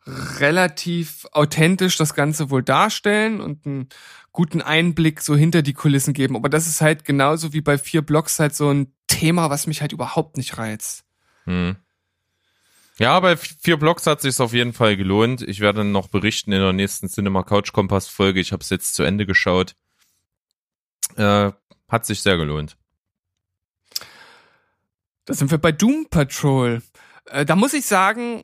relativ 0.06 1.26
authentisch 1.32 1.98
das 1.98 2.14
Ganze 2.14 2.50
wohl 2.50 2.64
darstellen 2.64 3.42
und 3.42 3.66
einen 3.66 3.90
guten 4.32 4.62
Einblick 4.62 5.22
so 5.22 5.36
hinter 5.36 5.62
die 5.62 5.74
Kulissen 5.74 6.14
geben. 6.14 6.36
Aber 6.36 6.50
das 6.50 6.68
ist 6.68 6.82
halt 6.82 7.04
genauso 7.06 7.54
wie 7.54 7.62
bei 7.62 7.78
vier 7.78 8.02
Blocks 8.02 8.40
halt 8.40 8.56
so 8.56 8.70
ein 8.70 8.94
Thema, 9.08 9.50
was 9.50 9.68
mich 9.68 9.82
halt 9.82 9.94
überhaupt 9.94 10.38
nicht 10.38 10.58
reizt. 10.58 11.04
Hm. 11.46 11.76
Ja, 13.00 13.20
bei 13.20 13.38
vier 13.38 13.78
Blocks 13.78 14.08
hat 14.08 14.22
sich 14.22 14.40
auf 14.40 14.54
jeden 14.54 14.74
Fall 14.74 14.98
gelohnt. 14.98 15.44
Ich 15.44 15.60
werde 15.60 15.84
noch 15.84 16.08
berichten 16.08 16.52
in 16.52 16.62
der 16.62 16.74
nächsten 16.74 17.10
Cinema 17.10 17.44
Couch 17.44 17.72
Kompass 17.72 18.08
Folge. 18.08 18.40
Ich 18.40 18.52
habe 18.52 18.64
es 18.64 18.72
jetzt 18.72 18.96
zu 18.96 19.04
Ende 19.04 19.28
geschaut. 19.28 19.76
Äh, 21.16 21.52
hat 21.88 22.06
sich 22.06 22.22
sehr 22.22 22.38
gelohnt. 22.38 22.76
Da 25.26 25.34
sind 25.34 25.52
wir 25.52 25.60
bei 25.60 25.72
Doom 25.72 26.08
Patrol. 26.10 26.82
Äh, 27.26 27.46
da 27.46 27.56
muss 27.56 27.74
ich 27.74 27.86
sagen, 27.86 28.44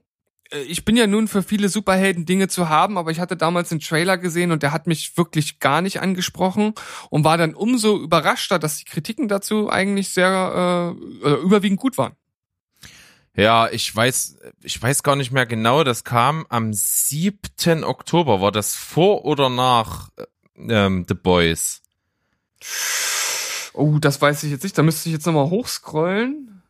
äh, 0.51 0.59
ich 0.61 0.85
bin 0.85 0.97
ja 0.97 1.07
nun 1.07 1.27
für 1.27 1.41
viele 1.41 1.67
Superhelden 1.67 2.25
Dinge 2.25 2.47
zu 2.47 2.69
haben, 2.69 2.99
aber 2.99 3.09
ich 3.09 3.19
hatte 3.19 3.35
damals 3.35 3.71
einen 3.71 3.81
Trailer 3.81 4.19
gesehen 4.19 4.51
und 4.51 4.61
der 4.61 4.71
hat 4.71 4.85
mich 4.85 5.17
wirklich 5.17 5.59
gar 5.59 5.81
nicht 5.81 5.99
angesprochen 5.99 6.73
und 7.09 7.23
war 7.23 7.37
dann 7.37 7.55
umso 7.55 7.97
überraschter, 7.97 8.59
dass 8.59 8.77
die 8.77 8.85
Kritiken 8.85 9.27
dazu 9.27 9.69
eigentlich 9.71 10.09
sehr 10.09 10.95
äh, 11.23 11.33
überwiegend 11.41 11.79
gut 11.79 11.97
waren. 11.97 12.15
Ja, 13.35 13.69
ich 13.69 13.93
weiß, 13.95 14.37
ich 14.61 14.81
weiß 14.81 15.01
gar 15.01 15.15
nicht 15.15 15.31
mehr 15.31 15.45
genau. 15.45 15.83
Das 15.83 16.03
kam 16.03 16.45
am 16.49 16.71
7. 16.71 17.83
Oktober. 17.83 18.41
War 18.41 18.51
das 18.51 18.75
vor 18.75 19.25
oder 19.25 19.49
nach 19.49 20.09
ähm, 20.55 21.05
The 21.07 21.15
Boys? 21.15 21.81
Oh, 23.73 23.97
das 23.99 24.21
weiß 24.21 24.43
ich 24.43 24.51
jetzt 24.51 24.63
nicht. 24.63 24.77
Da 24.77 24.83
müsste 24.83 25.09
ich 25.09 25.13
jetzt 25.13 25.25
nochmal 25.25 25.49
hochscrollen. 25.49 26.61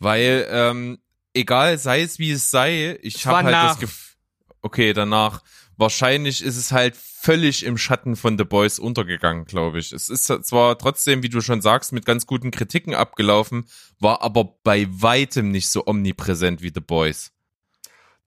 Weil, 0.00 0.48
ähm, 0.50 0.98
egal, 1.32 1.78
sei 1.78 2.02
es 2.02 2.18
wie 2.18 2.32
es 2.32 2.50
sei, 2.50 2.98
ich 3.02 3.26
habe 3.26 3.44
halt 3.44 3.52
nach. 3.52 3.68
das 3.70 3.80
Gefühl. 3.80 4.16
okay, 4.62 4.92
danach 4.92 5.42
wahrscheinlich 5.80 6.44
ist 6.44 6.56
es 6.56 6.70
halt 6.70 6.94
völlig 6.96 7.64
im 7.64 7.76
Schatten 7.76 8.16
von 8.16 8.38
The 8.38 8.44
Boys 8.44 8.78
untergegangen, 8.78 9.44
glaube 9.44 9.78
ich. 9.78 9.92
Es 9.92 10.08
ist 10.08 10.26
zwar 10.26 10.78
trotzdem, 10.78 11.22
wie 11.22 11.28
du 11.28 11.40
schon 11.40 11.60
sagst, 11.60 11.92
mit 11.92 12.06
ganz 12.06 12.26
guten 12.26 12.50
Kritiken 12.50 12.94
abgelaufen, 12.94 13.66
war 13.98 14.22
aber 14.22 14.56
bei 14.62 14.86
weitem 14.90 15.50
nicht 15.50 15.68
so 15.68 15.86
omnipräsent 15.86 16.62
wie 16.62 16.70
The 16.72 16.80
Boys. 16.80 17.32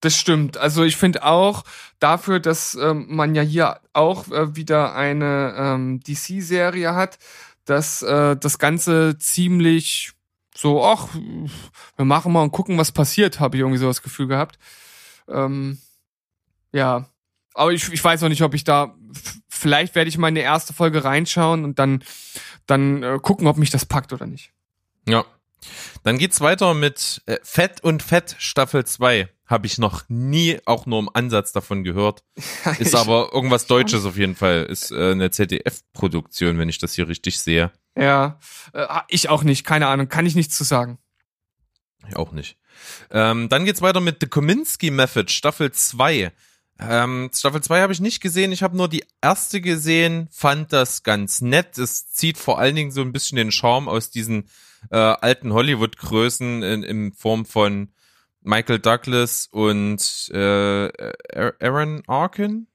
Das 0.02 0.18
stimmt. 0.18 0.58
Also 0.58 0.84
ich 0.84 0.98
finde 0.98 1.24
auch 1.24 1.64
dafür, 2.00 2.42
dass 2.42 2.76
ähm, 2.76 3.06
man 3.10 3.36
ja 3.36 3.42
hier 3.42 3.80
auch 3.94 4.28
äh, 4.30 4.56
wieder 4.56 4.96
eine 4.96 5.56
ähm, 5.58 6.02
DC-Serie 6.02 6.94
hat, 6.94 7.20
dass 7.64 8.02
äh, 8.02 8.36
das 8.36 8.60
Ganze 8.60 9.18
ziemlich 9.18 10.12
so, 10.56 10.84
ach, 10.84 11.08
wir 11.96 12.06
machen 12.06 12.34
mal 12.34 12.44
und 12.44 12.52
gucken, 12.52 12.78
was 12.78 12.92
passiert, 12.92 13.40
habe 13.40 13.56
ich 13.56 13.62
irgendwie 13.62 13.80
so 13.80 13.88
das 13.88 14.04
Gefühl 14.04 14.28
gehabt. 14.28 14.60
Ähm, 15.28 15.80
ja, 16.74 17.08
aber 17.54 17.72
ich, 17.72 17.92
ich 17.92 18.04
weiß 18.04 18.22
noch 18.22 18.30
nicht, 18.30 18.42
ob 18.42 18.54
ich 18.54 18.64
da, 18.64 18.96
vielleicht 19.50 19.96
werde 19.96 20.10
ich 20.10 20.18
mal 20.18 20.30
in 20.30 20.36
die 20.36 20.42
erste 20.42 20.74
Folge 20.74 21.04
reinschauen 21.04 21.64
und 21.64 21.80
dann, 21.80 22.04
dann 22.66 23.04
äh, 23.04 23.20
gucken, 23.22 23.48
ob 23.48 23.58
mich 23.58 23.70
das 23.70 23.86
packt 23.86 24.14
oder 24.14 24.26
nicht. 24.26 24.52
Ja. 25.08 25.26
Dann 26.04 26.18
geht's 26.18 26.42
weiter 26.42 26.74
mit 26.74 27.22
äh, 27.26 27.38
Fett 27.44 27.82
und 27.82 28.04
Fett 28.04 28.36
Staffel 28.38 28.86
2. 28.86 29.30
Habe 29.46 29.68
ich 29.68 29.78
noch 29.78 30.04
nie 30.10 30.60
auch 30.66 30.86
nur 30.86 31.00
im 31.00 31.10
Ansatz 31.14 31.52
davon 31.52 31.84
gehört. 31.84 32.24
Ist 32.80 32.96
aber 32.96 33.30
irgendwas 33.34 33.66
Deutsches 33.66 34.06
auf 34.06 34.18
jeden 34.18 34.36
Fall. 34.36 34.66
Ist 34.66 34.92
äh, 34.92 35.12
eine 35.12 35.32
ZDF-Produktion, 35.32 36.58
wenn 36.58 36.70
ich 36.70 36.80
das 36.80 36.94
hier 36.94 37.08
richtig 37.08 37.40
sehe. 37.40 37.72
Ja, 37.96 38.40
äh, 38.74 38.88
ich 39.10 39.30
auch 39.30 39.44
nicht, 39.44 39.66
keine 39.66 39.88
Ahnung, 39.88 40.10
kann 40.10 40.26
ich 40.26 40.36
nichts 40.36 40.58
zu 40.58 40.64
sagen. 40.64 40.98
Ich 42.08 42.16
auch 42.16 42.32
nicht. 42.32 42.58
Ähm, 43.12 43.48
dann 43.50 43.66
geht's 43.66 43.82
weiter 43.82 44.02
mit 44.02 44.18
The 44.20 44.28
Kominsky 44.28 44.92
Method, 44.92 45.32
Staffel 45.32 45.72
2. 45.72 46.32
Ähm, 46.80 47.30
Staffel 47.34 47.62
2 47.62 47.82
habe 47.82 47.94
ich 47.94 48.00
nicht 48.00 48.20
gesehen, 48.20 48.52
ich 48.52 48.64
habe 48.64 48.76
nur 48.76 48.90
die 48.90 49.04
erste 49.22 49.62
gesehen, 49.62 50.28
fand 50.32 50.74
das 50.74 51.04
ganz 51.04 51.42
nett. 51.42 51.78
Es 51.78 52.12
zieht 52.12 52.38
vor 52.38 52.60
allen 52.60 52.76
Dingen 52.76 52.92
so 52.92 53.02
ein 53.02 53.14
bisschen 53.14 53.36
den 53.36 53.52
Charme 53.52 53.88
aus 53.88 54.10
diesen 54.10 54.50
äh, 54.90 54.98
alten 54.98 55.54
Hollywood-Größen 55.54 56.64
in, 56.64 56.84
in 56.84 57.14
Form 57.14 57.46
von 57.46 57.94
Michael 58.42 58.80
Douglas 58.80 59.48
und 59.52 60.30
äh, 60.34 61.14
Aaron 61.60 62.04
Arkin? 62.08 62.68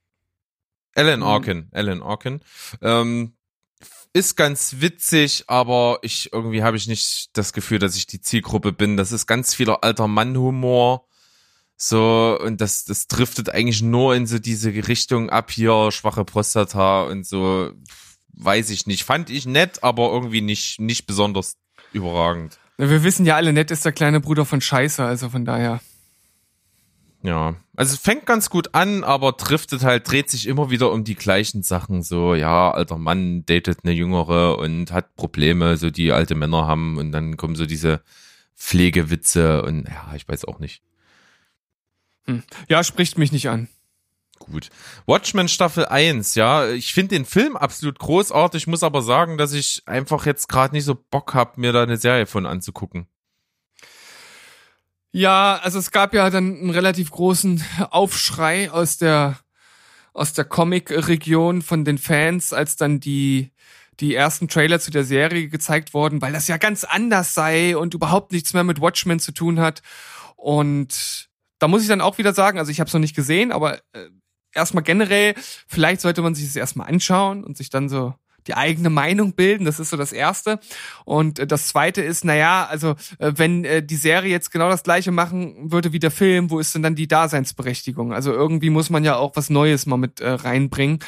Alan 0.94 1.22
Arkin, 1.22 1.68
Alan 1.72 2.02
Arkin. 2.02 2.40
Ähm, 2.82 3.34
ist 4.12 4.36
ganz 4.36 4.76
witzig, 4.80 5.44
aber 5.46 5.98
ich 6.02 6.32
irgendwie 6.32 6.62
habe 6.62 6.76
ich 6.76 6.88
nicht 6.88 7.36
das 7.36 7.52
Gefühl, 7.52 7.78
dass 7.78 7.96
ich 7.96 8.06
die 8.06 8.20
Zielgruppe 8.20 8.72
bin. 8.72 8.96
Das 8.96 9.12
ist 9.12 9.26
ganz 9.26 9.54
vieler 9.54 9.84
alter 9.84 10.08
Mann-Humor. 10.08 11.06
So, 11.80 12.36
und 12.42 12.60
das, 12.60 12.84
das 12.84 13.06
driftet 13.06 13.50
eigentlich 13.50 13.82
nur 13.82 14.16
in 14.16 14.26
so 14.26 14.40
diese 14.40 14.70
Richtung 14.88 15.30
ab 15.30 15.52
hier, 15.52 15.92
schwache 15.92 16.24
Prostata 16.24 17.02
und 17.02 17.24
so, 17.24 17.70
weiß 18.32 18.70
ich 18.70 18.88
nicht. 18.88 19.04
Fand 19.04 19.30
ich 19.30 19.46
nett, 19.46 19.84
aber 19.84 20.10
irgendwie 20.10 20.40
nicht, 20.40 20.80
nicht 20.80 21.06
besonders 21.06 21.56
überragend. 21.92 22.58
Wir 22.78 23.04
wissen 23.04 23.24
ja 23.24 23.36
alle, 23.36 23.52
nett 23.52 23.70
ist 23.70 23.84
der 23.84 23.92
kleine 23.92 24.18
Bruder 24.20 24.44
von 24.44 24.60
Scheiße, 24.60 25.04
also 25.04 25.28
von 25.28 25.44
daher. 25.44 25.80
Ja, 27.22 27.54
also 27.76 27.94
es 27.94 28.00
fängt 28.00 28.26
ganz 28.26 28.50
gut 28.50 28.74
an, 28.74 29.04
aber 29.04 29.32
driftet 29.32 29.84
halt, 29.84 30.10
dreht 30.10 30.30
sich 30.30 30.48
immer 30.48 30.70
wieder 30.70 30.90
um 30.90 31.04
die 31.04 31.14
gleichen 31.14 31.62
Sachen. 31.62 32.02
So, 32.02 32.34
ja, 32.34 32.72
alter 32.72 32.98
Mann 32.98 33.46
datet 33.46 33.80
eine 33.84 33.92
Jüngere 33.92 34.58
und 34.58 34.90
hat 34.90 35.14
Probleme, 35.14 35.76
so 35.76 35.90
die 35.90 36.10
alte 36.10 36.34
Männer 36.34 36.66
haben 36.66 36.98
und 36.98 37.12
dann 37.12 37.36
kommen 37.36 37.54
so 37.54 37.66
diese 37.66 38.00
Pflegewitze 38.56 39.62
und 39.62 39.86
ja, 39.88 40.12
ich 40.16 40.28
weiß 40.28 40.44
auch 40.44 40.58
nicht. 40.58 40.82
Hm. 42.28 42.42
Ja, 42.68 42.84
spricht 42.84 43.18
mich 43.18 43.32
nicht 43.32 43.48
an. 43.48 43.68
Gut. 44.38 44.68
Watchmen 45.06 45.48
Staffel 45.48 45.86
1, 45.86 46.34
ja, 46.36 46.68
ich 46.68 46.94
finde 46.94 47.16
den 47.16 47.24
Film 47.24 47.56
absolut 47.56 47.98
großartig, 47.98 48.66
muss 48.66 48.84
aber 48.84 49.02
sagen, 49.02 49.36
dass 49.36 49.52
ich 49.52 49.82
einfach 49.86 50.26
jetzt 50.26 50.48
gerade 50.48 50.74
nicht 50.74 50.84
so 50.84 50.94
Bock 50.94 51.34
habe, 51.34 51.60
mir 51.60 51.72
da 51.72 51.82
eine 51.82 51.96
Serie 51.96 52.26
von 52.26 52.46
anzugucken. 52.46 53.08
Ja, 55.10 55.58
also 55.62 55.78
es 55.78 55.90
gab 55.90 56.14
ja 56.14 56.30
dann 56.30 56.56
einen 56.58 56.70
relativ 56.70 57.10
großen 57.10 57.64
Aufschrei 57.90 58.70
aus 58.70 58.98
der 58.98 59.38
aus 60.12 60.32
der 60.32 60.44
Comic-Region 60.44 61.62
von 61.62 61.84
den 61.84 61.96
Fans, 61.96 62.52
als 62.52 62.76
dann 62.76 63.00
die 63.00 63.52
die 64.00 64.14
ersten 64.14 64.48
Trailer 64.48 64.80
zu 64.80 64.90
der 64.90 65.04
Serie 65.04 65.48
gezeigt 65.48 65.94
wurden, 65.94 66.22
weil 66.22 66.32
das 66.32 66.46
ja 66.46 66.56
ganz 66.56 66.84
anders 66.84 67.34
sei 67.34 67.76
und 67.76 67.94
überhaupt 67.94 68.32
nichts 68.32 68.54
mehr 68.54 68.64
mit 68.64 68.80
Watchmen 68.80 69.18
zu 69.18 69.32
tun 69.32 69.58
hat. 69.60 69.82
Und 70.36 71.27
da 71.58 71.68
muss 71.68 71.82
ich 71.82 71.88
dann 71.88 72.00
auch 72.00 72.18
wieder 72.18 72.32
sagen, 72.32 72.58
also 72.58 72.70
ich 72.70 72.80
habe 72.80 72.88
es 72.88 72.94
noch 72.94 73.00
nicht 73.00 73.16
gesehen, 73.16 73.52
aber 73.52 73.78
äh, 73.92 74.08
erstmal 74.52 74.82
generell, 74.82 75.34
vielleicht 75.66 76.00
sollte 76.00 76.22
man 76.22 76.34
sich 76.34 76.46
das 76.46 76.56
erstmal 76.56 76.88
anschauen 76.88 77.44
und 77.44 77.56
sich 77.56 77.70
dann 77.70 77.88
so 77.88 78.14
die 78.48 78.54
eigene 78.54 78.90
Meinung 78.90 79.34
bilden. 79.34 79.64
Das 79.64 79.78
ist 79.78 79.90
so 79.90 79.96
das 79.96 80.12
Erste. 80.12 80.58
Und 81.04 81.38
äh, 81.38 81.46
das 81.46 81.68
Zweite 81.68 82.02
ist, 82.02 82.24
naja, 82.24 82.66
also 82.68 82.94
äh, 83.18 83.32
wenn 83.36 83.64
äh, 83.64 83.82
die 83.82 83.96
Serie 83.96 84.30
jetzt 84.30 84.50
genau 84.50 84.68
das 84.68 84.82
Gleiche 84.82 85.12
machen 85.12 85.70
würde 85.70 85.92
wie 85.92 85.98
der 85.98 86.10
Film, 86.10 86.50
wo 86.50 86.58
ist 86.58 86.74
denn 86.74 86.82
dann 86.82 86.94
die 86.94 87.08
Daseinsberechtigung? 87.08 88.12
Also 88.12 88.32
irgendwie 88.32 88.70
muss 88.70 88.90
man 88.90 89.04
ja 89.04 89.16
auch 89.16 89.36
was 89.36 89.50
Neues 89.50 89.86
mal 89.86 89.98
mit 89.98 90.20
äh, 90.20 90.30
reinbringen. 90.30 91.00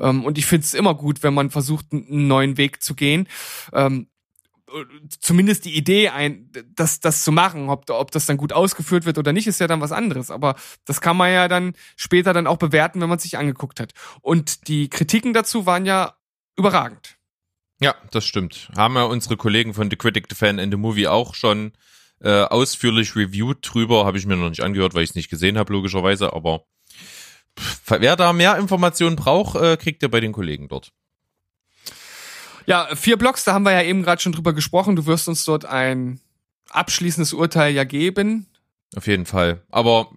Ähm, 0.00 0.24
und 0.24 0.38
ich 0.38 0.46
finde 0.46 0.64
es 0.64 0.74
immer 0.74 0.94
gut, 0.94 1.22
wenn 1.22 1.34
man 1.34 1.50
versucht, 1.50 1.86
einen 1.92 2.26
neuen 2.26 2.56
Weg 2.56 2.82
zu 2.82 2.94
gehen. 2.94 3.28
Ähm, 3.72 4.08
zumindest 5.20 5.64
die 5.64 5.76
Idee 5.76 6.08
ein, 6.08 6.50
das, 6.74 7.00
das 7.00 7.24
zu 7.24 7.32
machen, 7.32 7.68
ob, 7.68 7.88
ob 7.90 8.10
das 8.10 8.26
dann 8.26 8.36
gut 8.36 8.52
ausgeführt 8.52 9.06
wird 9.06 9.18
oder 9.18 9.32
nicht, 9.32 9.46
ist 9.46 9.60
ja 9.60 9.66
dann 9.66 9.80
was 9.80 9.92
anderes. 9.92 10.30
Aber 10.30 10.56
das 10.84 11.00
kann 11.00 11.16
man 11.16 11.32
ja 11.32 11.48
dann 11.48 11.74
später 11.96 12.32
dann 12.32 12.46
auch 12.46 12.58
bewerten, 12.58 13.00
wenn 13.00 13.08
man 13.08 13.18
sich 13.18 13.38
angeguckt 13.38 13.80
hat. 13.80 13.92
Und 14.20 14.68
die 14.68 14.88
Kritiken 14.88 15.32
dazu 15.32 15.66
waren 15.66 15.86
ja 15.86 16.14
überragend. 16.56 17.16
Ja, 17.80 17.94
das 18.10 18.24
stimmt. 18.24 18.70
Haben 18.76 18.96
ja 18.96 19.04
unsere 19.04 19.36
Kollegen 19.36 19.72
von 19.72 19.88
The 19.90 19.96
Critic, 19.96 20.26
The 20.28 20.34
Fan 20.34 20.58
and 20.58 20.72
The 20.72 20.78
Movie 20.78 21.06
auch 21.06 21.34
schon 21.34 21.72
äh, 22.20 22.42
ausführlich 22.42 23.14
reviewed 23.14 23.58
drüber. 23.62 24.04
Habe 24.04 24.18
ich 24.18 24.26
mir 24.26 24.36
noch 24.36 24.48
nicht 24.48 24.62
angehört, 24.62 24.94
weil 24.94 25.04
ich 25.04 25.10
es 25.10 25.16
nicht 25.16 25.30
gesehen 25.30 25.58
habe, 25.58 25.72
logischerweise. 25.72 26.32
Aber 26.32 26.64
wer 27.86 28.16
da 28.16 28.32
mehr 28.32 28.58
Informationen 28.58 29.16
braucht, 29.16 29.56
äh, 29.60 29.76
kriegt 29.76 30.02
ihr 30.02 30.10
bei 30.10 30.20
den 30.20 30.32
Kollegen 30.32 30.68
dort. 30.68 30.92
Ja, 32.68 32.94
vier 32.94 33.16
Blogs, 33.16 33.44
da 33.44 33.54
haben 33.54 33.62
wir 33.62 33.72
ja 33.72 33.82
eben 33.82 34.02
gerade 34.02 34.20
schon 34.20 34.32
drüber 34.32 34.52
gesprochen. 34.52 34.94
Du 34.94 35.06
wirst 35.06 35.26
uns 35.26 35.42
dort 35.42 35.64
ein 35.64 36.20
abschließendes 36.68 37.32
Urteil 37.32 37.72
ja 37.72 37.84
geben. 37.84 38.46
Auf 38.94 39.06
jeden 39.06 39.24
Fall. 39.24 39.62
Aber 39.70 40.10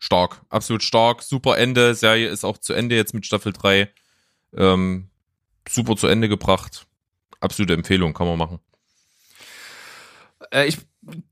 stark, 0.00 0.42
absolut 0.48 0.82
stark. 0.82 1.22
Super 1.22 1.56
Ende. 1.56 1.94
Serie 1.94 2.28
ist 2.28 2.44
auch 2.44 2.58
zu 2.58 2.72
Ende 2.72 2.96
jetzt 2.96 3.14
mit 3.14 3.26
Staffel 3.26 3.52
3. 3.52 3.88
Ähm, 4.56 5.08
super 5.68 5.94
zu 5.94 6.08
Ende 6.08 6.28
gebracht. 6.28 6.88
Absolute 7.38 7.74
Empfehlung, 7.74 8.12
kann 8.12 8.26
man 8.26 8.38
machen. 8.38 8.58
Äh, 10.50 10.66
ich 10.66 10.78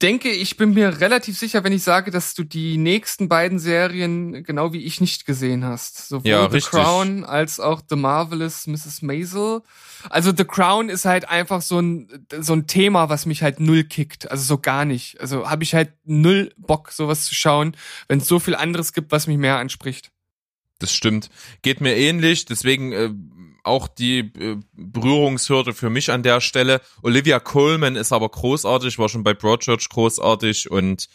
denke, 0.03 0.31
ich 0.31 0.57
bin 0.57 0.75
mir 0.75 1.01
relativ 1.01 1.39
sicher, 1.39 1.65
wenn 1.65 1.73
ich 1.73 1.83
sage, 1.83 2.11
dass 2.11 2.35
du 2.35 2.45
die 2.45 2.77
nächsten 2.77 3.29
beiden 3.29 3.59
Serien 3.59 4.45
genau 4.45 4.73
wie 4.73 4.85
ich 4.85 5.01
nicht 5.01 5.25
gesehen 5.27 5.65
hast. 5.65 6.09
Sowohl 6.09 6.31
Ja, 6.31 6.49
The 6.49 6.57
richtig. 6.57 6.71
Crown 6.73 7.25
als 7.25 7.61
auch 7.61 7.81
The 7.89 7.97
Marvelous 7.97 8.67
Mrs. 8.67 9.03
Maisel. 9.03 9.63
Also 10.11 10.33
The 10.37 10.45
Crown 10.45 10.89
ist 10.89 11.05
halt 11.05 11.29
einfach 11.29 11.63
so 11.63 11.81
ein, 11.81 12.27
so 12.41 12.53
ein 12.53 12.67
Thema, 12.67 13.09
was 13.09 13.27
mich 13.27 13.43
halt 13.43 13.61
null 13.61 13.85
kickt. 13.85 14.31
Also 14.31 14.45
so 14.45 14.59
gar 14.59 14.85
nicht. 14.85 15.21
Also 15.21 15.49
habe 15.49 15.63
ich 15.63 15.75
halt 15.75 15.93
null 16.05 16.53
Bock, 16.57 16.93
sowas 16.93 17.25
zu 17.25 17.35
schauen, 17.35 17.77
wenn 18.09 18.19
es 18.19 18.29
so 18.29 18.39
viel 18.39 18.55
anderes 18.55 18.93
gibt, 18.93 19.13
was 19.13 19.27
mich 19.27 19.39
mehr 19.39 19.57
anspricht. 19.57 20.11
Das 20.79 20.93
stimmt. 20.93 21.31
Geht 21.63 21.81
mir 21.81 21.97
ähnlich, 21.97 22.45
deswegen 22.45 22.93
äh, 22.93 23.11
auch 23.65 23.89
die 23.89 24.19
äh, 24.19 24.57
Berührungshürde 24.73 25.73
für 25.73 25.91
mich 25.91 26.11
an 26.11 26.23
der 26.23 26.41
Stelle. 26.41 26.81
Olivia 27.03 27.41
Coleman 27.41 27.97
ist 27.97 28.13
aber 28.13 28.29
großartig, 28.29 28.99
war 28.99 29.09
schon 29.09 29.25
bei 29.25 29.35
Broadchurch 29.35 29.89
großartig 29.89 30.71
und 30.71 31.09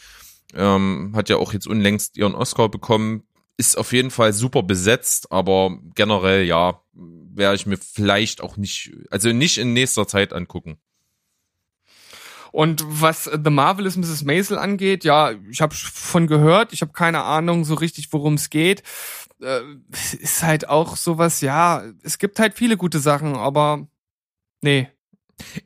ähm, 0.54 1.14
hat 1.16 1.30
ja 1.30 1.38
auch 1.38 1.54
jetzt 1.54 1.68
unlängst 1.68 2.18
ihren 2.18 2.36
Oscar 2.36 2.70
bekommen. 2.70 3.24
Ist 3.58 3.78
auf 3.78 3.92
jeden 3.92 4.12
Fall 4.12 4.34
super 4.34 4.64
besetzt, 4.64 5.32
aber 5.32 5.78
generell 5.96 6.46
ja, 6.46 6.82
werde 6.94 7.56
ich 7.56 7.66
mir 7.66 7.78
vielleicht 7.78 8.42
auch 8.42 8.56
nicht, 8.58 8.92
also 9.10 9.32
nicht 9.32 9.58
in 9.58 9.74
nächster 9.74 10.08
Zeit 10.08 10.34
angucken. 10.34 10.78
Und 12.52 12.84
was 12.88 13.26
The 13.26 13.50
Marvelous 13.50 13.98
Mrs. 13.98 14.24
Maisel 14.24 14.58
angeht, 14.58 15.04
ja, 15.04 15.34
ich 15.50 15.62
habe 15.62 15.76
von 15.76 16.28
gehört, 16.28 16.74
ich 16.74 16.82
habe 16.82 16.94
keine 16.94 17.24
Ahnung 17.24 17.66
so 17.66 17.76
richtig, 17.76 18.12
worum 18.12 18.36
es 18.36 18.50
geht. 18.50 18.84
Äh, 19.42 19.62
ist 19.92 20.44
halt 20.44 20.70
auch 20.70 20.96
sowas, 20.96 21.42
ja, 21.42 21.84
es 22.04 22.18
gibt 22.18 22.40
halt 22.40 22.56
viele 22.56 22.78
gute 22.78 23.00
Sachen, 23.00 23.36
aber 23.36 23.88
nee. 24.62 24.90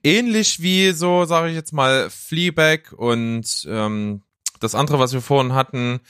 Ähnlich 0.03 0.61
wie 0.61 0.91
so, 0.91 1.24
sage 1.26 1.49
ich 1.49 1.55
jetzt 1.55 1.72
mal, 1.72 2.09
Fleabag 2.09 2.91
und 2.91 3.65
ähm, 3.69 4.22
das 4.59 4.76
andere, 4.76 4.99
was 4.99 5.13
wir 5.13 5.22
vorhin 5.22 5.53
hatten, 5.53 6.01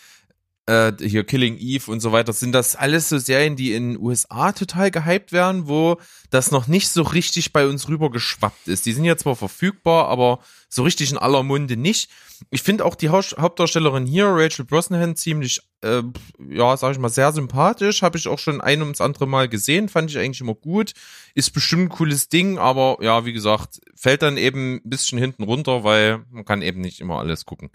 äh, 0.67 0.93
hier 0.99 1.23
Killing 1.23 1.57
Eve 1.57 1.91
und 1.91 1.99
so 1.99 2.11
weiter, 2.11 2.33
sind 2.33 2.51
das 2.51 2.75
alles 2.75 3.09
so 3.09 3.17
Serien, 3.17 3.55
die 3.55 3.73
in 3.73 3.97
USA 3.97 4.51
total 4.51 4.91
gehypt 4.91 5.31
werden, 5.31 5.67
wo 5.67 5.97
das 6.29 6.51
noch 6.51 6.67
nicht 6.67 6.89
so 6.89 7.01
richtig 7.01 7.51
bei 7.51 7.67
uns 7.67 7.87
rüber 7.87 8.11
geschwappt 8.11 8.67
ist. 8.67 8.85
Die 8.85 8.93
sind 8.93 9.05
ja 9.05 9.17
zwar 9.17 9.35
verfügbar, 9.35 10.07
aber 10.07 10.39
so 10.69 10.83
richtig 10.83 11.11
in 11.11 11.17
aller 11.17 11.43
Munde 11.43 11.77
nicht. 11.77 12.09
Ich 12.49 12.63
finde 12.63 12.85
auch 12.85 12.95
die 12.95 13.09
Hauptdarstellerin 13.09 14.05
hier, 14.05 14.27
Rachel 14.27 14.65
Brosnahan, 14.65 15.15
ziemlich, 15.15 15.61
äh, 15.81 16.01
ja, 16.49 16.77
sag 16.77 16.93
ich 16.93 16.99
mal, 16.99 17.09
sehr 17.09 17.31
sympathisch. 17.33 18.01
Habe 18.01 18.17
ich 18.17 18.27
auch 18.27 18.39
schon 18.39 18.61
ein 18.61 18.81
ums 18.81 19.01
andere 19.01 19.27
Mal 19.27 19.49
gesehen, 19.49 19.89
fand 19.89 20.09
ich 20.09 20.17
eigentlich 20.17 20.41
immer 20.41 20.55
gut. 20.55 20.93
Ist 21.35 21.51
bestimmt 21.51 21.83
ein 21.83 21.89
cooles 21.89 22.29
Ding, 22.29 22.57
aber 22.57 22.97
ja, 23.01 23.25
wie 23.25 23.33
gesagt, 23.33 23.81
fällt 23.95 24.21
dann 24.21 24.37
eben 24.37 24.75
ein 24.75 24.89
bisschen 24.89 25.19
hinten 25.19 25.43
runter, 25.43 25.83
weil 25.83 26.23
man 26.31 26.45
kann 26.45 26.61
eben 26.61 26.81
nicht 26.81 26.99
immer 26.99 27.19
alles 27.19 27.45
gucken. 27.45 27.69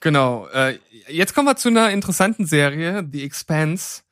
Genau. 0.00 0.46
Äh, 0.48 0.78
jetzt 1.08 1.34
kommen 1.34 1.48
wir 1.48 1.56
zu 1.56 1.68
einer 1.68 1.90
interessanten 1.90 2.46
Serie, 2.46 3.08
The 3.10 3.24
Expanse, 3.24 4.02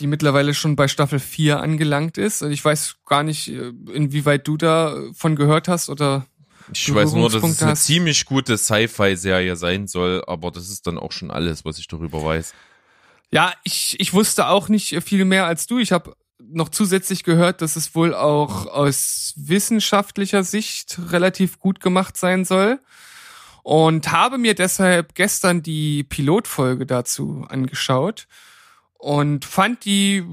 die 0.00 0.06
mittlerweile 0.06 0.54
schon 0.54 0.76
bei 0.76 0.88
Staffel 0.88 1.18
4 1.18 1.60
angelangt 1.60 2.18
ist. 2.18 2.42
Ich 2.42 2.64
weiß 2.64 2.96
gar 3.06 3.22
nicht, 3.22 3.48
äh, 3.48 3.72
inwieweit 3.92 4.46
du 4.46 4.56
davon 4.56 5.36
gehört 5.36 5.68
hast 5.68 5.88
oder 5.88 6.26
ich 6.72 6.94
weiß 6.94 7.12
nur, 7.14 7.28
dass 7.28 7.42
es 7.42 7.62
eine 7.62 7.72
hast. 7.72 7.84
ziemlich 7.84 8.24
gute 8.24 8.56
Sci-Fi-Serie 8.56 9.56
sein 9.56 9.88
soll, 9.88 10.22
aber 10.26 10.50
das 10.50 10.70
ist 10.70 10.86
dann 10.86 10.98
auch 10.98 11.12
schon 11.12 11.30
alles, 11.30 11.64
was 11.64 11.78
ich 11.78 11.88
darüber 11.88 12.24
weiß. 12.24 12.54
Ja, 13.30 13.52
ich, 13.64 13.98
ich 13.98 14.12
wusste 14.12 14.46
auch 14.46 14.68
nicht 14.68 15.02
viel 15.02 15.24
mehr 15.24 15.46
als 15.46 15.66
du. 15.66 15.78
Ich 15.78 15.92
habe 15.92 16.14
noch 16.38 16.68
zusätzlich 16.68 17.24
gehört, 17.24 17.62
dass 17.62 17.76
es 17.76 17.94
wohl 17.94 18.14
auch 18.14 18.66
aus 18.66 19.34
wissenschaftlicher 19.36 20.44
Sicht 20.44 20.98
relativ 21.10 21.58
gut 21.58 21.80
gemacht 21.80 22.16
sein 22.16 22.44
soll. 22.44 22.78
Und 23.62 24.10
habe 24.10 24.38
mir 24.38 24.54
deshalb 24.54 25.14
gestern 25.14 25.62
die 25.62 26.02
Pilotfolge 26.02 26.84
dazu 26.84 27.46
angeschaut 27.48 28.26
und 28.98 29.44
fand 29.44 29.84
die, 29.84 30.24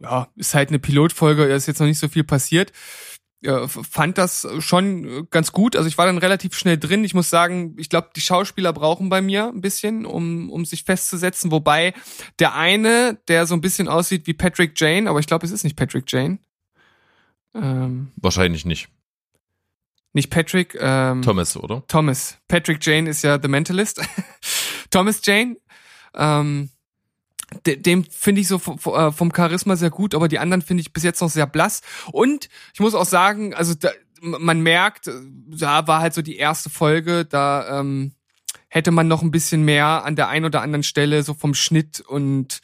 ja, 0.00 0.28
ist 0.36 0.54
halt 0.54 0.70
eine 0.70 0.78
Pilotfolge, 0.78 1.44
ist 1.44 1.66
jetzt 1.66 1.80
noch 1.80 1.86
nicht 1.86 1.98
so 1.98 2.08
viel 2.08 2.24
passiert. 2.24 2.72
Fand 3.66 4.16
das 4.16 4.48
schon 4.60 5.28
ganz 5.30 5.52
gut. 5.52 5.76
Also 5.76 5.86
ich 5.86 5.98
war 5.98 6.06
dann 6.06 6.16
relativ 6.16 6.56
schnell 6.56 6.78
drin. 6.78 7.04
Ich 7.04 7.12
muss 7.12 7.28
sagen, 7.28 7.74
ich 7.78 7.90
glaube, 7.90 8.08
die 8.16 8.22
Schauspieler 8.22 8.72
brauchen 8.72 9.10
bei 9.10 9.20
mir 9.20 9.48
ein 9.48 9.60
bisschen, 9.60 10.06
um, 10.06 10.50
um 10.50 10.64
sich 10.64 10.84
festzusetzen. 10.84 11.50
Wobei 11.50 11.92
der 12.38 12.54
eine, 12.54 13.18
der 13.28 13.46
so 13.46 13.54
ein 13.54 13.60
bisschen 13.60 13.86
aussieht 13.86 14.26
wie 14.26 14.32
Patrick 14.32 14.80
Jane, 14.80 15.10
aber 15.10 15.18
ich 15.18 15.26
glaube, 15.26 15.44
es 15.44 15.52
ist 15.52 15.62
nicht 15.62 15.76
Patrick 15.76 16.04
Jane. 16.08 16.38
Ähm, 17.54 18.12
Wahrscheinlich 18.16 18.64
nicht. 18.64 18.88
Nicht 20.14 20.30
Patrick. 20.30 20.76
Ähm, 20.80 21.22
Thomas, 21.22 21.56
oder? 21.56 21.84
Thomas. 21.88 22.38
Patrick 22.48 22.84
Jane 22.84 23.10
ist 23.10 23.22
ja 23.22 23.38
The 23.40 23.48
Mentalist. 23.48 24.00
Thomas 24.90 25.20
Jane. 25.22 25.56
Ähm, 26.14 26.70
de- 27.66 27.76
dem 27.76 28.04
finde 28.04 28.40
ich 28.40 28.48
so 28.48 28.58
vom, 28.58 28.78
vom 28.78 29.32
Charisma 29.34 29.76
sehr 29.76 29.90
gut, 29.90 30.14
aber 30.14 30.28
die 30.28 30.38
anderen 30.38 30.62
finde 30.62 30.80
ich 30.80 30.92
bis 30.92 31.02
jetzt 31.02 31.20
noch 31.20 31.30
sehr 31.30 31.46
blass. 31.46 31.82
Und 32.12 32.48
ich 32.72 32.80
muss 32.80 32.94
auch 32.94 33.04
sagen, 33.04 33.54
also 33.54 33.74
da, 33.74 33.90
man 34.20 34.60
merkt, 34.60 35.10
da 35.48 35.86
war 35.86 36.00
halt 36.00 36.14
so 36.14 36.22
die 36.22 36.36
erste 36.36 36.70
Folge, 36.70 37.24
da 37.24 37.80
ähm, 37.80 38.12
hätte 38.68 38.90
man 38.92 39.08
noch 39.08 39.22
ein 39.22 39.30
bisschen 39.30 39.64
mehr 39.64 40.04
an 40.04 40.16
der 40.16 40.28
einen 40.28 40.46
oder 40.46 40.62
anderen 40.62 40.82
Stelle 40.84 41.22
so 41.22 41.34
vom 41.34 41.54
Schnitt 41.54 42.00
und 42.00 42.60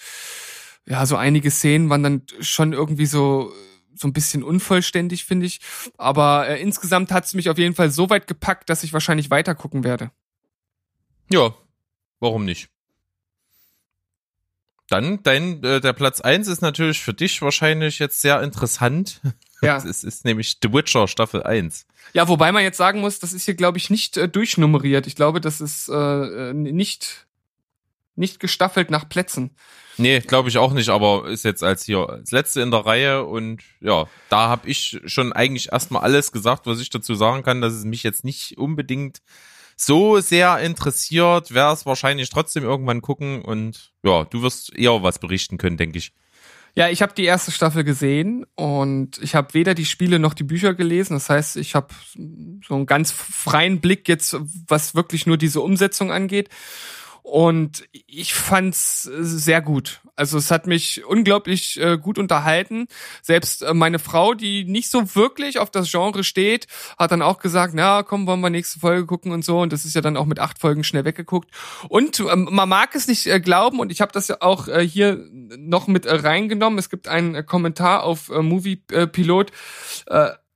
ja, 0.86 1.04
so 1.06 1.16
einige 1.16 1.50
Szenen 1.50 1.90
waren 1.90 2.02
dann 2.02 2.22
schon 2.40 2.72
irgendwie 2.72 3.06
so 3.06 3.52
so 3.94 4.08
ein 4.08 4.12
bisschen 4.12 4.42
unvollständig, 4.42 5.24
finde 5.24 5.46
ich. 5.46 5.60
Aber 5.98 6.48
äh, 6.48 6.60
insgesamt 6.60 7.12
hat 7.12 7.24
es 7.24 7.34
mich 7.34 7.48
auf 7.50 7.58
jeden 7.58 7.74
Fall 7.74 7.90
so 7.90 8.10
weit 8.10 8.26
gepackt, 8.26 8.70
dass 8.70 8.84
ich 8.84 8.92
wahrscheinlich 8.92 9.30
weiter 9.30 9.54
gucken 9.54 9.84
werde. 9.84 10.10
Ja, 11.30 11.54
warum 12.18 12.44
nicht? 12.44 12.68
Dann, 14.90 15.22
dein, 15.22 15.62
äh, 15.62 15.80
der 15.80 15.92
Platz 15.92 16.20
eins 16.20 16.48
ist 16.48 16.62
natürlich 16.62 17.00
für 17.00 17.14
dich 17.14 17.40
wahrscheinlich 17.42 18.00
jetzt 18.00 18.20
sehr 18.20 18.42
interessant. 18.42 19.20
Ja. 19.62 19.76
Es 19.86 20.04
ist 20.04 20.24
nämlich 20.24 20.56
The 20.62 20.72
Witcher 20.72 21.06
Staffel 21.06 21.42
1. 21.42 21.86
Ja, 22.14 22.28
wobei 22.28 22.50
man 22.50 22.62
jetzt 22.62 22.78
sagen 22.78 23.00
muss, 23.00 23.18
das 23.18 23.34
ist 23.34 23.44
hier, 23.44 23.54
glaube 23.54 23.76
ich, 23.76 23.90
nicht 23.90 24.16
äh, 24.16 24.26
durchnummeriert. 24.26 25.06
Ich 25.06 25.16
glaube, 25.16 25.40
das 25.40 25.60
ist 25.60 25.90
äh, 25.90 25.92
äh, 25.92 26.52
nicht, 26.54 27.26
nicht 28.16 28.40
gestaffelt 28.40 28.90
nach 28.90 29.06
Plätzen. 29.08 29.54
Nee, 30.00 30.20
glaube 30.20 30.48
ich 30.48 30.56
auch 30.56 30.72
nicht, 30.72 30.88
aber 30.88 31.28
ist 31.28 31.44
jetzt 31.44 31.62
als 31.62 31.84
hier 31.84 32.08
als 32.08 32.30
letzte 32.30 32.62
in 32.62 32.70
der 32.70 32.86
Reihe 32.86 33.24
und 33.24 33.60
ja, 33.80 34.06
da 34.30 34.48
habe 34.48 34.66
ich 34.66 34.98
schon 35.04 35.34
eigentlich 35.34 35.72
erstmal 35.72 36.02
alles 36.02 36.32
gesagt, 36.32 36.66
was 36.66 36.80
ich 36.80 36.88
dazu 36.88 37.14
sagen 37.14 37.42
kann, 37.42 37.60
dass 37.60 37.74
es 37.74 37.84
mich 37.84 38.02
jetzt 38.02 38.24
nicht 38.24 38.56
unbedingt 38.56 39.20
so 39.76 40.20
sehr 40.20 40.58
interessiert, 40.60 41.52
werde 41.52 41.74
es 41.74 41.84
wahrscheinlich 41.84 42.30
trotzdem 42.30 42.64
irgendwann 42.64 43.02
gucken 43.02 43.42
und 43.42 43.92
ja, 44.02 44.24
du 44.24 44.40
wirst 44.40 44.74
eher 44.74 45.02
was 45.02 45.18
berichten 45.18 45.58
können, 45.58 45.76
denke 45.76 45.98
ich. 45.98 46.12
Ja, 46.74 46.88
ich 46.88 47.02
habe 47.02 47.12
die 47.14 47.24
erste 47.24 47.50
Staffel 47.50 47.84
gesehen 47.84 48.46
und 48.54 49.18
ich 49.20 49.34
habe 49.34 49.52
weder 49.52 49.74
die 49.74 49.84
Spiele 49.84 50.18
noch 50.18 50.32
die 50.32 50.44
Bücher 50.44 50.72
gelesen. 50.72 51.14
Das 51.14 51.28
heißt, 51.28 51.56
ich 51.56 51.74
habe 51.74 51.88
so 52.66 52.74
einen 52.74 52.86
ganz 52.86 53.10
freien 53.12 53.80
Blick 53.80 54.08
jetzt, 54.08 54.36
was 54.66 54.94
wirklich 54.94 55.26
nur 55.26 55.36
diese 55.36 55.60
Umsetzung 55.60 56.10
angeht. 56.10 56.48
Und 57.30 57.84
ich 58.08 58.34
fand's 58.34 59.04
sehr 59.04 59.62
gut. 59.62 60.00
Also 60.16 60.36
es 60.36 60.50
hat 60.50 60.66
mich 60.66 61.04
unglaublich 61.04 61.80
äh, 61.80 61.96
gut 61.96 62.18
unterhalten. 62.18 62.88
Selbst 63.22 63.62
äh, 63.62 63.72
meine 63.72 64.00
Frau, 64.00 64.34
die 64.34 64.64
nicht 64.64 64.90
so 64.90 65.14
wirklich 65.14 65.60
auf 65.60 65.70
das 65.70 65.88
Genre 65.92 66.24
steht, 66.24 66.66
hat 66.98 67.12
dann 67.12 67.22
auch 67.22 67.38
gesagt, 67.38 67.72
na 67.72 68.02
komm, 68.02 68.26
wollen 68.26 68.40
wir 68.40 68.50
nächste 68.50 68.80
Folge 68.80 69.06
gucken 69.06 69.30
und 69.30 69.44
so. 69.44 69.60
Und 69.60 69.72
das 69.72 69.84
ist 69.84 69.94
ja 69.94 70.00
dann 70.00 70.16
auch 70.16 70.26
mit 70.26 70.40
acht 70.40 70.58
Folgen 70.58 70.82
schnell 70.82 71.04
weggeguckt. 71.04 71.50
Und 71.88 72.18
ähm, 72.18 72.48
man 72.50 72.68
mag 72.68 72.96
es 72.96 73.06
nicht 73.06 73.28
äh, 73.28 73.38
glauben, 73.38 73.78
und 73.78 73.92
ich 73.92 74.00
habe 74.00 74.10
das 74.10 74.26
ja 74.26 74.38
auch 74.40 74.66
äh, 74.66 74.84
hier 74.84 75.24
noch 75.56 75.86
mit 75.86 76.06
äh, 76.06 76.16
reingenommen. 76.16 76.80
Es 76.80 76.90
gibt 76.90 77.06
einen 77.06 77.36
äh, 77.36 77.44
Kommentar 77.44 78.02
auf 78.02 78.28
äh, 78.30 78.42
Movie 78.42 78.82
äh, 78.90 79.06
Pilot. 79.06 79.52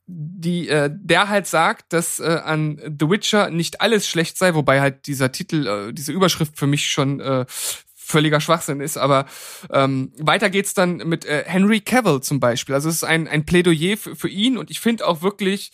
Die 0.07 0.69
äh, 0.69 0.91
der 0.93 1.31
halt 1.31 1.47
sagt, 1.47 1.93
dass 1.95 2.21
äh, 2.21 2.41
an 2.45 2.79
The 3.01 3.09
Witcher 3.09 3.51
nicht 3.51 3.81
alles 3.81 4.07
schlecht 4.07 4.37
sei, 4.37 4.55
wobei 4.55 4.81
halt 4.81 5.07
dieser 5.07 5.33
Titel, 5.33 5.67
äh, 5.67 5.93
diese 5.95 6.13
Überschrift 6.13 6.59
für 6.59 6.67
mich 6.67 6.87
schon 6.89 7.21
äh, 7.21 7.47
völliger 7.49 8.41
Schwachsinn 8.41 8.81
ist. 8.81 8.99
Aber 8.99 9.25
ähm, 9.73 10.13
weiter 10.19 10.51
geht's 10.51 10.75
dann 10.75 10.99
mit 10.99 11.25
äh, 11.25 11.45
Henry 11.47 11.81
Cavill 11.81 12.21
zum 12.21 12.39
Beispiel. 12.39 12.75
Also 12.75 12.91
es 12.91 12.97
ist 12.97 13.05
ein 13.05 13.27
ein 13.29 13.47
Plädoyer 13.47 13.97
für, 13.97 14.15
für 14.15 14.29
ihn 14.29 14.59
und 14.59 14.71
ich 14.71 14.81
finde 14.81 15.07
auch 15.07 15.23
wirklich, 15.23 15.73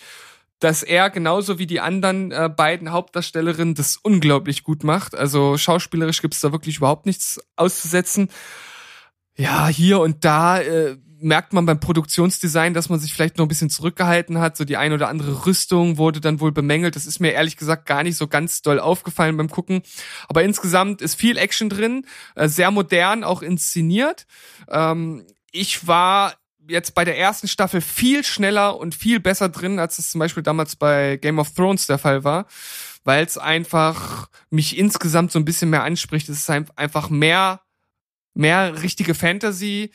dass 0.61 0.83
er 0.83 1.11
genauso 1.11 1.59
wie 1.59 1.67
die 1.67 1.81
anderen 1.81 2.31
äh, 2.31 2.49
beiden 2.55 2.93
Hauptdarstellerinnen 2.93 3.75
das 3.75 3.97
unglaublich 3.97 4.63
gut 4.63 4.85
macht. 4.85 5.15
Also 5.15 5.57
schauspielerisch 5.57 6.23
gibt's 6.23 6.41
da 6.41 6.53
wirklich 6.53 6.77
überhaupt 6.77 7.07
nichts 7.07 7.41
auszusetzen. 7.57 8.29
Ja, 9.37 9.69
hier 9.69 10.01
und 10.01 10.25
da 10.25 10.61
äh, 10.61 10.99
merkt 11.21 11.53
man 11.53 11.67
beim 11.67 11.81
Produktionsdesign, 11.81 12.75
dass 12.75 12.89
man 12.89 12.99
sich 12.99 13.13
vielleicht 13.13 13.39
noch 13.39 13.45
ein 13.45 13.49
bisschen 13.49 13.71
zurückgehalten 13.71 14.39
hat. 14.39 14.57
So 14.57 14.65
die 14.65 14.77
ein 14.77 14.93
oder 14.93 15.09
andere 15.09 15.47
Rüstung 15.47 15.99
wurde 15.99 16.21
dann 16.21 16.41
wohl 16.41 16.53
bemängelt. 16.53 16.97
Das 16.97 17.07
ist 17.07 17.21
mir 17.21 17.33
ehrlich 17.33 17.57
gesagt 17.57 17.87
gar 17.87 18.03
nicht 18.03 18.17
so 18.17 18.27
ganz 18.29 18.63
doll 18.63 18.81
aufgefallen 18.81 19.37
beim 19.37 19.51
Gucken. 19.51 19.83
Aber 20.29 20.43
insgesamt 20.43 21.03
ist 21.03 21.15
viel 21.15 21.37
Action 21.37 21.69
drin, 21.69 22.07
äh, 22.35 22.49
sehr 22.49 22.71
modern, 22.71 23.25
auch 23.25 23.43
inszeniert. 23.43 24.27
Ähm, 24.69 25.27
ich 25.53 25.87
war 25.87 26.35
jetzt 26.69 26.95
bei 26.95 27.05
der 27.05 27.19
ersten 27.19 27.49
Staffel 27.49 27.81
viel 27.81 28.23
schneller 28.25 28.77
und 28.79 28.95
viel 28.95 29.19
besser 29.21 29.49
drin, 29.49 29.79
als 29.79 29.99
es 29.99 30.11
zum 30.11 30.21
Beispiel 30.21 30.43
damals 30.43 30.77
bei 30.77 31.17
Game 31.17 31.39
of 31.39 31.51
Thrones 31.53 31.87
der 31.87 31.99
Fall 31.99 32.23
war, 32.23 32.47
weil 33.03 33.25
es 33.25 33.39
einfach 33.39 34.29
mich 34.51 34.79
insgesamt 34.79 35.33
so 35.33 35.39
ein 35.39 35.45
bisschen 35.45 35.71
mehr 35.71 35.83
anspricht. 35.83 36.29
Es 36.29 36.39
ist 36.39 36.51
ein- 36.51 36.71
einfach 36.77 37.11
mehr, 37.11 37.61
mehr 38.35 38.83
richtige 38.83 39.15
Fantasy. 39.15 39.91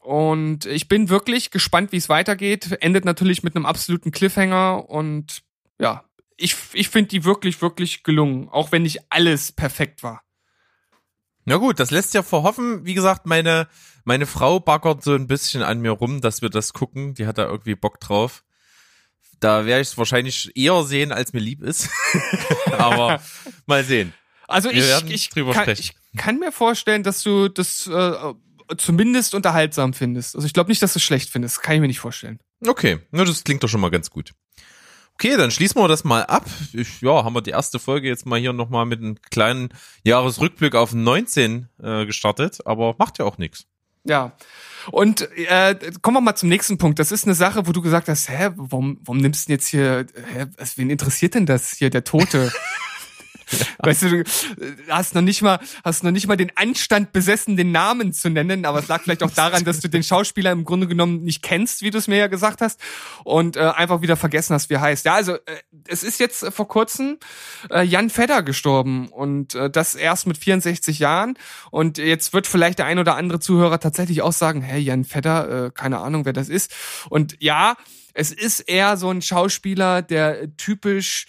Und 0.00 0.64
ich 0.64 0.88
bin 0.88 1.08
wirklich 1.08 1.50
gespannt, 1.50 1.92
wie 1.92 1.98
es 1.98 2.08
weitergeht. 2.08 2.78
Endet 2.80 3.04
natürlich 3.04 3.42
mit 3.42 3.54
einem 3.54 3.66
absoluten 3.66 4.10
Cliffhanger 4.10 4.88
und 4.88 5.42
ja, 5.78 6.04
ich, 6.36 6.56
ich 6.72 6.88
finde 6.88 7.08
die 7.08 7.24
wirklich, 7.24 7.60
wirklich 7.60 8.02
gelungen, 8.02 8.48
auch 8.48 8.72
wenn 8.72 8.82
nicht 8.82 9.00
alles 9.10 9.52
perfekt 9.52 10.02
war. 10.02 10.22
Na 11.44 11.56
gut, 11.56 11.80
das 11.80 11.90
lässt 11.90 12.14
ja 12.14 12.22
verhoffen. 12.22 12.84
Wie 12.84 12.94
gesagt, 12.94 13.26
meine, 13.26 13.68
meine 14.04 14.26
Frau 14.26 14.60
baggert 14.60 15.02
so 15.02 15.14
ein 15.14 15.26
bisschen 15.26 15.62
an 15.62 15.80
mir 15.80 15.90
rum, 15.90 16.20
dass 16.20 16.42
wir 16.42 16.50
das 16.50 16.72
gucken. 16.72 17.14
Die 17.14 17.26
hat 17.26 17.38
da 17.38 17.46
irgendwie 17.46 17.74
Bock 17.74 18.00
drauf. 18.00 18.44
Da 19.38 19.64
werde 19.64 19.82
ich 19.82 19.88
es 19.88 19.98
wahrscheinlich 19.98 20.54
eher 20.54 20.82
sehen, 20.82 21.12
als 21.12 21.32
mir 21.32 21.40
lieb 21.40 21.62
ist. 21.62 21.88
Aber 22.72 23.22
mal 23.66 23.84
sehen. 23.84 24.12
Also 24.48 24.68
ich, 24.70 24.84
ich, 25.08 25.28
drüber 25.30 25.52
kann, 25.52 25.62
sprechen. 25.62 25.94
ich 26.12 26.18
kann 26.18 26.38
mir 26.38 26.52
vorstellen, 26.52 27.02
dass 27.02 27.22
du 27.22 27.48
das 27.48 27.86
äh, 27.86 28.34
zumindest 28.76 29.34
unterhaltsam 29.34 29.92
findest. 29.92 30.34
Also 30.34 30.46
ich 30.46 30.52
glaube 30.52 30.70
nicht, 30.70 30.82
dass 30.82 30.92
du 30.92 30.98
es 30.98 31.02
schlecht 31.02 31.30
findest. 31.30 31.56
Das 31.56 31.62
kann 31.62 31.74
ich 31.74 31.80
mir 31.80 31.86
nicht 31.86 32.00
vorstellen. 32.00 32.38
Okay, 32.66 32.98
na, 33.10 33.24
das 33.24 33.44
klingt 33.44 33.62
doch 33.62 33.68
schon 33.68 33.80
mal 33.80 33.90
ganz 33.90 34.10
gut. 34.10 34.32
Okay, 35.14 35.36
dann 35.36 35.50
schließen 35.50 35.80
wir 35.80 35.86
das 35.86 36.04
mal 36.04 36.24
ab. 36.24 36.46
Ich, 36.72 37.02
ja, 37.02 37.24
haben 37.24 37.34
wir 37.34 37.42
die 37.42 37.50
erste 37.50 37.78
Folge 37.78 38.08
jetzt 38.08 38.24
mal 38.24 38.40
hier 38.40 38.54
nochmal 38.54 38.86
mit 38.86 39.00
einem 39.00 39.20
kleinen 39.30 39.68
Jahresrückblick 40.02 40.74
auf 40.74 40.94
19 40.94 41.68
äh, 41.82 42.06
gestartet, 42.06 42.60
aber 42.64 42.94
macht 42.98 43.18
ja 43.18 43.26
auch 43.26 43.36
nichts. 43.36 43.66
Ja. 44.04 44.32
Und 44.90 45.28
äh, 45.36 45.76
kommen 46.00 46.16
wir 46.16 46.20
mal 46.22 46.36
zum 46.36 46.48
nächsten 46.48 46.78
Punkt. 46.78 46.98
Das 46.98 47.12
ist 47.12 47.26
eine 47.26 47.34
Sache, 47.34 47.66
wo 47.66 47.72
du 47.72 47.82
gesagt 47.82 48.08
hast, 48.08 48.30
hä, 48.30 48.50
warum, 48.56 48.98
warum 49.04 49.18
nimmst 49.18 49.44
du 49.44 49.48
denn 49.48 49.56
jetzt 49.56 49.68
hier, 49.68 50.06
hä, 50.32 50.46
was, 50.56 50.78
wen 50.78 50.88
interessiert 50.88 51.34
denn 51.34 51.44
das 51.44 51.72
hier, 51.72 51.90
der 51.90 52.04
Tote? 52.04 52.50
Weißt 53.78 54.02
du, 54.02 54.22
du 54.22 54.24
hast 54.88 55.14
noch 55.14 55.22
nicht 55.22 55.42
mal, 55.42 55.58
hast 55.84 56.04
noch 56.04 56.10
nicht 56.10 56.26
mal 56.26 56.36
den 56.36 56.52
Anstand 56.56 57.12
besessen, 57.12 57.56
den 57.56 57.72
Namen 57.72 58.12
zu 58.12 58.30
nennen, 58.30 58.64
aber 58.64 58.80
es 58.80 58.88
lag 58.88 59.02
vielleicht 59.02 59.22
auch 59.22 59.30
daran, 59.30 59.64
dass 59.64 59.80
du 59.80 59.88
den 59.88 60.02
Schauspieler 60.02 60.52
im 60.52 60.64
Grunde 60.64 60.86
genommen 60.86 61.22
nicht 61.22 61.42
kennst, 61.42 61.82
wie 61.82 61.90
du 61.90 61.98
es 61.98 62.08
mir 62.08 62.16
ja 62.16 62.26
gesagt 62.26 62.60
hast, 62.60 62.80
und 63.24 63.56
äh, 63.56 63.60
einfach 63.60 64.02
wieder 64.02 64.16
vergessen 64.16 64.54
hast, 64.54 64.70
wie 64.70 64.74
er 64.74 64.80
heißt. 64.80 65.04
Ja, 65.04 65.14
also 65.14 65.34
äh, 65.34 65.38
es 65.86 66.02
ist 66.02 66.20
jetzt 66.20 66.42
äh, 66.42 66.50
vor 66.50 66.68
kurzem 66.68 67.18
äh, 67.70 67.82
Jan 67.82 68.10
Fedder 68.10 68.42
gestorben 68.42 69.08
und 69.08 69.54
äh, 69.54 69.70
das 69.70 69.94
erst 69.94 70.26
mit 70.26 70.38
64 70.38 70.98
Jahren. 70.98 71.34
Und 71.70 71.98
jetzt 71.98 72.32
wird 72.32 72.46
vielleicht 72.46 72.78
der 72.78 72.86
ein 72.86 72.98
oder 72.98 73.16
andere 73.16 73.40
Zuhörer 73.40 73.80
tatsächlich 73.80 74.22
auch 74.22 74.32
sagen, 74.32 74.62
hey, 74.62 74.80
Jan 74.80 75.04
Fedder, 75.04 75.66
äh, 75.66 75.70
keine 75.70 75.98
Ahnung, 75.98 76.24
wer 76.24 76.32
das 76.32 76.48
ist. 76.48 76.74
Und 77.08 77.36
ja, 77.40 77.76
es 78.14 78.32
ist 78.32 78.60
eher 78.60 78.96
so 78.96 79.10
ein 79.10 79.22
Schauspieler, 79.22 80.02
der 80.02 80.56
typisch 80.56 81.26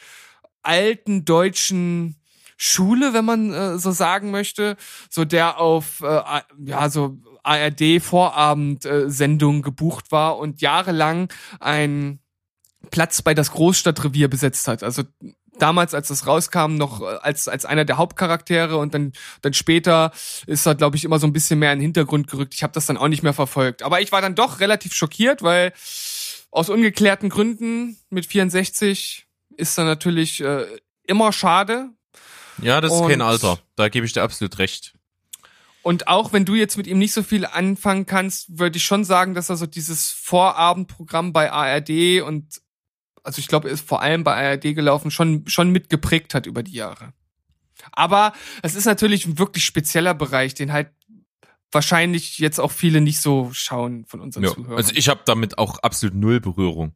alten 0.63 1.25
deutschen 1.25 2.15
Schule, 2.57 3.13
wenn 3.13 3.25
man 3.25 3.53
äh, 3.53 3.79
so 3.79 3.91
sagen 3.91 4.29
möchte, 4.31 4.77
so 5.09 5.25
der 5.25 5.59
auf 5.59 6.01
äh, 6.01 6.21
ja 6.63 6.89
so 6.89 7.17
ARD 7.43 8.01
Vorabend 8.01 8.85
äh, 8.85 9.07
gebucht 9.07 10.11
war 10.11 10.37
und 10.37 10.61
jahrelang 10.61 11.33
ein 11.59 12.19
Platz 12.91 13.21
bei 13.21 13.33
das 13.33 13.51
Großstadtrevier 13.51 14.27
besetzt 14.27 14.67
hat. 14.67 14.83
Also 14.83 15.03
damals, 15.57 15.93
als 15.93 16.07
das 16.09 16.27
rauskam, 16.27 16.75
noch 16.75 17.01
äh, 17.01 17.17
als, 17.21 17.47
als 17.47 17.65
einer 17.65 17.85
der 17.85 17.97
Hauptcharaktere 17.97 18.77
und 18.77 18.93
dann, 18.93 19.13
dann 19.41 19.53
später 19.53 20.11
ist 20.47 20.65
er, 20.65 20.75
glaube 20.75 20.97
ich, 20.97 21.03
immer 21.03 21.19
so 21.19 21.27
ein 21.27 21.33
bisschen 21.33 21.59
mehr 21.59 21.73
in 21.73 21.79
den 21.79 21.83
Hintergrund 21.83 22.27
gerückt. 22.27 22.53
Ich 22.53 22.63
habe 22.63 22.73
das 22.73 22.85
dann 22.85 22.97
auch 22.97 23.07
nicht 23.07 23.23
mehr 23.23 23.33
verfolgt. 23.33 23.83
Aber 23.83 24.01
ich 24.01 24.11
war 24.11 24.21
dann 24.21 24.35
doch 24.35 24.59
relativ 24.59 24.93
schockiert, 24.93 25.41
weil 25.41 25.73
aus 26.51 26.69
ungeklärten 26.69 27.29
Gründen 27.29 27.97
mit 28.09 28.25
64 28.25 29.27
ist 29.61 29.77
dann 29.77 29.85
natürlich 29.85 30.41
äh, 30.41 30.65
immer 31.03 31.31
schade. 31.31 31.89
Ja, 32.61 32.81
das 32.81 32.91
ist 32.93 32.99
Und- 32.99 33.09
kein 33.09 33.21
Alter. 33.21 33.59
Da 33.75 33.87
gebe 33.89 34.05
ich 34.05 34.13
dir 34.13 34.23
absolut 34.23 34.57
recht. 34.57 34.93
Und 35.83 36.07
auch 36.07 36.31
wenn 36.33 36.45
du 36.45 36.53
jetzt 36.53 36.77
mit 36.77 36.85
ihm 36.85 36.99
nicht 36.99 37.13
so 37.13 37.23
viel 37.23 37.45
anfangen 37.45 38.05
kannst, 38.05 38.59
würde 38.59 38.77
ich 38.77 38.83
schon 38.83 39.03
sagen, 39.03 39.33
dass 39.33 39.49
er 39.49 39.55
so 39.57 39.65
dieses 39.65 40.11
Vorabendprogramm 40.11 41.33
bei 41.33 41.51
ARD 41.51 42.21
und 42.21 42.61
also 43.23 43.39
ich 43.39 43.47
glaube, 43.47 43.67
er 43.69 43.73
ist 43.73 43.87
vor 43.87 44.01
allem 44.01 44.23
bei 44.23 44.35
ARD 44.35 44.75
gelaufen, 44.75 45.09
schon, 45.11 45.47
schon 45.47 45.69
mitgeprägt 45.71 46.33
hat 46.35 46.45
über 46.45 46.61
die 46.63 46.73
Jahre. 46.73 47.13
Aber 47.91 48.33
es 48.61 48.75
ist 48.75 48.85
natürlich 48.85 49.25
ein 49.25 49.39
wirklich 49.39 49.65
spezieller 49.65 50.13
Bereich, 50.13 50.53
den 50.53 50.71
halt 50.71 50.89
wahrscheinlich 51.71 52.37
jetzt 52.39 52.59
auch 52.59 52.71
viele 52.71 53.01
nicht 53.01 53.19
so 53.21 53.49
schauen 53.53 54.05
von 54.05 54.21
unseren 54.21 54.43
Ja. 54.43 54.53
Zuhörern. 54.53 54.77
Also 54.77 54.93
ich 54.95 55.09
habe 55.09 55.21
damit 55.25 55.57
auch 55.57 55.79
absolut 55.79 56.15
null 56.15 56.39
Berührung. 56.39 56.93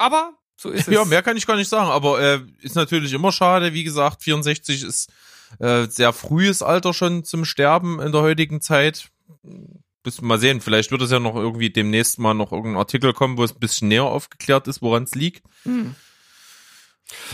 Aber 0.00 0.32
so 0.56 0.70
ist 0.70 0.88
es. 0.88 0.94
Ja, 0.94 1.04
mehr 1.04 1.22
kann 1.22 1.36
ich 1.36 1.46
gar 1.46 1.56
nicht 1.56 1.68
sagen, 1.68 1.90
aber 1.90 2.20
äh, 2.20 2.40
ist 2.62 2.74
natürlich 2.74 3.12
immer 3.12 3.32
schade. 3.32 3.74
Wie 3.74 3.84
gesagt, 3.84 4.22
64 4.22 4.82
ist 4.82 5.10
äh, 5.58 5.86
sehr 5.88 6.12
frühes 6.12 6.62
Alter 6.62 6.94
schon 6.94 7.24
zum 7.24 7.44
Sterben 7.44 8.00
in 8.00 8.12
der 8.12 8.22
heutigen 8.22 8.62
Zeit. 8.62 9.10
Bis 10.02 10.22
mal 10.22 10.38
sehen, 10.38 10.62
vielleicht 10.62 10.90
wird 10.90 11.02
es 11.02 11.10
ja 11.10 11.20
noch 11.20 11.36
irgendwie 11.36 11.70
demnächst 11.70 12.18
mal 12.18 12.32
noch 12.32 12.52
irgendein 12.52 12.78
Artikel 12.78 13.12
kommen, 13.12 13.36
wo 13.36 13.44
es 13.44 13.52
ein 13.52 13.60
bisschen 13.60 13.88
näher 13.88 14.04
aufgeklärt 14.04 14.66
ist, 14.68 14.80
woran 14.80 15.02
es 15.02 15.14
liegt. 15.14 15.44
Hm. 15.64 15.94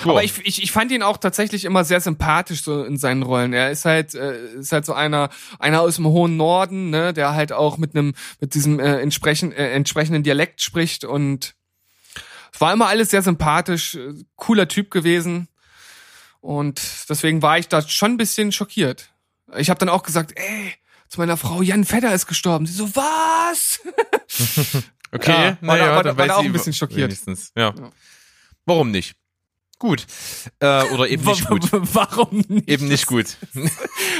Aber 0.05 0.25
ich, 0.25 0.45
ich, 0.45 0.62
ich 0.62 0.73
fand 0.73 0.91
ihn 0.91 1.03
auch 1.03 1.19
tatsächlich 1.19 1.64
immer 1.64 1.85
sehr 1.85 2.01
sympathisch 2.01 2.62
so 2.62 2.83
in 2.85 2.97
seinen 2.97 3.23
Rollen. 3.23 3.53
Er 3.53 3.71
ist 3.71 3.85
halt 3.85 4.14
äh, 4.14 4.55
ist 4.55 4.73
halt 4.73 4.87
so 4.87 4.95
einer 4.95 5.29
einer 5.59 5.83
aus 5.83 5.97
dem 5.97 6.07
hohen 6.07 6.37
Norden, 6.37 6.91
ne, 6.91 7.12
der 7.12 7.35
halt 7.35 7.53
auch 7.53 7.77
mit 7.77 7.95
einem 7.95 8.14
mit 8.41 8.55
diesem 8.55 8.81
äh, 8.81 9.01
entsprechend, 9.01 9.55
äh, 9.55 9.73
entsprechenden 9.73 10.23
Dialekt 10.23 10.62
spricht 10.62 11.05
und 11.05 11.56
es 12.53 12.61
war 12.61 12.72
immer 12.72 12.86
alles 12.86 13.11
sehr 13.11 13.22
sympathisch, 13.22 13.94
äh, 13.94 14.12
cooler 14.36 14.68
Typ 14.68 14.90
gewesen 14.90 15.49
und 16.40 16.80
deswegen 17.09 17.42
war 17.42 17.59
ich 17.59 17.68
da 17.68 17.82
schon 17.82 18.12
ein 18.12 18.16
bisschen 18.16 18.53
schockiert. 18.53 19.11
Ich 19.57 19.70
habe 19.70 19.78
dann 19.78 19.88
auch 19.88 20.03
gesagt, 20.03 20.32
ey, 20.36 20.72
zu 21.09 21.20
meiner 21.20 21.36
Frau 21.36 21.62
Jan 21.62 21.84
Fedder 21.84 22.12
ist 22.14 22.26
gestorben. 22.26 22.66
Sie 22.66 22.72
so 22.72 22.94
was? 22.94 23.80
Okay, 25.12 25.30
Ja, 25.30 25.57
war 25.61 25.76
naja, 25.76 25.86
da- 25.86 25.94
war 25.97 26.03
da- 26.03 26.09
dann 26.11 26.18
war 26.18 26.26
da 26.26 26.34
auch 26.36 26.44
ein 26.44 26.53
bisschen 26.53 26.72
schockiert. 26.72 27.09
Wenigstens, 27.11 27.53
ja. 27.57 27.72
Ja. 27.78 27.92
Warum 28.66 28.90
nicht? 28.90 29.14
Gut. 29.78 30.05
Äh, 30.59 30.82
oder 30.86 31.09
eben 31.09 31.24
nicht 31.26 31.47
gut. 31.47 31.68
Warum 31.70 32.44
nicht? 32.49 32.68
Eben 32.68 32.88
nicht 32.88 33.07
gut. 33.07 33.36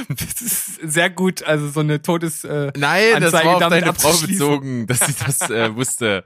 Das 0.09 0.41
ist 0.41 0.77
sehr 0.83 1.11
gut, 1.11 1.43
also 1.43 1.69
so 1.71 1.81
eine 1.81 2.01
Todes. 2.03 2.45
Äh, 2.45 2.71
Nein, 2.77 3.21
das 3.21 3.35
Anzeige 3.35 3.49
war 3.49 3.55
auf 3.57 3.69
deine 3.71 3.95
Frau 3.95 4.13
bezogen, 4.13 4.87
dass 4.87 5.01
sie 5.01 5.15
das 5.15 5.51
äh, 5.51 5.75
wusste. 5.75 6.25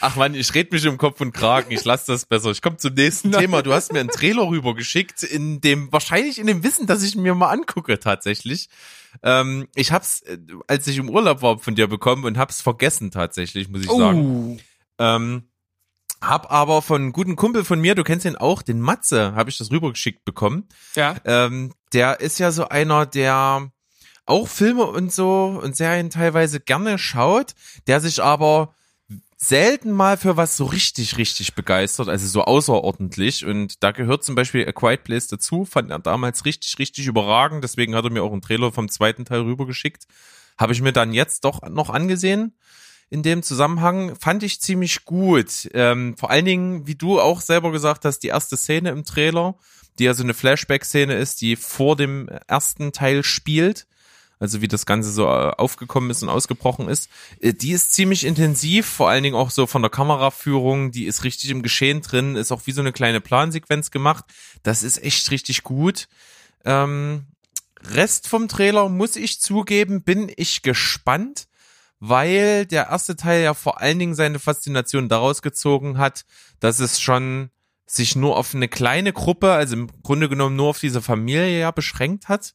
Ach 0.00 0.16
man, 0.16 0.34
ich 0.34 0.54
red 0.54 0.72
mich 0.72 0.86
um 0.86 0.98
Kopf 0.98 1.20
und 1.20 1.32
Kragen, 1.32 1.70
ich 1.70 1.84
lass 1.84 2.04
das 2.04 2.26
besser. 2.26 2.50
Ich 2.50 2.62
komme 2.62 2.76
zum 2.76 2.94
nächsten 2.94 3.30
Nein. 3.30 3.42
Thema. 3.42 3.62
Du 3.62 3.72
hast 3.72 3.92
mir 3.92 4.00
einen 4.00 4.08
Trailer 4.10 4.48
rübergeschickt, 4.48 5.22
in 5.22 5.60
dem, 5.60 5.92
wahrscheinlich 5.92 6.38
in 6.38 6.46
dem 6.46 6.62
Wissen, 6.64 6.86
dass 6.86 7.02
ich 7.02 7.16
mir 7.16 7.34
mal 7.34 7.50
angucke 7.50 7.98
tatsächlich. 7.98 8.68
Ähm, 9.22 9.68
ich 9.74 9.92
hab's, 9.92 10.20
äh, 10.22 10.38
als 10.66 10.86
ich 10.86 10.98
im 10.98 11.08
Urlaub 11.08 11.42
war, 11.42 11.58
von 11.58 11.74
dir 11.74 11.86
bekommen 11.86 12.24
und 12.24 12.38
hab's 12.38 12.60
vergessen 12.60 13.10
tatsächlich, 13.10 13.68
muss 13.68 13.82
ich 13.82 13.90
sagen. 13.90 14.58
oh. 14.58 14.60
Ähm, 14.98 15.44
hab 16.20 16.50
aber 16.50 16.82
von 16.82 17.02
einem 17.02 17.12
guten 17.12 17.36
Kumpel 17.36 17.64
von 17.64 17.80
mir, 17.80 17.94
du 17.94 18.02
kennst 18.02 18.24
ihn 18.24 18.36
auch, 18.36 18.62
den 18.62 18.80
Matze, 18.80 19.34
habe 19.34 19.50
ich 19.50 19.58
das 19.58 19.70
rübergeschickt 19.70 20.24
bekommen. 20.24 20.66
Ja. 20.94 21.16
Ähm, 21.24 21.74
der 21.92 22.20
ist 22.20 22.38
ja 22.38 22.50
so 22.50 22.68
einer, 22.68 23.06
der 23.06 23.70
auch 24.24 24.48
Filme 24.48 24.84
und 24.84 25.12
so 25.12 25.60
und 25.62 25.76
Serien 25.76 26.10
teilweise 26.10 26.60
gerne 26.60 26.98
schaut, 26.98 27.54
der 27.86 28.00
sich 28.00 28.22
aber 28.22 28.74
selten 29.36 29.92
mal 29.92 30.16
für 30.16 30.36
was 30.36 30.56
so 30.56 30.64
richtig, 30.64 31.18
richtig 31.18 31.54
begeistert, 31.54 32.08
also 32.08 32.26
so 32.26 32.42
außerordentlich. 32.42 33.44
Und 33.44 33.82
da 33.82 33.90
gehört 33.92 34.24
zum 34.24 34.34
Beispiel 34.34 34.66
A 34.66 34.72
Quiet 34.72 35.04
Place 35.04 35.28
dazu, 35.28 35.64
fand 35.64 35.90
er 35.90 35.98
damals 35.98 36.44
richtig, 36.44 36.78
richtig 36.78 37.06
überragend. 37.06 37.62
Deswegen 37.62 37.94
hat 37.94 38.04
er 38.04 38.10
mir 38.10 38.22
auch 38.22 38.32
einen 38.32 38.40
Trailer 38.40 38.72
vom 38.72 38.88
zweiten 38.88 39.24
Teil 39.24 39.42
rübergeschickt. 39.42 40.06
Habe 40.56 40.72
ich 40.72 40.80
mir 40.80 40.92
dann 40.92 41.12
jetzt 41.12 41.44
doch 41.44 41.62
noch 41.68 41.90
angesehen. 41.90 42.56
In 43.08 43.22
dem 43.22 43.42
Zusammenhang 43.42 44.16
fand 44.16 44.42
ich 44.42 44.60
ziemlich 44.60 45.04
gut. 45.04 45.68
Ähm, 45.74 46.16
vor 46.16 46.30
allen 46.30 46.46
Dingen, 46.46 46.86
wie 46.86 46.96
du 46.96 47.20
auch 47.20 47.40
selber 47.40 47.70
gesagt 47.70 48.04
hast, 48.04 48.20
die 48.20 48.28
erste 48.28 48.56
Szene 48.56 48.90
im 48.90 49.04
Trailer, 49.04 49.56
die 49.98 50.04
ja 50.04 50.14
so 50.14 50.22
eine 50.22 50.34
Flashback-Szene 50.34 51.14
ist, 51.14 51.40
die 51.40 51.56
vor 51.56 51.94
dem 51.94 52.28
ersten 52.48 52.92
Teil 52.92 53.22
spielt 53.22 53.86
also 54.38 54.60
wie 54.60 54.68
das 54.68 54.86
Ganze 54.86 55.10
so 55.10 55.24
äh, 55.24 55.52
aufgekommen 55.56 56.10
ist 56.10 56.22
und 56.22 56.28
ausgebrochen 56.28 56.88
ist, 56.88 57.08
äh, 57.40 57.54
die 57.54 57.72
ist 57.72 57.94
ziemlich 57.94 58.24
intensiv, 58.24 58.86
vor 58.86 59.08
allen 59.08 59.22
Dingen 59.22 59.36
auch 59.36 59.50
so 59.50 59.66
von 59.66 59.82
der 59.82 59.90
Kameraführung, 59.90 60.90
die 60.90 61.06
ist 61.06 61.24
richtig 61.24 61.50
im 61.50 61.62
Geschehen 61.62 62.02
drin, 62.02 62.36
ist 62.36 62.52
auch 62.52 62.62
wie 62.66 62.72
so 62.72 62.80
eine 62.80 62.92
kleine 62.92 63.20
Plansequenz 63.20 63.90
gemacht. 63.90 64.24
Das 64.62 64.82
ist 64.82 65.02
echt 65.02 65.30
richtig 65.30 65.62
gut. 65.62 66.08
Ähm, 66.64 67.26
Rest 67.82 68.28
vom 68.28 68.48
Trailer, 68.48 68.88
muss 68.88 69.16
ich 69.16 69.40
zugeben, 69.40 70.02
bin 70.02 70.30
ich 70.36 70.62
gespannt, 70.62 71.46
weil 72.00 72.66
der 72.66 72.88
erste 72.88 73.16
Teil 73.16 73.42
ja 73.42 73.54
vor 73.54 73.80
allen 73.80 73.98
Dingen 73.98 74.14
seine 74.14 74.38
Faszination 74.38 75.08
daraus 75.08 75.40
gezogen 75.40 75.96
hat, 75.98 76.24
dass 76.60 76.80
es 76.80 77.00
schon 77.00 77.50
sich 77.86 78.16
nur 78.16 78.36
auf 78.36 78.54
eine 78.54 78.68
kleine 78.68 79.12
Gruppe, 79.12 79.52
also 79.52 79.76
im 79.76 80.02
Grunde 80.02 80.28
genommen 80.28 80.56
nur 80.56 80.68
auf 80.68 80.80
diese 80.80 81.00
Familie 81.00 81.60
ja 81.60 81.70
beschränkt 81.70 82.28
hat 82.28 82.54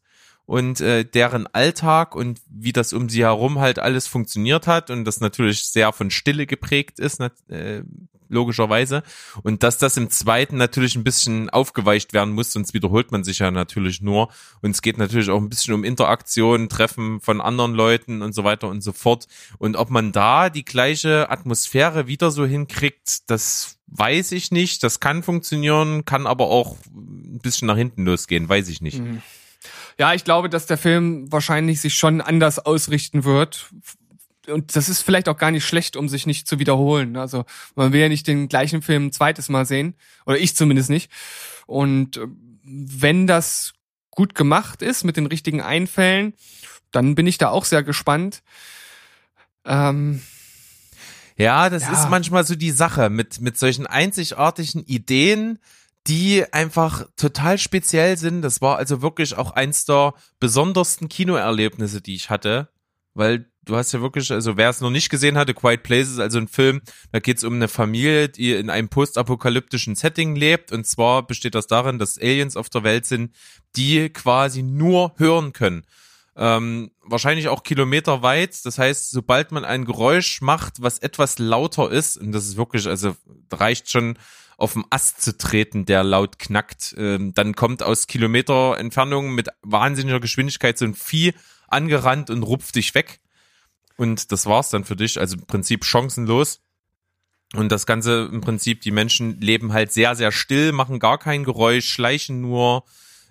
und 0.51 0.81
äh, 0.81 1.05
deren 1.05 1.47
Alltag 1.47 2.13
und 2.13 2.41
wie 2.49 2.73
das 2.73 2.91
um 2.91 3.07
sie 3.07 3.23
herum 3.23 3.59
halt 3.59 3.79
alles 3.79 4.07
funktioniert 4.07 4.67
hat 4.67 4.89
und 4.89 5.05
das 5.05 5.21
natürlich 5.21 5.63
sehr 5.63 5.93
von 5.93 6.11
Stille 6.11 6.45
geprägt 6.45 6.99
ist, 6.99 7.21
äh, 7.47 7.83
logischerweise. 8.27 9.01
Und 9.43 9.63
dass 9.63 9.77
das 9.77 9.95
im 9.95 10.09
zweiten 10.09 10.57
natürlich 10.57 10.97
ein 10.97 11.05
bisschen 11.05 11.49
aufgeweicht 11.49 12.11
werden 12.11 12.33
muss, 12.33 12.51
sonst 12.51 12.73
wiederholt 12.73 13.13
man 13.13 13.23
sich 13.23 13.39
ja 13.39 13.49
natürlich 13.49 14.01
nur. 14.01 14.27
Und 14.61 14.71
es 14.71 14.81
geht 14.81 14.97
natürlich 14.97 15.29
auch 15.29 15.39
ein 15.39 15.47
bisschen 15.47 15.73
um 15.73 15.85
Interaktion, 15.85 16.67
Treffen 16.67 17.21
von 17.21 17.39
anderen 17.39 17.73
Leuten 17.73 18.21
und 18.21 18.35
so 18.35 18.43
weiter 18.43 18.67
und 18.67 18.81
so 18.81 18.91
fort. 18.91 19.27
Und 19.57 19.77
ob 19.77 19.89
man 19.89 20.11
da 20.11 20.49
die 20.49 20.65
gleiche 20.65 21.29
Atmosphäre 21.29 22.07
wieder 22.07 22.29
so 22.29 22.45
hinkriegt, 22.45 23.29
das 23.29 23.77
weiß 23.87 24.33
ich 24.33 24.51
nicht. 24.51 24.83
Das 24.83 24.99
kann 24.99 25.23
funktionieren, 25.23 26.03
kann 26.03 26.27
aber 26.27 26.47
auch 26.47 26.75
ein 26.93 27.39
bisschen 27.41 27.67
nach 27.67 27.77
hinten 27.77 28.03
losgehen, 28.03 28.49
weiß 28.49 28.67
ich 28.67 28.81
nicht. 28.81 29.01
Ja, 29.99 30.13
ich 30.13 30.23
glaube, 30.23 30.49
dass 30.49 30.65
der 30.65 30.77
Film 30.77 31.31
wahrscheinlich 31.31 31.81
sich 31.81 31.95
schon 31.95 32.21
anders 32.21 32.59
ausrichten 32.59 33.23
wird. 33.23 33.69
Und 34.47 34.75
das 34.75 34.89
ist 34.89 35.01
vielleicht 35.01 35.29
auch 35.29 35.37
gar 35.37 35.51
nicht 35.51 35.65
schlecht, 35.65 35.95
um 35.95 36.09
sich 36.09 36.25
nicht 36.25 36.47
zu 36.47 36.57
wiederholen. 36.59 37.15
Also 37.15 37.45
man 37.75 37.93
will 37.93 38.01
ja 38.01 38.09
nicht 38.09 38.27
den 38.27 38.47
gleichen 38.49 38.81
Film 38.81 39.07
ein 39.07 39.11
zweites 39.11 39.49
Mal 39.49 39.65
sehen. 39.65 39.95
Oder 40.25 40.39
ich 40.39 40.55
zumindest 40.55 40.89
nicht. 40.89 41.11
Und 41.67 42.17
äh, 42.17 42.27
wenn 42.63 43.27
das 43.27 43.73
gut 44.09 44.35
gemacht 44.35 44.81
ist 44.81 45.03
mit 45.03 45.15
den 45.17 45.27
richtigen 45.27 45.61
Einfällen, 45.61 46.33
dann 46.91 47.15
bin 47.15 47.27
ich 47.27 47.37
da 47.37 47.49
auch 47.49 47.65
sehr 47.65 47.83
gespannt. 47.83 48.41
Ähm, 49.65 50.21
Ja, 51.37 51.69
das 51.69 51.83
Ja. 51.83 51.93
ist 51.93 52.09
manchmal 52.09 52.45
so 52.45 52.55
die 52.55 52.71
Sache 52.71 53.09
mit, 53.09 53.41
mit 53.41 53.57
solchen 53.57 53.87
einzigartigen 53.87 54.83
Ideen, 54.85 55.59
die 56.07 56.45
einfach 56.51 57.05
total 57.15 57.57
speziell 57.57 58.17
sind. 58.17 58.41
Das 58.41 58.61
war 58.61 58.77
also 58.77 59.01
wirklich 59.01 59.37
auch 59.37 59.51
eins 59.51 59.85
der 59.85 60.13
besondersten 60.39 61.09
Kinoerlebnisse, 61.09 62.01
die 62.01 62.15
ich 62.15 62.29
hatte, 62.29 62.69
weil 63.13 63.51
du 63.63 63.75
hast 63.75 63.91
ja 63.91 64.01
wirklich, 64.01 64.31
also 64.31 64.57
wer 64.57 64.69
es 64.69 64.81
noch 64.81 64.89
nicht 64.89 65.09
gesehen 65.09 65.37
hatte, 65.37 65.53
Quiet 65.53 65.83
Places, 65.83 66.19
also 66.19 66.39
ein 66.39 66.47
Film, 66.47 66.81
da 67.11 67.19
geht 67.19 67.37
es 67.37 67.43
um 67.43 67.53
eine 67.53 67.67
Familie, 67.67 68.29
die 68.29 68.53
in 68.53 68.69
einem 68.69 68.89
postapokalyptischen 68.89 69.95
Setting 69.95 70.35
lebt. 70.35 70.71
Und 70.71 70.87
zwar 70.87 71.25
besteht 71.25 71.55
das 71.55 71.67
darin, 71.67 71.99
dass 71.99 72.17
Aliens 72.17 72.57
auf 72.57 72.69
der 72.69 72.83
Welt 72.83 73.05
sind, 73.05 73.35
die 73.75 74.09
quasi 74.09 74.63
nur 74.63 75.13
hören 75.17 75.53
können. 75.53 75.85
Ähm, 76.35 76.91
wahrscheinlich 77.03 77.49
auch 77.49 77.63
Kilometer 77.63 78.23
weit. 78.23 78.65
Das 78.65 78.77
heißt, 78.77 79.11
sobald 79.11 79.51
man 79.51 79.65
ein 79.65 79.85
Geräusch 79.85 80.41
macht, 80.41 80.81
was 80.81 80.97
etwas 80.97 81.39
lauter 81.39 81.91
ist, 81.91 82.17
und 82.17 82.31
das 82.31 82.45
ist 82.45 82.57
wirklich, 82.57 82.87
also 82.87 83.15
reicht 83.51 83.89
schon 83.89 84.17
auf 84.61 84.73
dem 84.73 84.85
Ast 84.89 85.21
zu 85.21 85.37
treten, 85.37 85.85
der 85.85 86.03
laut 86.03 86.37
knackt, 86.37 86.93
ähm, 86.97 87.33
dann 87.33 87.55
kommt 87.55 87.81
aus 87.81 88.07
Kilometer 88.07 88.77
Entfernung 88.77 89.33
mit 89.33 89.49
wahnsinniger 89.63 90.19
Geschwindigkeit 90.19 90.77
so 90.77 90.85
ein 90.85 90.93
Vieh 90.93 91.33
angerannt 91.67 92.29
und 92.29 92.43
rupft 92.43 92.75
dich 92.75 92.93
weg. 92.93 93.21
Und 93.97 94.31
das 94.31 94.45
war's 94.45 94.69
dann 94.69 94.83
für 94.83 94.95
dich. 94.95 95.19
Also 95.19 95.37
im 95.37 95.45
Prinzip 95.45 95.83
chancenlos. 95.83 96.61
Und 97.53 97.71
das 97.71 97.85
Ganze 97.85 98.29
im 98.31 98.41
Prinzip, 98.41 98.81
die 98.81 98.91
Menschen 98.91 99.41
leben 99.41 99.73
halt 99.73 99.91
sehr, 99.91 100.15
sehr 100.15 100.31
still, 100.31 100.71
machen 100.71 100.99
gar 100.99 101.17
kein 101.17 101.43
Geräusch, 101.43 101.87
schleichen 101.89 102.39
nur, 102.39 102.85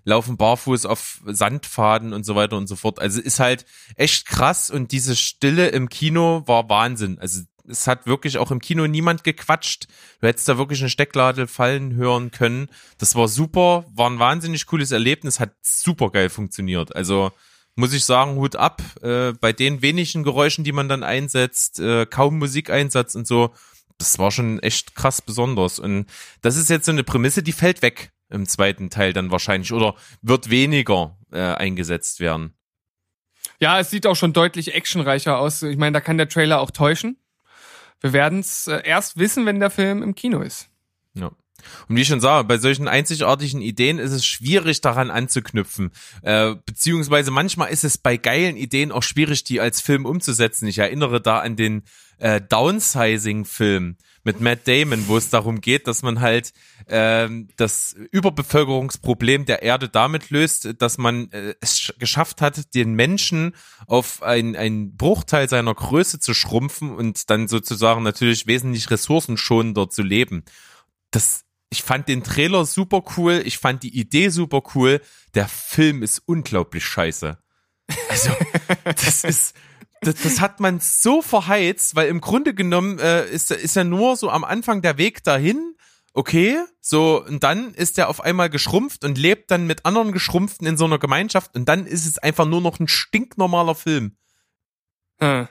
laufen 0.05 0.37
barfuß 0.37 0.85
auf 0.85 1.23
Sandfaden 1.27 2.13
und 2.13 2.25
so 2.25 2.35
weiter 2.35 2.57
und 2.57 2.67
so 2.67 2.77
fort. 2.77 2.99
Also 2.99 3.21
ist 3.21 3.41
halt 3.41 3.65
echt 3.97 4.27
krass 4.27 4.69
und 4.69 4.93
diese 4.93 5.17
Stille 5.17 5.69
im 5.69 5.89
Kino 5.89 6.43
war 6.47 6.69
Wahnsinn. 6.69 7.19
Also 7.19 7.43
es 7.71 7.87
hat 7.87 8.07
wirklich 8.07 8.39
auch 8.39 8.51
im 8.51 8.61
Kino 8.61 8.87
niemand 8.87 9.25
gequatscht. 9.25 9.87
Du 10.21 10.27
hättest 10.27 10.49
da 10.49 10.59
wirklich 10.59 10.81
eine 10.81 10.91
Steckladel 10.91 11.47
fallen 11.47 11.95
hören 11.95 12.31
können. 12.31 12.69
Das 12.99 13.15
war 13.15 13.29
super, 13.29 13.85
war 13.95 14.11
ein 14.11 14.19
wahnsinnig 14.19 14.67
cooles 14.67 14.91
Erlebnis, 14.91 15.41
hat 15.41 15.53
super 15.63 16.11
geil 16.11 16.29
funktioniert. 16.29 16.95
Also 16.95 17.33
muss 17.77 17.93
ich 17.93 18.05
sagen, 18.05 18.37
Hut 18.37 18.57
ab. 18.57 18.83
Äh, 19.03 19.33
bei 19.33 19.53
den 19.53 19.83
wenigen 19.83 20.23
Geräuschen, 20.23 20.65
die 20.65 20.73
man 20.73 20.89
dann 20.89 21.03
einsetzt, 21.03 21.81
äh, 21.81 22.07
kaum 22.07 22.39
Musikeinsatz 22.39 23.15
und 23.15 23.27
so, 23.27 23.55
das 23.99 24.19
war 24.19 24.31
schon 24.31 24.59
echt 24.61 24.95
krass 24.95 25.23
besonders. 25.23 25.79
Und 25.79 26.07
das 26.43 26.57
ist 26.57 26.71
jetzt 26.71 26.87
so 26.87 26.93
eine 26.93 27.05
Prämisse, 27.05 27.43
die 27.43 27.53
fällt 27.53 27.83
weg 27.83 28.13
im 28.29 28.47
zweiten 28.47 28.91
Teil 28.91 29.13
dann 29.13 29.31
wahrscheinlich 29.31 29.73
oder 29.73 29.95
wird 30.23 30.51
weniger 30.51 31.19
äh, 31.33 31.41
eingesetzt 31.41 32.21
werden. 32.21 32.55
Ja, 33.61 33.79
es 33.79 33.91
sieht 33.91 34.07
auch 34.07 34.17
schon 34.17 34.33
deutlich 34.33 34.75
actionreicher 34.75 35.39
aus. 35.39 35.63
Ich 35.63 35.77
meine, 35.77 35.93
da 35.93 36.01
kann 36.01 36.17
der 36.17 36.29
Trailer 36.29 36.61
auch 36.61 36.71
täuschen. 36.71 37.19
Wir 38.01 38.13
werden 38.13 38.41
es 38.41 38.67
äh, 38.67 38.81
erst 38.85 39.19
wissen, 39.19 39.47
wenn 39.47 39.61
der 39.61 39.71
Film 39.71 40.03
im 40.03 40.15
Kino 40.15 40.41
ist. 40.41 40.69
Ja. 41.15 41.31
Und 41.89 41.97
wie 41.97 42.01
ich 42.01 42.09
schon 42.09 42.21
sage, 42.21 42.49
bei 42.49 42.59
solchen 42.59 42.89
einzigartigen 42.89 43.61
Ideen 43.61 43.99
ist 43.99 44.13
es 44.13 44.25
schwierig 44.25 44.81
daran 44.81 45.11
anzuknüpfen. 45.11 45.91
Äh, 46.23 46.55
beziehungsweise 46.65 47.31
manchmal 47.31 47.71
ist 47.71 47.85
es 47.85 47.99
bei 47.99 48.17
geilen 48.17 48.57
Ideen 48.57 48.93
auch 48.93 49.03
schwierig, 49.03 49.45
die 49.45 49.61
als 49.61 49.81
Film 49.81 50.07
umzusetzen. 50.07 50.67
Ich 50.67 50.79
erinnere 50.79 51.21
da 51.21 51.41
an 51.41 51.57
den 51.57 51.83
äh, 52.19 52.41
Downsizing-Film 52.41 53.97
mit 54.23 54.41
Matt 54.41 54.69
Damon, 54.69 55.09
wo 55.09 55.17
es 55.17 55.31
darum 55.31 55.61
geht, 55.61 55.87
dass 55.87 56.03
man 56.03 56.21
halt 56.21 56.53
äh, 56.87 57.29
das 57.57 57.95
Überbevölkerungsproblem 58.11 59.47
der 59.47 59.63
Erde 59.63 59.89
damit 59.89 60.31
löst, 60.31 60.75
dass 60.79 60.99
man 60.99 61.31
äh, 61.33 61.55
es 61.61 61.93
geschafft 61.99 62.41
hat, 62.41 62.75
den 62.75 62.95
Menschen 62.95 63.55
auf 63.87 64.23
ein, 64.23 64.57
ein 64.57 64.97
Bruchteil 64.97 65.49
seiner 65.49 65.75
Größe 65.75 66.21
zu 66.21 66.35
schrumpfen 66.35 66.95
und 66.95 67.31
dann 67.31 67.49
sozusagen 67.49 68.03
natürlich 68.03 68.47
wesentlich 68.47 68.91
ressourcenschonender 68.91 69.89
zu 69.89 70.03
leben. 70.03 70.45
Das 71.11 71.45
ich 71.71 71.85
fand 71.85 72.09
den 72.09 72.25
Trailer 72.25 72.65
super 72.67 73.03
cool, 73.17 73.43
ich 73.45 73.59
fand 73.59 73.85
die 73.85 73.97
Idee 73.97 74.29
super 74.29 74.61
cool. 74.75 75.01
Der 75.35 75.47
Film 75.47 76.03
ist 76.03 76.21
unglaublich 76.27 76.85
scheiße. 76.85 77.39
Also, 78.09 78.31
das 78.85 79.25
ist, 79.25 79.55
das, 80.01 80.15
das 80.23 80.41
hat 80.41 80.61
man 80.61 80.81
so 80.81 81.23
verheizt, 81.23 81.95
weil 81.95 82.09
im 82.09 82.21
Grunde 82.21 82.55
genommen 82.55 82.99
äh, 82.99 83.29
ist, 83.31 83.51
ist 83.51 83.77
ja 83.77 83.85
nur 83.85 84.17
so 84.17 84.31
am 84.31 84.45
Anfang 84.45 84.83
der 84.83 84.99
Weg 84.99 85.23
dahin. 85.23 85.75
Okay, 86.13 86.59
so, 86.81 87.25
und 87.25 87.45
dann 87.45 87.73
ist 87.75 87.97
er 87.99 88.09
auf 88.09 88.21
einmal 88.21 88.51
geschrumpft 88.51 89.05
und 89.05 89.17
lebt 89.17 89.51
dann 89.51 89.67
mit 89.67 89.87
anderen 89.87 90.11
Geschrumpften 90.11 90.67
in 90.67 90.77
so 90.77 90.85
einer 90.85 90.99
Gemeinschaft 90.99 91.55
und 91.55 91.69
dann 91.69 91.87
ist 91.87 92.07
es 92.07 92.19
einfach 92.19 92.47
nur 92.47 92.61
noch 92.61 92.81
ein 92.81 92.89
stinknormaler 92.89 93.77
Film. 93.77 94.17
Hm. 95.21 95.47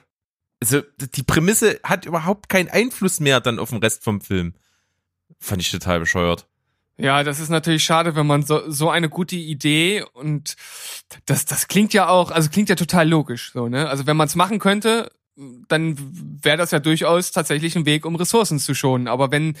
Also, 0.60 0.82
die 0.98 1.22
Prämisse 1.22 1.80
hat 1.82 2.04
überhaupt 2.04 2.50
keinen 2.50 2.68
Einfluss 2.68 3.20
mehr 3.20 3.40
dann 3.40 3.58
auf 3.58 3.70
den 3.70 3.78
Rest 3.78 4.04
vom 4.04 4.20
Film. 4.20 4.54
Fand 5.38 5.62
ich 5.62 5.70
total 5.70 6.00
bescheuert. 6.00 6.49
Ja, 7.00 7.22
das 7.22 7.40
ist 7.40 7.48
natürlich 7.48 7.84
schade, 7.84 8.14
wenn 8.14 8.26
man 8.26 8.42
so, 8.42 8.70
so 8.70 8.90
eine 8.90 9.08
gute 9.08 9.36
Idee 9.36 10.04
und 10.12 10.56
das, 11.26 11.44
das 11.46 11.68
klingt 11.68 11.94
ja 11.94 12.08
auch, 12.08 12.30
also 12.30 12.50
klingt 12.50 12.68
ja 12.68 12.74
total 12.74 13.08
logisch, 13.08 13.52
so, 13.52 13.68
ne? 13.68 13.88
Also 13.88 14.06
wenn 14.06 14.16
man 14.16 14.26
es 14.26 14.34
machen 14.34 14.58
könnte, 14.58 15.10
dann 15.68 15.96
wäre 16.42 16.58
das 16.58 16.70
ja 16.70 16.80
durchaus 16.80 17.30
tatsächlich 17.30 17.76
ein 17.76 17.86
Weg, 17.86 18.04
um 18.04 18.16
Ressourcen 18.16 18.58
zu 18.58 18.74
schonen. 18.74 19.08
Aber 19.08 19.30
wenn 19.30 19.56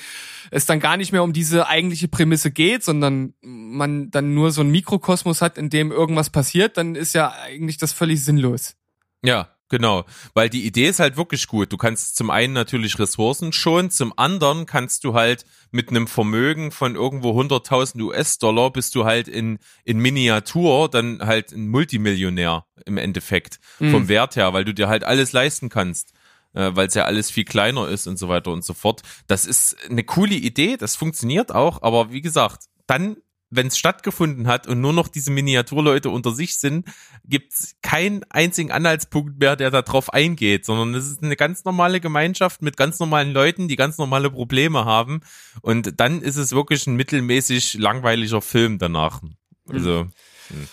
es 0.50 0.66
dann 0.66 0.80
gar 0.80 0.96
nicht 0.96 1.12
mehr 1.12 1.22
um 1.22 1.32
diese 1.32 1.68
eigentliche 1.68 2.08
Prämisse 2.08 2.50
geht, 2.50 2.84
sondern 2.84 3.34
man 3.40 4.10
dann 4.10 4.34
nur 4.34 4.50
so 4.50 4.60
einen 4.60 4.70
Mikrokosmos 4.70 5.40
hat, 5.40 5.56
in 5.56 5.70
dem 5.70 5.90
irgendwas 5.90 6.28
passiert, 6.28 6.76
dann 6.76 6.94
ist 6.94 7.14
ja 7.14 7.32
eigentlich 7.32 7.78
das 7.78 7.92
völlig 7.92 8.22
sinnlos. 8.22 8.76
Ja, 9.22 9.48
Genau, 9.70 10.04
weil 10.34 10.50
die 10.50 10.66
Idee 10.66 10.88
ist 10.88 10.98
halt 10.98 11.16
wirklich 11.16 11.46
gut. 11.46 11.72
Du 11.72 11.76
kannst 11.76 12.16
zum 12.16 12.28
einen 12.28 12.52
natürlich 12.52 12.98
Ressourcen 12.98 13.52
schonen, 13.52 13.92
zum 13.92 14.12
anderen 14.18 14.66
kannst 14.66 15.04
du 15.04 15.14
halt 15.14 15.46
mit 15.70 15.90
einem 15.90 16.08
Vermögen 16.08 16.72
von 16.72 16.96
irgendwo 16.96 17.40
100.000 17.40 18.02
US-Dollar 18.02 18.72
bist 18.72 18.96
du 18.96 19.04
halt 19.04 19.28
in, 19.28 19.60
in 19.84 20.00
Miniatur 20.00 20.90
dann 20.90 21.20
halt 21.24 21.52
ein 21.52 21.68
Multimillionär 21.68 22.66
im 22.84 22.98
Endeffekt 22.98 23.60
mhm. 23.78 23.92
vom 23.92 24.08
Wert 24.08 24.34
her, 24.34 24.52
weil 24.52 24.64
du 24.64 24.74
dir 24.74 24.88
halt 24.88 25.04
alles 25.04 25.30
leisten 25.30 25.68
kannst, 25.68 26.14
äh, 26.52 26.72
weil 26.74 26.88
es 26.88 26.94
ja 26.94 27.04
alles 27.04 27.30
viel 27.30 27.44
kleiner 27.44 27.88
ist 27.88 28.08
und 28.08 28.18
so 28.18 28.28
weiter 28.28 28.50
und 28.50 28.64
so 28.64 28.74
fort. 28.74 29.02
Das 29.28 29.46
ist 29.46 29.76
eine 29.88 30.02
coole 30.02 30.34
Idee, 30.34 30.78
das 30.78 30.96
funktioniert 30.96 31.54
auch, 31.54 31.80
aber 31.82 32.10
wie 32.10 32.22
gesagt, 32.22 32.64
dann 32.88 33.18
wenn 33.50 33.66
es 33.66 33.76
stattgefunden 33.76 34.46
hat 34.46 34.66
und 34.66 34.80
nur 34.80 34.92
noch 34.92 35.08
diese 35.08 35.30
Miniaturleute 35.30 36.08
unter 36.08 36.30
sich 36.30 36.58
sind, 36.58 36.86
gibt 37.24 37.52
es 37.52 37.76
keinen 37.82 38.24
einzigen 38.30 38.70
Anhaltspunkt 38.70 39.40
mehr, 39.40 39.56
der 39.56 39.70
darauf 39.70 40.12
eingeht, 40.12 40.64
sondern 40.64 40.94
es 40.94 41.06
ist 41.06 41.22
eine 41.22 41.36
ganz 41.36 41.64
normale 41.64 42.00
Gemeinschaft 42.00 42.62
mit 42.62 42.76
ganz 42.76 43.00
normalen 43.00 43.32
Leuten, 43.32 43.66
die 43.66 43.76
ganz 43.76 43.98
normale 43.98 44.30
Probleme 44.30 44.84
haben. 44.84 45.20
Und 45.62 45.98
dann 45.98 46.22
ist 46.22 46.36
es 46.36 46.52
wirklich 46.52 46.86
ein 46.86 46.94
mittelmäßig 46.94 47.74
langweiliger 47.74 48.40
Film 48.40 48.78
danach. 48.78 49.20
Also. 49.68 50.06
Hm. 50.48 50.68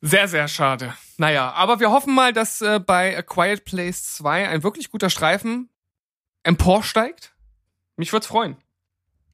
Sehr, 0.00 0.28
sehr 0.28 0.48
schade. 0.48 0.94
Naja, 1.16 1.52
aber 1.52 1.80
wir 1.80 1.90
hoffen 1.90 2.14
mal, 2.14 2.32
dass 2.32 2.60
äh, 2.60 2.78
bei 2.78 3.16
A 3.16 3.22
Quiet 3.22 3.64
Place 3.64 4.14
2 4.16 4.48
ein 4.48 4.62
wirklich 4.62 4.90
guter 4.90 5.08
Streifen 5.08 5.70
emporsteigt. 6.42 7.34
Mich 7.96 8.12
würde 8.12 8.26
freuen. 8.26 8.56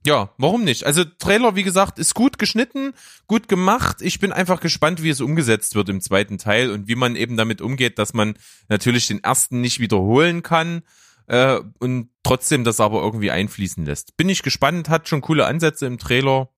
Ja, 0.07 0.33
warum 0.39 0.65
nicht? 0.65 0.85
Also 0.85 1.05
Trailer, 1.05 1.57
wie 1.57 1.63
gesagt, 1.63 1.99
ist 1.99 2.15
gut 2.15 2.39
geschnitten, 2.39 2.95
gut 3.27 3.49
gemacht. 3.49 3.99
Ich 4.01 4.19
bin 4.19 4.33
einfach 4.33 4.61
gespannt, 4.61 5.03
wie 5.03 5.11
es 5.11 5.21
umgesetzt 5.21 5.75
wird 5.75 5.91
im 5.91 6.01
zweiten 6.01 6.39
Teil 6.39 6.71
und 6.71 6.89
wie 6.89 6.95
man 6.95 7.17
eben 7.17 7.37
damit 7.37 7.61
umgeht, 7.61 7.99
dass 7.99 8.15
man 8.15 8.35
natürlich 8.69 9.09
den 9.09 9.23
ersten 9.23 9.61
nicht 9.61 9.79
wiederholen 9.79 10.43
kann 10.43 10.83
äh, 11.27 11.61
und 11.81 12.09
trotzdem 12.23 12.65
das 12.65 12.81
aber 12.81 13.03
irgendwie 13.03 13.31
einfließen 13.31 13.85
lässt. 13.85 14.17
Bin 14.17 14.31
ich 14.31 14.43
gespannt, 14.43 14.89
hat 14.89 15.07
schon 15.07 15.21
coole 15.21 15.47
Ansätze 15.47 15.87
im 15.87 15.99
Trailer. 15.99 16.49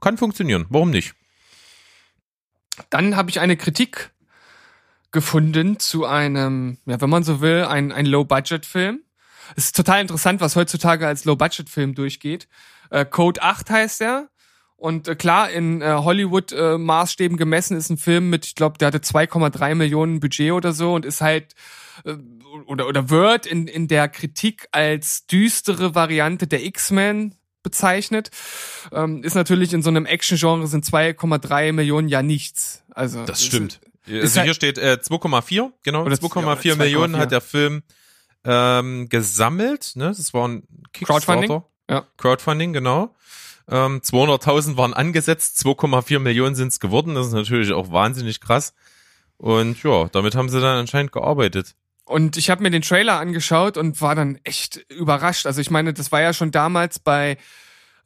Kann 0.00 0.16
funktionieren, 0.16 0.64
warum 0.70 0.90
nicht? 0.90 1.14
Dann 2.88 3.16
habe 3.16 3.28
ich 3.28 3.40
eine 3.40 3.58
Kritik 3.58 4.12
gefunden 5.10 5.78
zu 5.78 6.06
einem, 6.06 6.78
ja, 6.86 7.00
wenn 7.00 7.10
man 7.10 7.24
so 7.24 7.40
will, 7.42 7.64
ein, 7.64 7.92
ein 7.92 8.06
Low-Budget-Film 8.06 9.02
es 9.56 9.66
ist 9.66 9.76
total 9.76 10.00
interessant, 10.00 10.40
was 10.40 10.56
heutzutage 10.56 11.06
als 11.06 11.24
Low-Budget-Film 11.24 11.94
durchgeht. 11.94 12.48
Äh, 12.90 13.04
Code 13.04 13.42
8 13.42 13.70
heißt 13.70 14.00
er. 14.02 14.28
Und 14.76 15.08
äh, 15.08 15.16
klar, 15.16 15.50
in 15.50 15.82
äh, 15.82 15.86
Hollywood-Maßstäben 15.86 17.36
äh, 17.36 17.38
gemessen 17.38 17.76
ist 17.76 17.90
ein 17.90 17.98
Film 17.98 18.30
mit, 18.30 18.46
ich 18.46 18.54
glaube, 18.54 18.78
der 18.78 18.88
hatte 18.88 18.98
2,3 18.98 19.74
Millionen 19.74 20.20
Budget 20.20 20.52
oder 20.52 20.72
so 20.72 20.94
und 20.94 21.04
ist 21.04 21.20
halt 21.20 21.54
äh, 22.04 22.14
oder 22.66 22.86
oder 22.86 23.10
wird 23.10 23.44
in 23.44 23.66
in 23.66 23.88
der 23.88 24.08
Kritik 24.08 24.68
als 24.72 25.26
düstere 25.26 25.94
Variante 25.94 26.46
der 26.46 26.64
X-Men 26.64 27.34
bezeichnet. 27.64 28.30
Ähm, 28.92 29.24
ist 29.24 29.34
natürlich 29.34 29.72
in 29.72 29.82
so 29.82 29.90
einem 29.90 30.06
Action-Genre 30.06 30.66
sind 30.68 30.84
2,3 30.84 31.72
Millionen 31.72 32.08
ja 32.08 32.22
nichts. 32.22 32.84
Also 32.94 33.24
das 33.24 33.44
stimmt. 33.44 33.80
Ist, 34.06 34.22
also 34.22 34.40
hier 34.40 34.46
halt, 34.46 34.56
steht 34.56 34.78
äh, 34.78 34.98
2,4, 35.02 35.72
genau. 35.82 36.06
2,4 36.06 36.76
Millionen 36.76 37.16
hat 37.16 37.32
der 37.32 37.40
Film 37.40 37.82
ähm, 38.44 39.08
gesammelt. 39.08 39.92
Ne? 39.94 40.08
Das 40.08 40.32
war 40.34 40.48
ein 40.48 40.62
Kickstarter. 40.92 41.26
Crowdfunding? 41.26 41.62
Ja. 41.90 42.06
Crowdfunding, 42.16 42.72
genau. 42.72 43.14
Ähm, 43.70 44.00
200.000 44.00 44.76
waren 44.76 44.94
angesetzt, 44.94 45.60
2,4 45.64 46.18
Millionen 46.18 46.54
sind 46.54 46.68
es 46.68 46.80
geworden. 46.80 47.14
Das 47.14 47.26
ist 47.26 47.32
natürlich 47.32 47.72
auch 47.72 47.90
wahnsinnig 47.90 48.40
krass. 48.40 48.74
Und 49.36 49.82
ja, 49.82 50.08
damit 50.08 50.34
haben 50.34 50.48
sie 50.48 50.60
dann 50.60 50.78
anscheinend 50.78 51.12
gearbeitet. 51.12 51.74
Und 52.04 52.38
ich 52.38 52.48
habe 52.48 52.62
mir 52.62 52.70
den 52.70 52.82
Trailer 52.82 53.20
angeschaut 53.20 53.76
und 53.76 54.00
war 54.00 54.14
dann 54.14 54.38
echt 54.42 54.76
überrascht. 54.88 55.46
Also 55.46 55.60
ich 55.60 55.70
meine, 55.70 55.92
das 55.92 56.10
war 56.10 56.22
ja 56.22 56.32
schon 56.32 56.50
damals 56.50 56.98
bei 56.98 57.36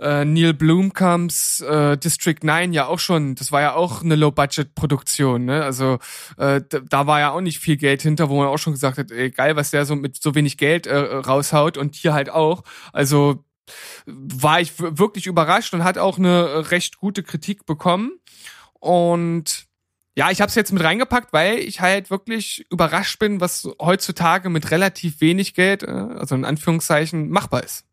äh, 0.03 0.25
Neil 0.25 0.53
Blomkamps 0.53 1.61
äh, 1.61 1.97
District 1.97 2.39
9 2.43 2.73
ja 2.73 2.87
auch 2.87 2.99
schon, 2.99 3.35
das 3.35 3.53
war 3.53 3.61
ja 3.61 3.75
auch 3.75 4.03
eine 4.03 4.17
Low-Budget-Produktion, 4.17 5.45
ne? 5.45 5.63
Also 5.65 5.99
äh, 6.37 6.61
da, 6.69 7.07
war 7.07 7.21
ja 7.21 7.31
auch 7.31 7.41
nicht 7.41 7.59
viel 7.59 7.77
Geld 7.77 8.03
hinter, 8.03 8.29
wo 8.29 8.39
man 8.39 8.49
auch 8.49 8.59
schon 8.59 8.73
gesagt 8.73 8.99
hat, 8.99 9.11
ey, 9.11 9.31
geil, 9.31 9.57
was 9.57 9.71
der 9.71 9.85
so 9.85 9.97
mit 9.97 10.21
so 10.21 10.35
wenig 10.35 10.59
Geld 10.59 10.87
äh, 10.87 10.97
raushaut 10.97 11.79
und 11.79 11.95
hier 11.95 12.15
halt 12.15 12.31
auch. 12.31 12.63
Also 12.93 13.45
war 14.07 14.61
ich 14.61 14.73
wirklich 14.79 15.27
überrascht 15.27 15.73
und 15.75 15.85
hat 15.85 15.99
auch 15.99 16.19
eine 16.19 16.71
recht 16.71 16.99
gute 16.99 17.23
Kritik 17.23 17.65
bekommen. 17.67 18.13
Und 18.81 19.67
ja, 20.15 20.31
ich 20.31 20.41
habe 20.41 20.49
es 20.49 20.55
jetzt 20.55 20.73
mit 20.73 20.83
reingepackt, 20.83 21.33
weil 21.33 21.59
ich 21.59 21.81
halt 21.81 22.11
wirklich 22.11 22.67
überrascht 22.71 23.19
bin, 23.19 23.41
was 23.41 23.69
heutzutage 23.81 24.51
mit 24.51 24.71
relativ 24.71 25.21
wenig 25.21 25.55
Geld, 25.55 25.83
äh, 25.85 25.91
also 25.91 26.35
in 26.35 26.45
Anführungszeichen, 26.45 27.31
machbar 27.31 27.63
ist. 27.65 27.87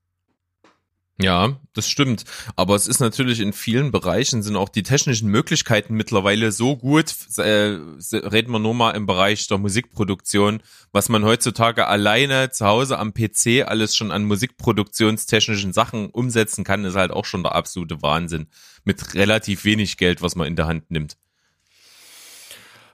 Ja, 1.22 1.60
das 1.74 1.90
stimmt. 1.90 2.24
Aber 2.56 2.76
es 2.76 2.88
ist 2.88 3.02
natürlich 3.02 3.42
in 3.42 3.52
vielen 3.52 3.92
Bereichen 3.92 4.42
sind 4.42 4.56
auch 4.56 4.70
die 4.70 4.84
technischen 4.84 5.30
Möglichkeiten 5.30 5.96
mittlerweile 5.96 6.54
so 6.54 6.78
gut. 6.78 7.14
Äh, 7.38 7.78
reden 8.14 8.54
wir 8.54 8.60
nur 8.60 8.74
mal 8.74 8.92
im 8.92 9.06
Bereich 9.06 9.46
der 9.48 9.58
Musikproduktion, 9.58 10.62
was 10.94 11.10
man 11.10 11.26
heutzutage 11.26 11.88
alleine 11.88 12.52
zu 12.52 12.66
Hause 12.66 12.98
am 12.98 13.14
PC 13.14 13.66
alles 13.68 13.98
schon 13.98 14.12
an 14.12 14.24
musikproduktionstechnischen 14.24 15.74
Sachen 15.74 16.10
umsetzen 16.10 16.64
kann, 16.64 16.86
ist 16.86 16.96
halt 16.96 17.12
auch 17.12 17.26
schon 17.26 17.44
der 17.44 17.54
absolute 17.54 18.02
Wahnsinn. 18.02 18.48
Mit 18.86 19.14
relativ 19.14 19.66
wenig 19.66 19.98
Geld, 19.98 20.22
was 20.22 20.38
man 20.38 20.48
in 20.48 20.56
der 20.56 20.68
Hand 20.68 20.90
nimmt. 20.90 21.18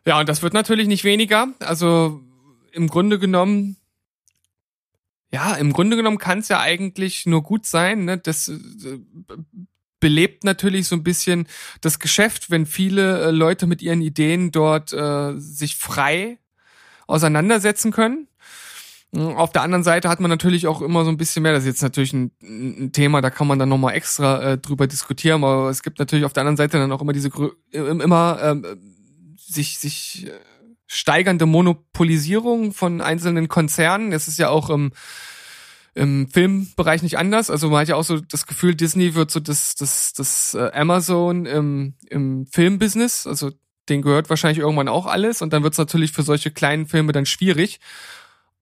Ja, 0.08 0.20
und 0.20 0.28
das 0.28 0.42
wird 0.42 0.56
natürlich 0.56 0.88
nicht 0.88 1.04
weniger. 1.04 1.50
Also 1.60 2.22
im 2.72 2.88
Grunde 2.88 3.20
genommen, 3.20 3.78
ja, 5.36 5.56
im 5.56 5.74
Grunde 5.74 5.98
genommen 5.98 6.18
kann 6.18 6.40
es 6.40 6.48
ja 6.48 6.62
eigentlich 6.62 7.26
nur 7.26 7.44
gut 7.44 7.66
sein. 7.66 8.06
Ne? 8.06 8.18
Das 8.18 8.48
äh, 8.48 9.00
belebt 10.00 10.46
natürlich 10.46 10.88
so 10.88 10.96
ein 10.96 11.04
bisschen 11.04 11.46
das 11.82 12.00
Geschäft, 12.00 12.52
wenn 12.52 12.66
viele 12.66 13.22
äh, 13.22 13.32
Leute 13.32 13.68
mit 13.68 13.82
ihren 13.82 14.02
Ideen 14.02 14.52
dort 14.52 14.94
äh, 14.94 15.34
sich 15.38 15.76
frei 15.76 16.40
auseinandersetzen 17.06 17.92
können. 17.92 18.30
Mm, 19.12 19.36
Auf 19.36 19.52
der 19.52 19.64
anderen 19.64 19.84
Seite 19.84 20.08
hat 20.08 20.22
man 20.22 20.32
natürlich 20.32 20.68
auch 20.68 20.82
immer 20.82 21.04
so 21.04 21.12
ein 21.12 21.18
bisschen 21.18 21.44
mehr, 21.44 21.52
das 21.52 21.64
ist 21.64 21.68
jetzt 21.68 21.84
natürlich 21.84 22.14
ein, 22.14 22.32
ein 22.42 22.94
Thema, 22.94 23.20
da 23.20 23.30
kann 23.30 23.48
man 23.48 23.60
dann 23.60 23.68
nochmal 23.68 23.96
extra 23.96 24.54
äh, 24.54 24.58
drüber 24.58 24.88
diskutieren, 24.88 25.44
aber 25.44 25.70
es 25.70 25.84
gibt 25.84 26.00
natürlich 26.00 26.24
auf 26.24 26.32
der 26.32 26.42
anderen 26.42 26.56
Seite 26.56 26.78
dann 26.78 26.94
auch 26.94 27.02
immer 27.02 27.12
diese 27.12 27.30
äh, 27.74 27.80
immer 27.80 28.40
ähm, 28.42 28.66
sich, 29.38 29.80
sich 29.80 30.28
äh, 30.28 30.32
steigernde 30.96 31.46
Monopolisierung 31.46 32.72
von 32.72 33.02
einzelnen 33.02 33.50
Konzernen. 33.50 34.12
Das 34.12 34.30
ist 34.30 34.40
ja 34.40 34.50
auch 34.50 34.70
im, 34.70 34.94
im 35.94 36.30
Filmbereich 36.30 37.04
nicht 37.04 37.18
anders. 37.18 37.50
Also 37.50 37.70
man 37.70 37.82
hat 37.82 37.90
ja 37.90 37.98
auch 37.98 38.04
so 38.04 38.22
das 38.22 38.48
Gefühl, 38.48 38.76
Disney 38.76 39.14
wird 39.14 39.30
so 39.30 39.42
das, 39.42 39.76
das, 39.76 40.14
das 40.14 40.54
äh, 40.54 40.72
Amazon 40.74 41.46
im, 41.46 41.96
im 42.10 42.48
Filmbusiness. 42.48 43.28
Also 43.28 43.52
den 43.90 44.02
gehört 44.02 44.30
wahrscheinlich 44.30 44.60
irgendwann 44.60 44.88
auch 44.88 45.06
alles. 45.06 45.42
Und 45.42 45.52
dann 45.52 45.64
wird 45.64 45.74
es 45.74 45.78
natürlich 45.78 46.14
für 46.14 46.24
solche 46.24 46.52
kleinen 46.52 46.88
Filme 46.88 47.12
dann 47.12 47.26
schwierig. 47.26 47.82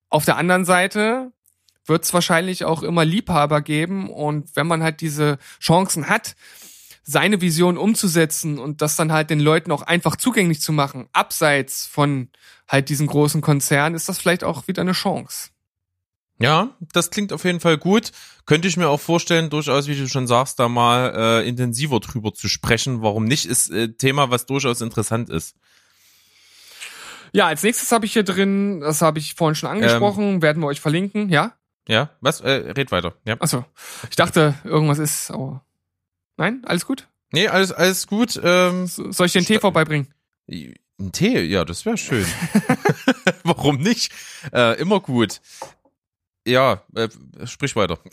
Auf 0.08 0.24
der 0.24 0.36
anderen 0.36 0.64
Seite 0.64 1.30
wird 1.86 2.02
es 2.02 2.12
wahrscheinlich 2.12 2.64
auch 2.64 2.82
immer 2.82 3.04
Liebhaber 3.04 3.62
geben. 3.62 4.10
Und 4.10 4.56
wenn 4.56 4.66
man 4.66 4.82
halt 4.82 5.00
diese 5.00 5.38
Chancen 5.60 6.08
hat, 6.08 6.34
seine 7.04 7.40
Vision 7.40 7.76
umzusetzen 7.76 8.58
und 8.58 8.80
das 8.80 8.96
dann 8.96 9.12
halt 9.12 9.30
den 9.30 9.40
Leuten 9.40 9.70
auch 9.70 9.82
einfach 9.82 10.16
zugänglich 10.16 10.60
zu 10.60 10.72
machen, 10.72 11.06
abseits 11.12 11.86
von 11.86 12.30
halt 12.66 12.88
diesen 12.88 13.06
großen 13.06 13.42
Konzernen, 13.42 13.94
ist 13.94 14.08
das 14.08 14.18
vielleicht 14.18 14.42
auch 14.42 14.66
wieder 14.66 14.82
eine 14.82 14.92
Chance. 14.92 15.50
Ja, 16.40 16.70
das 16.92 17.10
klingt 17.10 17.32
auf 17.32 17.44
jeden 17.44 17.60
Fall 17.60 17.78
gut. 17.78 18.10
Könnte 18.46 18.66
ich 18.66 18.76
mir 18.76 18.88
auch 18.88 19.00
vorstellen, 19.00 19.50
durchaus, 19.50 19.86
wie 19.86 19.96
du 19.96 20.08
schon 20.08 20.26
sagst, 20.26 20.58
da 20.58 20.68
mal 20.68 21.12
äh, 21.14 21.48
intensiver 21.48 22.00
drüber 22.00 22.34
zu 22.34 22.48
sprechen. 22.48 23.02
Warum 23.02 23.24
nicht? 23.24 23.46
Ist 23.46 23.70
äh, 23.70 23.92
Thema, 23.92 24.30
was 24.30 24.46
durchaus 24.46 24.80
interessant 24.80 25.30
ist. 25.30 25.54
Ja, 27.32 27.46
als 27.46 27.62
nächstes 27.62 27.92
habe 27.92 28.06
ich 28.06 28.12
hier 28.12 28.24
drin, 28.24 28.80
das 28.80 29.02
habe 29.02 29.18
ich 29.18 29.34
vorhin 29.34 29.54
schon 29.54 29.68
angesprochen, 29.68 30.42
werden 30.42 30.62
wir 30.62 30.66
euch 30.66 30.80
verlinken, 30.80 31.28
ja? 31.28 31.52
Ja, 31.86 32.10
was? 32.20 32.40
Äh, 32.40 32.72
red 32.76 32.90
weiter. 32.92 33.14
Ja. 33.24 33.36
Achso, 33.40 33.64
ich 34.08 34.16
dachte, 34.16 34.54
irgendwas 34.64 34.98
ist, 34.98 35.30
aber 35.30 35.64
nein, 36.36 36.62
alles 36.64 36.86
gut? 36.86 37.08
Nee, 37.32 37.48
alles, 37.48 37.72
alles 37.72 38.06
gut. 38.06 38.40
Ähm, 38.42 38.86
So- 38.86 39.10
Soll 39.12 39.26
ich 39.26 39.36
einen 39.36 39.46
Tee 39.46 39.58
vorbeibringen? 39.58 40.12
ein 40.48 41.10
Tee, 41.12 41.40
ja, 41.42 41.64
das 41.64 41.84
wäre 41.84 41.96
schön. 41.96 42.26
Warum 43.44 43.78
nicht? 43.78 44.12
Äh, 44.52 44.78
immer 44.80 45.00
gut. 45.00 45.40
Ja, 46.46 46.82
äh, 46.94 47.08
sprich 47.46 47.74
weiter. 47.76 47.98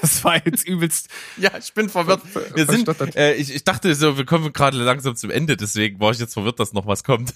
Das 0.00 0.24
war 0.24 0.34
jetzt 0.44 0.66
übelst. 0.66 1.08
Ja, 1.36 1.52
ich 1.56 1.72
bin 1.74 1.88
verwirrt. 1.88 2.22
Wir 2.56 2.66
sind, 2.66 2.88
äh, 3.14 3.34
ich, 3.34 3.54
ich 3.54 3.62
dachte 3.62 3.94
so, 3.94 4.18
wir 4.18 4.24
kommen 4.26 4.52
gerade 4.52 4.76
langsam 4.78 5.14
zum 5.14 5.30
Ende, 5.30 5.56
deswegen 5.56 6.00
war 6.00 6.10
ich 6.10 6.18
jetzt 6.18 6.32
verwirrt, 6.34 6.58
dass 6.58 6.72
noch 6.72 6.86
was 6.88 7.04
kommt. 7.04 7.32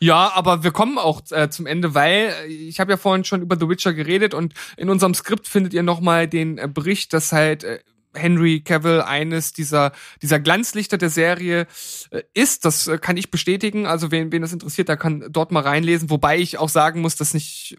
Ja, 0.00 0.32
aber 0.34 0.64
wir 0.64 0.70
kommen 0.70 0.96
auch 0.96 1.20
äh, 1.32 1.50
zum 1.50 1.66
Ende, 1.66 1.94
weil 1.94 2.32
äh, 2.44 2.46
ich 2.46 2.80
habe 2.80 2.90
ja 2.92 2.96
vorhin 2.96 3.24
schon 3.24 3.42
über 3.42 3.56
The 3.60 3.68
Witcher 3.68 3.92
geredet 3.92 4.32
und 4.32 4.54
in 4.78 4.88
unserem 4.88 5.12
Skript 5.12 5.46
findet 5.48 5.74
ihr 5.74 5.82
nochmal 5.82 6.26
den 6.28 6.56
äh, 6.56 6.66
Bericht, 6.72 7.12
dass 7.12 7.32
halt 7.32 7.64
äh, 7.64 7.80
Henry 8.18 8.60
Cavill 8.60 9.00
eines 9.00 9.52
dieser 9.52 9.92
dieser 10.20 10.40
Glanzlichter 10.40 10.98
der 10.98 11.10
Serie 11.10 11.66
äh, 12.10 12.22
ist. 12.34 12.64
Das 12.64 12.86
äh, 12.88 12.98
kann 12.98 13.16
ich 13.16 13.30
bestätigen. 13.30 13.86
Also 13.86 14.10
wen, 14.10 14.30
wen 14.32 14.42
das 14.42 14.52
interessiert, 14.52 14.88
der 14.88 14.96
kann 14.96 15.24
dort 15.30 15.52
mal 15.52 15.62
reinlesen. 15.62 16.10
Wobei 16.10 16.38
ich 16.38 16.58
auch 16.58 16.68
sagen 16.68 17.00
muss, 17.00 17.16
dass 17.16 17.34
nicht 17.34 17.78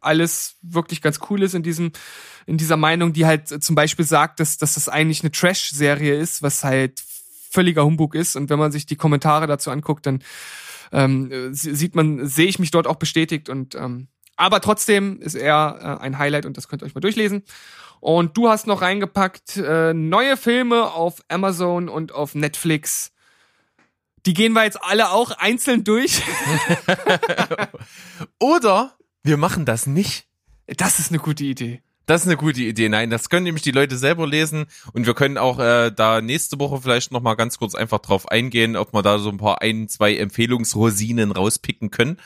alles 0.00 0.56
wirklich 0.62 1.00
ganz 1.00 1.18
cool 1.30 1.42
ist 1.42 1.54
in 1.54 1.62
diesem 1.62 1.92
in 2.46 2.58
dieser 2.58 2.76
Meinung, 2.76 3.12
die 3.12 3.26
halt 3.26 3.48
zum 3.62 3.74
Beispiel 3.74 4.04
sagt, 4.04 4.38
dass, 4.38 4.56
dass 4.56 4.74
das 4.74 4.88
eigentlich 4.88 5.22
eine 5.22 5.32
Trash-Serie 5.32 6.14
ist, 6.14 6.42
was 6.42 6.62
halt 6.62 7.02
völliger 7.50 7.84
Humbug 7.84 8.14
ist. 8.14 8.36
Und 8.36 8.50
wenn 8.50 8.58
man 8.58 8.70
sich 8.70 8.86
die 8.86 8.94
Kommentare 8.96 9.46
dazu 9.48 9.70
anguckt, 9.70 10.06
dann 10.06 10.22
ähm, 10.92 11.32
äh, 11.32 11.52
sie- 11.52 11.74
sieht 11.74 11.96
man, 11.96 12.26
sehe 12.28 12.46
ich 12.46 12.58
mich 12.60 12.70
dort 12.70 12.86
auch 12.86 12.96
bestätigt 12.96 13.48
und 13.48 13.74
ähm, 13.74 14.08
aber 14.36 14.60
trotzdem 14.60 15.18
ist 15.20 15.34
er 15.34 15.98
äh, 15.98 16.02
ein 16.04 16.18
Highlight 16.18 16.46
und 16.46 16.56
das 16.56 16.68
könnt 16.68 16.82
ihr 16.82 16.86
euch 16.86 16.94
mal 16.94 17.00
durchlesen. 17.00 17.42
Und 18.06 18.36
du 18.36 18.48
hast 18.48 18.68
noch 18.68 18.82
reingepackt 18.82 19.56
äh, 19.56 19.92
neue 19.92 20.36
Filme 20.36 20.92
auf 20.92 21.24
Amazon 21.26 21.88
und 21.88 22.12
auf 22.12 22.36
Netflix. 22.36 23.10
Die 24.26 24.32
gehen 24.32 24.52
wir 24.52 24.62
jetzt 24.62 24.80
alle 24.80 25.10
auch 25.10 25.32
einzeln 25.32 25.82
durch. 25.82 26.22
Oder 28.38 28.96
wir 29.24 29.36
machen 29.36 29.64
das 29.64 29.88
nicht. 29.88 30.28
Das 30.68 31.00
ist 31.00 31.10
eine 31.10 31.18
gute 31.18 31.42
Idee. 31.42 31.82
Das 32.06 32.20
ist 32.22 32.28
eine 32.28 32.36
gute 32.36 32.60
Idee. 32.60 32.88
Nein, 32.88 33.10
das 33.10 33.28
können 33.28 33.42
nämlich 33.42 33.64
die 33.64 33.72
Leute 33.72 33.96
selber 33.96 34.28
lesen 34.28 34.66
und 34.92 35.04
wir 35.04 35.14
können 35.14 35.36
auch 35.36 35.58
äh, 35.58 35.90
da 35.90 36.20
nächste 36.20 36.60
Woche 36.60 36.80
vielleicht 36.82 37.10
noch 37.10 37.22
mal 37.22 37.34
ganz 37.34 37.58
kurz 37.58 37.74
einfach 37.74 37.98
drauf 37.98 38.30
eingehen, 38.30 38.76
ob 38.76 38.94
wir 38.94 39.02
da 39.02 39.18
so 39.18 39.30
ein 39.30 39.38
paar 39.38 39.62
ein, 39.62 39.88
zwei 39.88 40.16
Empfehlungsrosinen 40.16 41.32
rauspicken 41.32 41.90
können. 41.90 42.18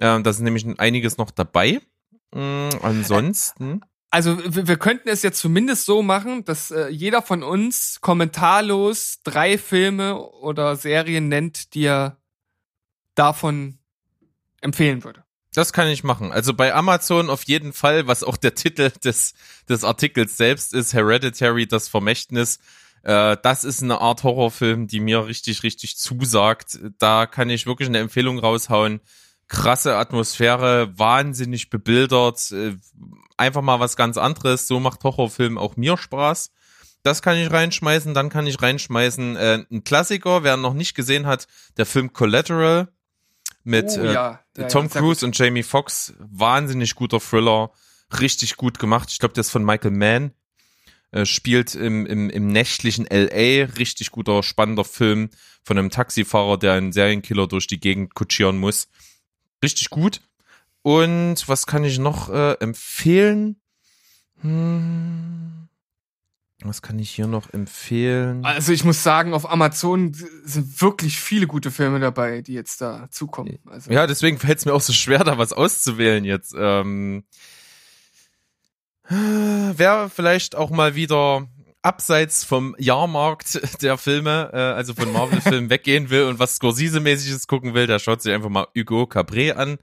Ähm, 0.00 0.24
da 0.24 0.30
ist 0.30 0.40
nämlich 0.40 0.66
einiges 0.80 1.16
noch 1.16 1.30
dabei. 1.30 1.80
Mm, 2.34 2.70
ansonsten, 2.82 3.82
Also 4.12 4.38
wir, 4.44 4.68
wir 4.68 4.76
könnten 4.76 5.08
es 5.08 5.22
jetzt 5.22 5.40
zumindest 5.40 5.86
so 5.86 6.02
machen, 6.02 6.44
dass 6.44 6.70
äh, 6.70 6.88
jeder 6.88 7.22
von 7.22 7.42
uns 7.42 7.98
kommentarlos 8.02 9.20
drei 9.24 9.56
Filme 9.56 10.20
oder 10.20 10.76
Serien 10.76 11.28
nennt, 11.28 11.72
die 11.72 11.86
er 11.86 12.18
davon 13.14 13.78
empfehlen 14.60 15.02
würde. 15.02 15.24
das 15.54 15.72
kann 15.72 15.88
ich 15.88 16.04
machen. 16.04 16.30
Also 16.30 16.52
bei 16.52 16.74
Amazon 16.74 17.30
auf 17.30 17.44
jeden 17.44 17.72
Fall, 17.72 18.06
was 18.06 18.22
auch 18.22 18.36
der 18.36 18.54
Titel 18.54 18.90
des, 19.02 19.32
des 19.70 19.82
Artikels 19.82 20.36
selbst 20.36 20.74
ist, 20.74 20.92
Hereditary, 20.92 21.66
das 21.66 21.88
Vermächtnis. 21.88 22.58
Äh, 23.04 23.38
das 23.42 23.64
ist 23.64 23.82
eine 23.82 24.02
Art 24.02 24.24
Horrorfilm, 24.24 24.88
die 24.88 25.00
mir 25.00 25.26
richtig, 25.26 25.62
richtig 25.62 25.96
zusagt. 25.96 26.78
Da 26.98 27.24
kann 27.24 27.48
ich 27.48 27.66
wirklich 27.66 27.88
eine 27.88 28.00
Empfehlung 28.00 28.38
raushauen. 28.38 29.00
Krasse 29.52 29.96
Atmosphäre, 29.96 30.98
wahnsinnig 30.98 31.68
bebildert, 31.68 32.52
äh, 32.52 32.74
einfach 33.36 33.60
mal 33.60 33.80
was 33.80 33.96
ganz 33.96 34.16
anderes. 34.16 34.66
So 34.66 34.80
macht 34.80 35.04
Horrorfilm 35.04 35.58
auch 35.58 35.76
mir 35.76 35.98
Spaß. 35.98 36.50
Das 37.02 37.20
kann 37.20 37.36
ich 37.36 37.50
reinschmeißen. 37.50 38.14
Dann 38.14 38.30
kann 38.30 38.46
ich 38.46 38.62
reinschmeißen 38.62 39.36
äh, 39.36 39.64
ein 39.70 39.84
Klassiker, 39.84 40.42
wer 40.42 40.56
noch 40.56 40.72
nicht 40.72 40.94
gesehen 40.94 41.26
hat, 41.26 41.48
der 41.76 41.84
Film 41.84 42.14
Collateral 42.14 42.88
mit 43.62 43.90
Oh, 43.90 44.00
äh, 44.00 44.14
ja. 44.14 44.40
Ja, 44.56 44.68
Tom 44.68 44.88
ja, 44.88 45.00
Cruise 45.00 45.24
und 45.24 45.36
Jamie 45.36 45.62
Foxx. 45.62 46.14
Wahnsinnig 46.18 46.94
guter 46.94 47.20
Thriller, 47.20 47.72
richtig 48.20 48.56
gut 48.56 48.78
gemacht. 48.78 49.10
Ich 49.10 49.18
glaube, 49.18 49.34
der 49.34 49.42
ist 49.42 49.50
von 49.50 49.66
Michael 49.66 49.90
Mann. 49.90 50.32
Äh, 51.10 51.26
spielt 51.26 51.74
im, 51.74 52.06
im, 52.06 52.30
im 52.30 52.46
nächtlichen 52.46 53.04
LA. 53.04 53.66
Richtig 53.76 54.12
guter, 54.12 54.42
spannender 54.42 54.84
Film 54.84 55.28
von 55.62 55.76
einem 55.76 55.90
Taxifahrer, 55.90 56.56
der 56.56 56.72
einen 56.72 56.92
Serienkiller 56.92 57.46
durch 57.46 57.66
die 57.66 57.80
Gegend 57.80 58.14
kutschieren 58.14 58.56
muss. 58.56 58.88
Richtig 59.62 59.90
gut. 59.90 60.20
Und 60.82 61.48
was 61.48 61.66
kann 61.66 61.84
ich 61.84 61.98
noch 61.98 62.28
äh, 62.28 62.54
empfehlen? 62.54 63.60
Hm, 64.40 65.68
was 66.64 66.82
kann 66.82 66.98
ich 66.98 67.10
hier 67.10 67.26
noch 67.26 67.52
empfehlen? 67.52 68.44
Also 68.44 68.72
ich 68.72 68.84
muss 68.84 69.02
sagen, 69.02 69.34
auf 69.34 69.50
Amazon 69.50 70.14
sind 70.44 70.80
wirklich 70.80 71.20
viele 71.20 71.46
gute 71.46 71.70
Filme 71.70 72.00
dabei, 72.00 72.42
die 72.42 72.52
jetzt 72.52 72.80
da 72.80 73.08
zukommen. 73.10 73.58
Also 73.66 73.90
Ja, 73.90 74.06
deswegen 74.06 74.38
fällt 74.38 74.58
es 74.58 74.64
mir 74.64 74.74
auch 74.74 74.80
so 74.80 74.92
schwer, 74.92 75.24
da 75.24 75.38
was 75.38 75.52
auszuwählen 75.52 76.24
jetzt. 76.24 76.54
Ähm, 76.56 77.24
Wer 79.08 80.08
vielleicht 80.08 80.54
auch 80.54 80.70
mal 80.70 80.94
wieder 80.94 81.46
abseits 81.82 82.44
vom 82.44 82.74
Jahrmarkt 82.78 83.60
der 83.82 83.98
Filme, 83.98 84.50
äh, 84.52 84.56
also 84.56 84.94
von 84.94 85.12
Marvel-Filmen 85.12 85.70
weggehen 85.70 86.10
will 86.10 86.24
und 86.24 86.38
was 86.38 86.56
Scorsese-mäßiges 86.60 87.46
gucken 87.46 87.74
will, 87.74 87.86
der 87.86 87.98
schaut 87.98 88.22
sich 88.22 88.32
einfach 88.32 88.48
mal 88.48 88.66
Hugo 88.76 89.02
Cabré 89.04 89.52
an. 89.52 89.78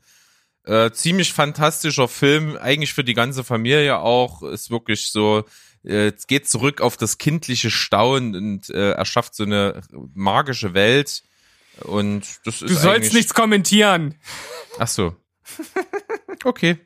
Äh, 0.66 0.92
ziemlich 0.92 1.34
fantastischer 1.34 2.08
Film, 2.08 2.58
eigentlich 2.58 2.94
für 2.94 3.04
die 3.04 3.14
ganze 3.14 3.44
Familie 3.44 4.00
auch. 4.00 4.44
Ist 4.44 4.70
wirklich 4.70 5.12
so, 5.12 5.44
äh, 5.84 6.10
es 6.10 6.28
geht 6.28 6.48
zurück 6.48 6.82
auf 6.82 6.98
das 6.98 7.18
kindliche 7.18 7.72
Staunen 7.72 8.36
und 8.36 8.70
äh, 8.70 8.92
erschafft 8.92 9.36
so 9.36 9.44
eine 9.44 9.82
magische 10.14 10.74
Welt. 10.74 11.24
Und 11.84 12.24
das 12.46 12.62
ist 12.62 12.70
Du 12.70 12.76
sollst 12.76 13.14
nichts 13.14 13.34
kommentieren. 13.34 14.16
Ach 14.78 14.88
so. 14.88 15.16
Okay. 16.44 16.78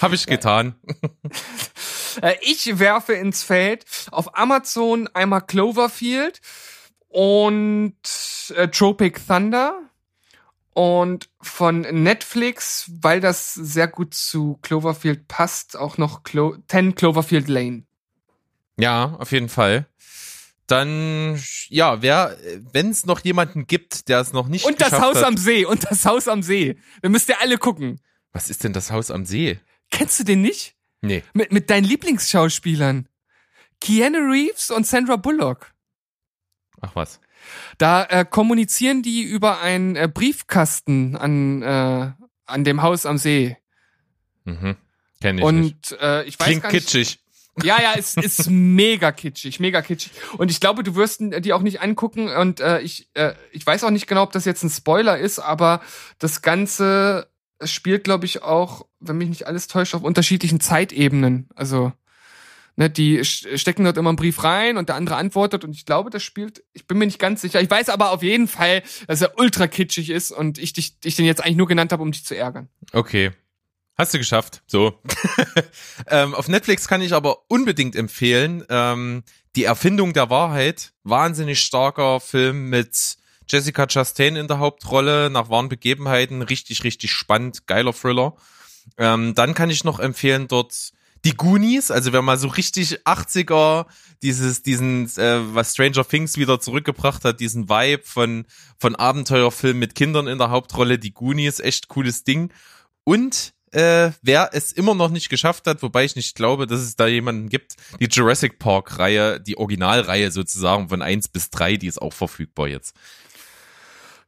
Habe 0.00 0.14
ich 0.14 0.26
getan. 0.26 0.74
Äh, 2.20 2.34
ich 2.42 2.78
werfe 2.78 3.14
ins 3.14 3.42
Feld 3.42 3.84
auf 4.10 4.36
Amazon 4.36 5.08
einmal 5.14 5.42
Cloverfield 5.42 6.40
und 7.08 7.94
äh, 8.56 8.68
Tropic 8.68 9.20
Thunder 9.26 9.78
und 10.74 11.28
von 11.40 11.80
Netflix, 11.80 12.90
weil 13.00 13.20
das 13.20 13.54
sehr 13.54 13.88
gut 13.88 14.14
zu 14.14 14.58
Cloverfield 14.62 15.28
passt, 15.28 15.76
auch 15.76 15.98
noch 15.98 16.22
Clo 16.22 16.56
10 16.68 16.94
Cloverfield 16.94 17.48
Lane. 17.48 17.84
Ja, 18.78 19.16
auf 19.18 19.32
jeden 19.32 19.50
Fall. 19.50 19.86
Dann, 20.66 21.38
ja, 21.68 22.00
wer, 22.00 22.36
wenn 22.72 22.90
es 22.90 23.04
noch 23.04 23.20
jemanden 23.20 23.66
gibt, 23.66 24.08
der 24.08 24.20
es 24.20 24.32
noch 24.32 24.48
nicht 24.48 24.64
Und 24.64 24.80
das 24.80 24.92
Haus 24.92 25.16
hat. 25.18 25.24
am 25.24 25.36
See, 25.36 25.66
und 25.66 25.84
das 25.90 26.06
Haus 26.06 26.28
am 26.28 26.42
See. 26.42 26.78
Wir 27.02 27.10
müsst 27.10 27.28
ihr 27.28 27.40
alle 27.40 27.58
gucken. 27.58 28.00
Was 28.32 28.48
ist 28.48 28.64
denn 28.64 28.72
das 28.72 28.90
Haus 28.90 29.10
am 29.10 29.26
See? 29.26 29.60
Kennst 29.90 30.18
du 30.20 30.24
den 30.24 30.40
nicht? 30.40 30.74
Nee. 31.02 31.22
Mit, 31.34 31.52
mit 31.52 31.68
deinen 31.68 31.84
Lieblingsschauspielern. 31.84 33.08
Keanu 33.80 34.18
Reeves 34.30 34.70
und 34.70 34.86
Sandra 34.86 35.16
Bullock. 35.16 35.72
Ach 36.80 36.94
was. 36.94 37.20
Da 37.78 38.04
äh, 38.04 38.24
kommunizieren 38.24 39.02
die 39.02 39.22
über 39.22 39.60
einen 39.60 39.96
äh, 39.96 40.08
Briefkasten 40.12 41.16
an, 41.16 41.62
äh, 41.62 42.12
an 42.46 42.64
dem 42.64 42.82
Haus 42.82 43.04
am 43.04 43.18
See. 43.18 43.56
Mhm. 44.44 44.76
Kenn 45.20 45.38
ich 45.38 45.44
nicht. 45.44 45.92
Und 45.92 46.00
äh, 46.00 46.22
ich 46.24 46.38
weiß 46.38 46.46
Klingt 46.46 46.62
gar 46.62 46.72
nicht. 46.72 46.84
kitschig. 46.86 47.18
Ja, 47.62 47.82
ja, 47.82 47.94
es 47.96 48.16
ist 48.16 48.48
mega 48.50 49.12
kitschig, 49.12 49.60
mega 49.60 49.82
kitschig. 49.82 50.12
Und 50.38 50.50
ich 50.50 50.60
glaube, 50.60 50.82
du 50.82 50.94
wirst 50.94 51.20
die 51.20 51.52
auch 51.52 51.60
nicht 51.60 51.80
angucken. 51.80 52.28
Und 52.28 52.60
äh, 52.60 52.80
ich, 52.80 53.08
äh, 53.14 53.34
ich 53.50 53.66
weiß 53.66 53.84
auch 53.84 53.90
nicht 53.90 54.06
genau, 54.06 54.22
ob 54.22 54.32
das 54.32 54.44
jetzt 54.44 54.62
ein 54.62 54.70
Spoiler 54.70 55.18
ist, 55.18 55.38
aber 55.38 55.82
das 56.18 56.42
Ganze 56.42 57.28
spielt, 57.70 58.04
glaube 58.04 58.26
ich, 58.26 58.42
auch, 58.42 58.86
wenn 59.00 59.18
mich 59.18 59.28
nicht 59.28 59.46
alles 59.46 59.68
täuscht, 59.68 59.94
auf 59.94 60.02
unterschiedlichen 60.02 60.60
Zeitebenen. 60.60 61.48
Also, 61.54 61.92
ne, 62.76 62.90
die 62.90 63.24
stecken 63.24 63.84
dort 63.84 63.96
immer 63.96 64.10
einen 64.10 64.16
Brief 64.16 64.42
rein 64.44 64.76
und 64.76 64.88
der 64.88 64.96
andere 64.96 65.16
antwortet. 65.16 65.64
Und 65.64 65.72
ich 65.72 65.86
glaube, 65.86 66.10
das 66.10 66.22
spielt, 66.22 66.64
ich 66.72 66.86
bin 66.86 66.98
mir 66.98 67.06
nicht 67.06 67.18
ganz 67.18 67.42
sicher. 67.42 67.60
Ich 67.60 67.70
weiß 67.70 67.88
aber 67.88 68.10
auf 68.10 68.22
jeden 68.22 68.48
Fall, 68.48 68.82
dass 69.06 69.20
er 69.20 69.38
ultra 69.38 69.66
kitschig 69.66 70.10
ist 70.10 70.30
und 70.30 70.58
ich 70.58 70.72
dich, 70.72 70.96
ich 71.04 71.16
den 71.16 71.26
jetzt 71.26 71.42
eigentlich 71.42 71.56
nur 71.56 71.68
genannt 71.68 71.92
habe, 71.92 72.02
um 72.02 72.12
dich 72.12 72.24
zu 72.24 72.36
ärgern. 72.36 72.68
Okay. 72.92 73.32
Hast 73.94 74.14
du 74.14 74.18
geschafft. 74.18 74.62
So. 74.66 74.98
ähm, 76.08 76.34
auf 76.34 76.48
Netflix 76.48 76.88
kann 76.88 77.02
ich 77.02 77.12
aber 77.12 77.50
unbedingt 77.50 77.94
empfehlen, 77.94 78.64
ähm, 78.68 79.22
Die 79.54 79.64
Erfindung 79.64 80.14
der 80.14 80.30
Wahrheit. 80.30 80.94
Wahnsinnig 81.04 81.60
starker 81.60 82.20
Film 82.20 82.70
mit 82.70 83.16
Jessica 83.52 83.86
Chastain 83.86 84.36
in 84.36 84.48
der 84.48 84.58
Hauptrolle, 84.58 85.28
nach 85.28 85.50
wahren 85.50 85.68
Begebenheiten. 85.68 86.40
Richtig, 86.40 86.84
richtig 86.84 87.12
spannend. 87.12 87.66
Geiler 87.66 87.92
Thriller. 87.92 88.34
Ähm, 88.96 89.34
dann 89.34 89.52
kann 89.52 89.68
ich 89.68 89.84
noch 89.84 90.00
empfehlen 90.00 90.48
dort 90.48 90.92
die 91.24 91.36
Goonies, 91.36 91.90
also 91.90 92.12
wer 92.12 92.22
mal 92.22 92.38
so 92.38 92.48
richtig 92.48 93.00
80er, 93.04 93.86
dieses, 94.22 94.62
diesen, 94.62 95.06
äh, 95.18 95.54
was 95.54 95.72
Stranger 95.72 96.04
Things 96.08 96.36
wieder 96.36 96.60
zurückgebracht 96.60 97.24
hat, 97.24 97.40
diesen 97.40 97.68
Vibe 97.68 98.02
von, 98.04 98.46
von 98.78 98.96
Abenteuerfilm 98.96 99.78
mit 99.78 99.94
Kindern 99.94 100.26
in 100.26 100.38
der 100.38 100.50
Hauptrolle, 100.50 100.98
die 100.98 101.12
Goonies, 101.12 101.60
echt 101.60 101.88
cooles 101.88 102.24
Ding. 102.24 102.52
Und 103.04 103.52
äh, 103.70 104.10
wer 104.22 104.50
es 104.52 104.72
immer 104.72 104.94
noch 104.94 105.10
nicht 105.10 105.28
geschafft 105.28 105.66
hat, 105.66 105.82
wobei 105.82 106.04
ich 106.04 106.16
nicht 106.16 106.34
glaube, 106.34 106.66
dass 106.66 106.80
es 106.80 106.96
da 106.96 107.06
jemanden 107.06 107.48
gibt, 107.48 107.76
die 108.00 108.08
Jurassic 108.10 108.58
Park 108.58 108.98
Reihe, 108.98 109.40
die 109.40 109.56
Originalreihe 109.56 110.30
sozusagen 110.30 110.88
von 110.88 111.02
eins 111.02 111.28
bis 111.28 111.50
drei, 111.50 111.76
die 111.76 111.86
ist 111.86 112.02
auch 112.02 112.12
verfügbar 112.12 112.68
jetzt. 112.68 112.94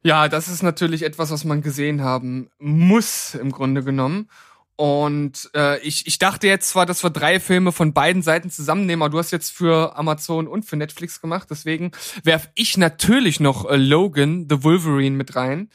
Ja, 0.05 0.27
das 0.27 0.49
ist 0.49 0.61
natürlich 0.61 1.01
etwas, 1.01 1.31
was 1.31 1.45
man 1.45 1.63
gesehen 1.63 2.03
haben 2.03 2.51
muss, 2.59 3.33
im 3.33 3.51
Grunde 3.51 3.83
genommen. 3.83 4.29
Und 4.75 5.49
äh, 5.55 5.79
ich, 5.79 6.05
ich 6.05 6.19
dachte 6.19 6.45
jetzt 6.45 6.69
zwar, 6.69 6.85
dass 6.85 7.01
wir 7.01 7.09
drei 7.09 7.39
Filme 7.39 7.71
von 7.71 7.91
beiden 7.91 8.21
Seiten 8.21 8.51
zusammennehmen, 8.51 9.01
aber 9.01 9.09
du 9.09 9.17
hast 9.17 9.31
jetzt 9.31 9.51
für 9.51 9.97
Amazon 9.97 10.47
und 10.47 10.63
für 10.63 10.75
Netflix 10.75 11.21
gemacht, 11.21 11.47
deswegen 11.49 11.91
werf 12.23 12.49
ich 12.53 12.77
natürlich 12.77 13.39
noch 13.39 13.67
äh, 13.67 13.77
Logan, 13.77 14.45
The 14.47 14.63
Wolverine, 14.63 15.15
mit 15.15 15.35
rein, 15.35 15.71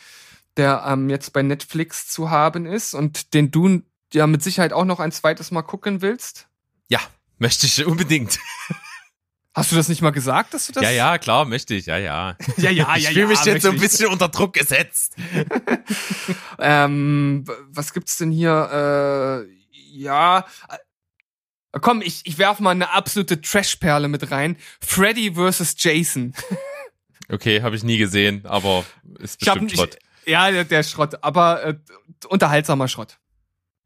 der 0.56 0.84
ähm, 0.86 1.10
jetzt 1.10 1.32
bei 1.32 1.42
Netflix 1.42 2.06
zu 2.06 2.30
haben 2.30 2.66
ist 2.66 2.94
und 2.94 3.34
den 3.34 3.50
du 3.50 3.82
ja 4.14 4.28
mit 4.28 4.44
Sicherheit 4.44 4.72
auch 4.72 4.84
noch 4.84 5.00
ein 5.00 5.10
zweites 5.10 5.50
Mal 5.50 5.62
gucken 5.62 6.02
willst. 6.02 6.46
Ja, 6.88 7.00
möchte 7.38 7.66
ich 7.66 7.84
unbedingt. 7.84 8.38
Hast 9.60 9.72
du 9.72 9.76
das 9.76 9.90
nicht 9.90 10.00
mal 10.00 10.08
gesagt, 10.08 10.54
dass 10.54 10.68
du 10.68 10.72
das? 10.72 10.82
Ja, 10.82 10.90
ja, 10.90 11.18
klar, 11.18 11.44
möchte 11.44 11.74
ich, 11.74 11.84
ja, 11.84 11.98
ja. 11.98 12.34
ja, 12.56 12.70
ja, 12.70 12.96
ich 12.96 13.04
ja, 13.04 13.10
fühle 13.10 13.20
ja, 13.20 13.26
mich 13.28 13.44
jetzt 13.44 13.62
so 13.62 13.68
ein 13.68 13.74
ich. 13.74 13.82
bisschen 13.82 14.06
unter 14.08 14.28
Druck 14.28 14.54
gesetzt. 14.54 15.16
Ähm, 16.62 17.44
was 17.68 17.94
gibt's 17.94 18.18
denn 18.18 18.30
hier? 18.30 19.46
Äh, 19.46 19.50
ja. 19.92 20.44
äh, 20.68 21.78
Komm, 21.80 22.02
ich, 22.02 22.20
ich 22.24 22.36
werf 22.36 22.60
mal 22.60 22.70
eine 22.70 22.92
absolute 22.92 23.40
Trashperle 23.40 24.08
mit 24.08 24.30
rein. 24.30 24.56
Freddy 24.80 25.34
vs. 25.34 25.74
Jason. 25.78 26.34
Okay, 27.32 27.62
habe 27.62 27.76
ich 27.76 27.84
nie 27.84 27.96
gesehen, 27.96 28.44
aber 28.44 28.84
ist 29.20 29.40
Ich 29.40 29.46
hab, 29.48 29.54
bestimmt 29.54 29.72
ich, 29.72 29.78
Schrott. 29.78 29.98
ja, 30.26 30.50
der, 30.50 30.64
der 30.64 30.82
Schrott, 30.82 31.22
aber 31.22 31.64
äh, 31.64 31.74
unterhaltsamer 32.28 32.88
Schrott. 32.88 33.20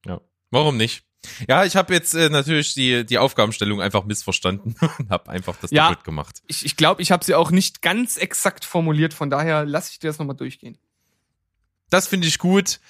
Ja. 0.06 0.22
Warum 0.50 0.78
nicht? 0.78 1.04
Ja, 1.48 1.64
ich 1.64 1.76
habe 1.76 1.92
jetzt 1.94 2.14
äh, 2.14 2.28
natürlich 2.28 2.74
die, 2.74 3.04
die 3.06 3.18
Aufgabenstellung 3.18 3.80
einfach 3.80 4.04
missverstanden 4.04 4.76
und 4.98 5.10
habe 5.10 5.30
einfach 5.30 5.56
das 5.60 5.70
Ja. 5.70 5.88
doppelt 5.88 6.04
gemacht. 6.04 6.42
Ich, 6.46 6.64
ich 6.64 6.76
glaube, 6.76 7.02
ich 7.02 7.10
habe 7.12 7.24
sie 7.24 7.34
auch 7.34 7.50
nicht 7.50 7.82
ganz 7.82 8.16
exakt 8.16 8.64
formuliert, 8.64 9.14
von 9.14 9.30
daher 9.30 9.64
lasse 9.64 9.90
ich 9.92 9.98
dir 9.98 10.08
das 10.08 10.18
nochmal 10.18 10.36
durchgehen. 10.36 10.78
Das 11.90 12.06
finde 12.08 12.26
ich 12.28 12.38
gut. 12.38 12.80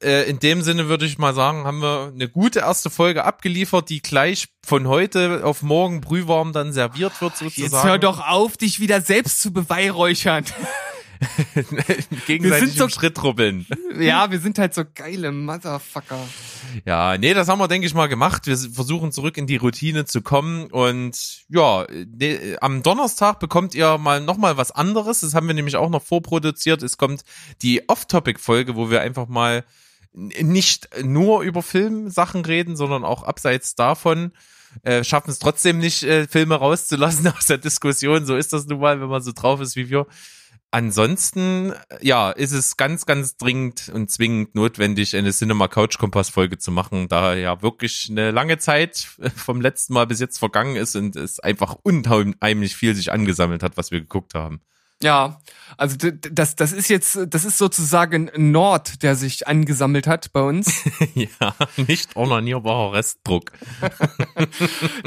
Äh, 0.00 0.30
in 0.30 0.38
dem 0.38 0.62
Sinne 0.62 0.88
würde 0.88 1.06
ich 1.06 1.18
mal 1.18 1.34
sagen, 1.34 1.64
haben 1.64 1.80
wir 1.82 2.12
eine 2.14 2.28
gute 2.28 2.60
erste 2.60 2.88
Folge 2.88 3.24
abgeliefert, 3.24 3.88
die 3.90 4.00
gleich 4.00 4.46
von 4.64 4.86
heute 4.86 5.44
auf 5.44 5.62
morgen 5.62 6.00
brühwarm 6.00 6.52
dann 6.52 6.72
serviert 6.72 7.20
wird 7.20 7.36
sozusagen. 7.36 7.62
Jetzt 7.72 7.82
hör 7.84 7.98
doch 7.98 8.24
auf, 8.24 8.56
dich 8.56 8.78
wieder 8.78 9.00
selbst 9.00 9.40
zu 9.40 9.52
beweihräuchern. 9.52 10.44
gegenseitig 12.26 12.42
Wir 12.42 12.58
sind 12.60 12.76
so- 12.78 12.88
Schritt 12.88 13.20
rubbeln. 13.24 13.66
ja, 13.98 14.30
wir 14.30 14.38
sind 14.38 14.58
halt 14.60 14.72
so 14.74 14.84
geile 14.94 15.32
Motherfucker. 15.32 16.20
Ja, 16.84 17.16
nee, 17.18 17.34
das 17.34 17.48
haben 17.48 17.58
wir, 17.58 17.68
denke 17.68 17.86
ich 17.86 17.94
mal, 17.94 18.06
gemacht. 18.08 18.46
Wir 18.46 18.56
versuchen 18.56 19.12
zurück 19.12 19.36
in 19.36 19.46
die 19.46 19.56
Routine 19.56 20.04
zu 20.04 20.22
kommen. 20.22 20.66
Und 20.70 21.44
ja, 21.48 21.86
ne, 21.90 22.56
am 22.60 22.82
Donnerstag 22.82 23.40
bekommt 23.40 23.74
ihr 23.74 23.98
mal 23.98 24.20
nochmal 24.20 24.56
was 24.56 24.70
anderes. 24.70 25.20
Das 25.20 25.34
haben 25.34 25.46
wir 25.46 25.54
nämlich 25.54 25.76
auch 25.76 25.90
noch 25.90 26.02
vorproduziert. 26.02 26.82
Es 26.82 26.96
kommt 26.96 27.22
die 27.62 27.88
Off-Topic-Folge, 27.88 28.76
wo 28.76 28.90
wir 28.90 29.00
einfach 29.00 29.28
mal 29.28 29.64
nicht 30.12 30.88
nur 31.02 31.42
über 31.42 31.62
Filmsachen 31.62 32.44
reden, 32.44 32.76
sondern 32.76 33.04
auch 33.04 33.22
abseits 33.22 33.74
davon. 33.74 34.32
Äh, 34.82 35.04
schaffen 35.04 35.30
es 35.30 35.38
trotzdem 35.38 35.78
nicht, 35.78 36.02
äh, 36.02 36.26
Filme 36.26 36.56
rauszulassen 36.56 37.26
aus 37.36 37.46
der 37.46 37.58
Diskussion. 37.58 38.26
So 38.26 38.36
ist 38.36 38.52
das 38.52 38.66
nun 38.66 38.80
mal, 38.80 39.00
wenn 39.00 39.08
man 39.08 39.22
so 39.22 39.32
drauf 39.32 39.60
ist 39.60 39.76
wie 39.76 39.88
wir. 39.90 40.06
Ansonsten, 40.70 41.72
ja, 42.02 42.30
ist 42.30 42.52
es 42.52 42.76
ganz, 42.76 43.06
ganz 43.06 43.38
dringend 43.38 43.88
und 43.88 44.10
zwingend 44.10 44.54
notwendig, 44.54 45.16
eine 45.16 45.32
Cinema 45.32 45.66
Couch 45.66 45.96
Kompass 45.96 46.28
Folge 46.28 46.58
zu 46.58 46.70
machen, 46.70 47.08
da 47.08 47.34
ja 47.34 47.62
wirklich 47.62 48.08
eine 48.10 48.32
lange 48.32 48.58
Zeit 48.58 48.98
vom 49.36 49.62
letzten 49.62 49.94
Mal 49.94 50.06
bis 50.06 50.20
jetzt 50.20 50.38
vergangen 50.38 50.76
ist 50.76 50.94
und 50.94 51.16
es 51.16 51.40
einfach 51.40 51.76
unheimlich 51.82 52.76
viel 52.76 52.94
sich 52.94 53.10
angesammelt 53.12 53.62
hat, 53.62 53.78
was 53.78 53.90
wir 53.90 54.00
geguckt 54.00 54.34
haben. 54.34 54.60
Ja, 55.02 55.40
also 55.76 55.96
das, 56.10 56.56
das 56.56 56.72
ist 56.72 56.88
jetzt, 56.88 57.18
das 57.28 57.44
ist 57.44 57.56
sozusagen 57.56 58.30
Nord, 58.36 59.04
der 59.04 59.14
sich 59.14 59.46
angesammelt 59.46 60.08
hat 60.08 60.32
bei 60.32 60.40
uns. 60.40 60.82
ja, 61.14 61.54
nicht 61.76 62.16
onanierbarer 62.16 62.94
Restdruck. 62.94 63.52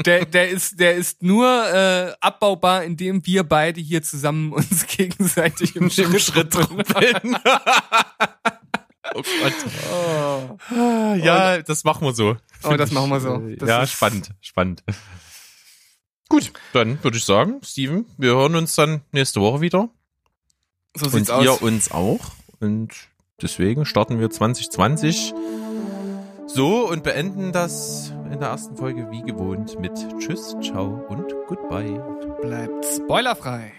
Der, 0.06 0.24
der 0.24 0.48
ist, 0.50 0.80
der 0.80 0.94
ist 0.94 1.22
nur 1.22 1.46
äh, 1.46 2.12
abbaubar, 2.20 2.84
indem 2.84 3.24
wir 3.26 3.44
beide 3.44 3.80
hier 3.80 4.02
zusammen 4.02 4.52
uns 4.52 4.86
gegenseitig 4.96 5.76
im, 5.76 5.84
Im 5.84 5.90
Schritt, 5.90 6.56
rubbeln. 6.56 7.36
oh 9.14 9.22
Gott. 9.22 9.54
Oh. 9.92 10.58
Ja, 11.16 11.62
das 11.62 11.84
machen 11.84 12.06
wir 12.06 12.14
so. 12.14 12.36
Oh, 12.62 12.74
das 12.74 12.90
machen 12.92 13.10
wir 13.10 13.20
so. 13.20 13.38
Das 13.58 13.68
ja, 13.68 13.86
spannend, 13.86 14.30
spannend. 14.40 14.82
Gut, 16.32 16.52
dann 16.72 17.02
würde 17.04 17.18
ich 17.18 17.24
sagen, 17.26 17.60
Steven, 17.62 18.06
wir 18.16 18.30
hören 18.32 18.56
uns 18.56 18.74
dann 18.74 19.02
nächste 19.12 19.40
Woche 19.42 19.60
wieder. 19.60 19.90
So 20.96 21.06
Und 21.06 21.12
sieht's 21.12 21.28
ihr 21.28 21.52
aus. 21.52 21.60
uns 21.62 21.90
auch. 21.92 22.20
Und 22.60 22.90
deswegen 23.42 23.84
starten 23.84 24.18
wir 24.18 24.30
2020 24.30 25.34
So, 26.46 26.88
und 26.88 27.02
beenden 27.02 27.52
das 27.52 28.12
in 28.32 28.40
der 28.40 28.48
ersten 28.48 28.76
Folge 28.76 29.10
wie 29.10 29.22
gewohnt 29.22 29.78
mit 29.78 29.92
Tschüss, 30.18 30.56
Ciao 30.62 31.04
und 31.08 31.26
Goodbye. 31.48 32.00
Bleibt 32.40 32.84
spoilerfrei. 32.86 33.72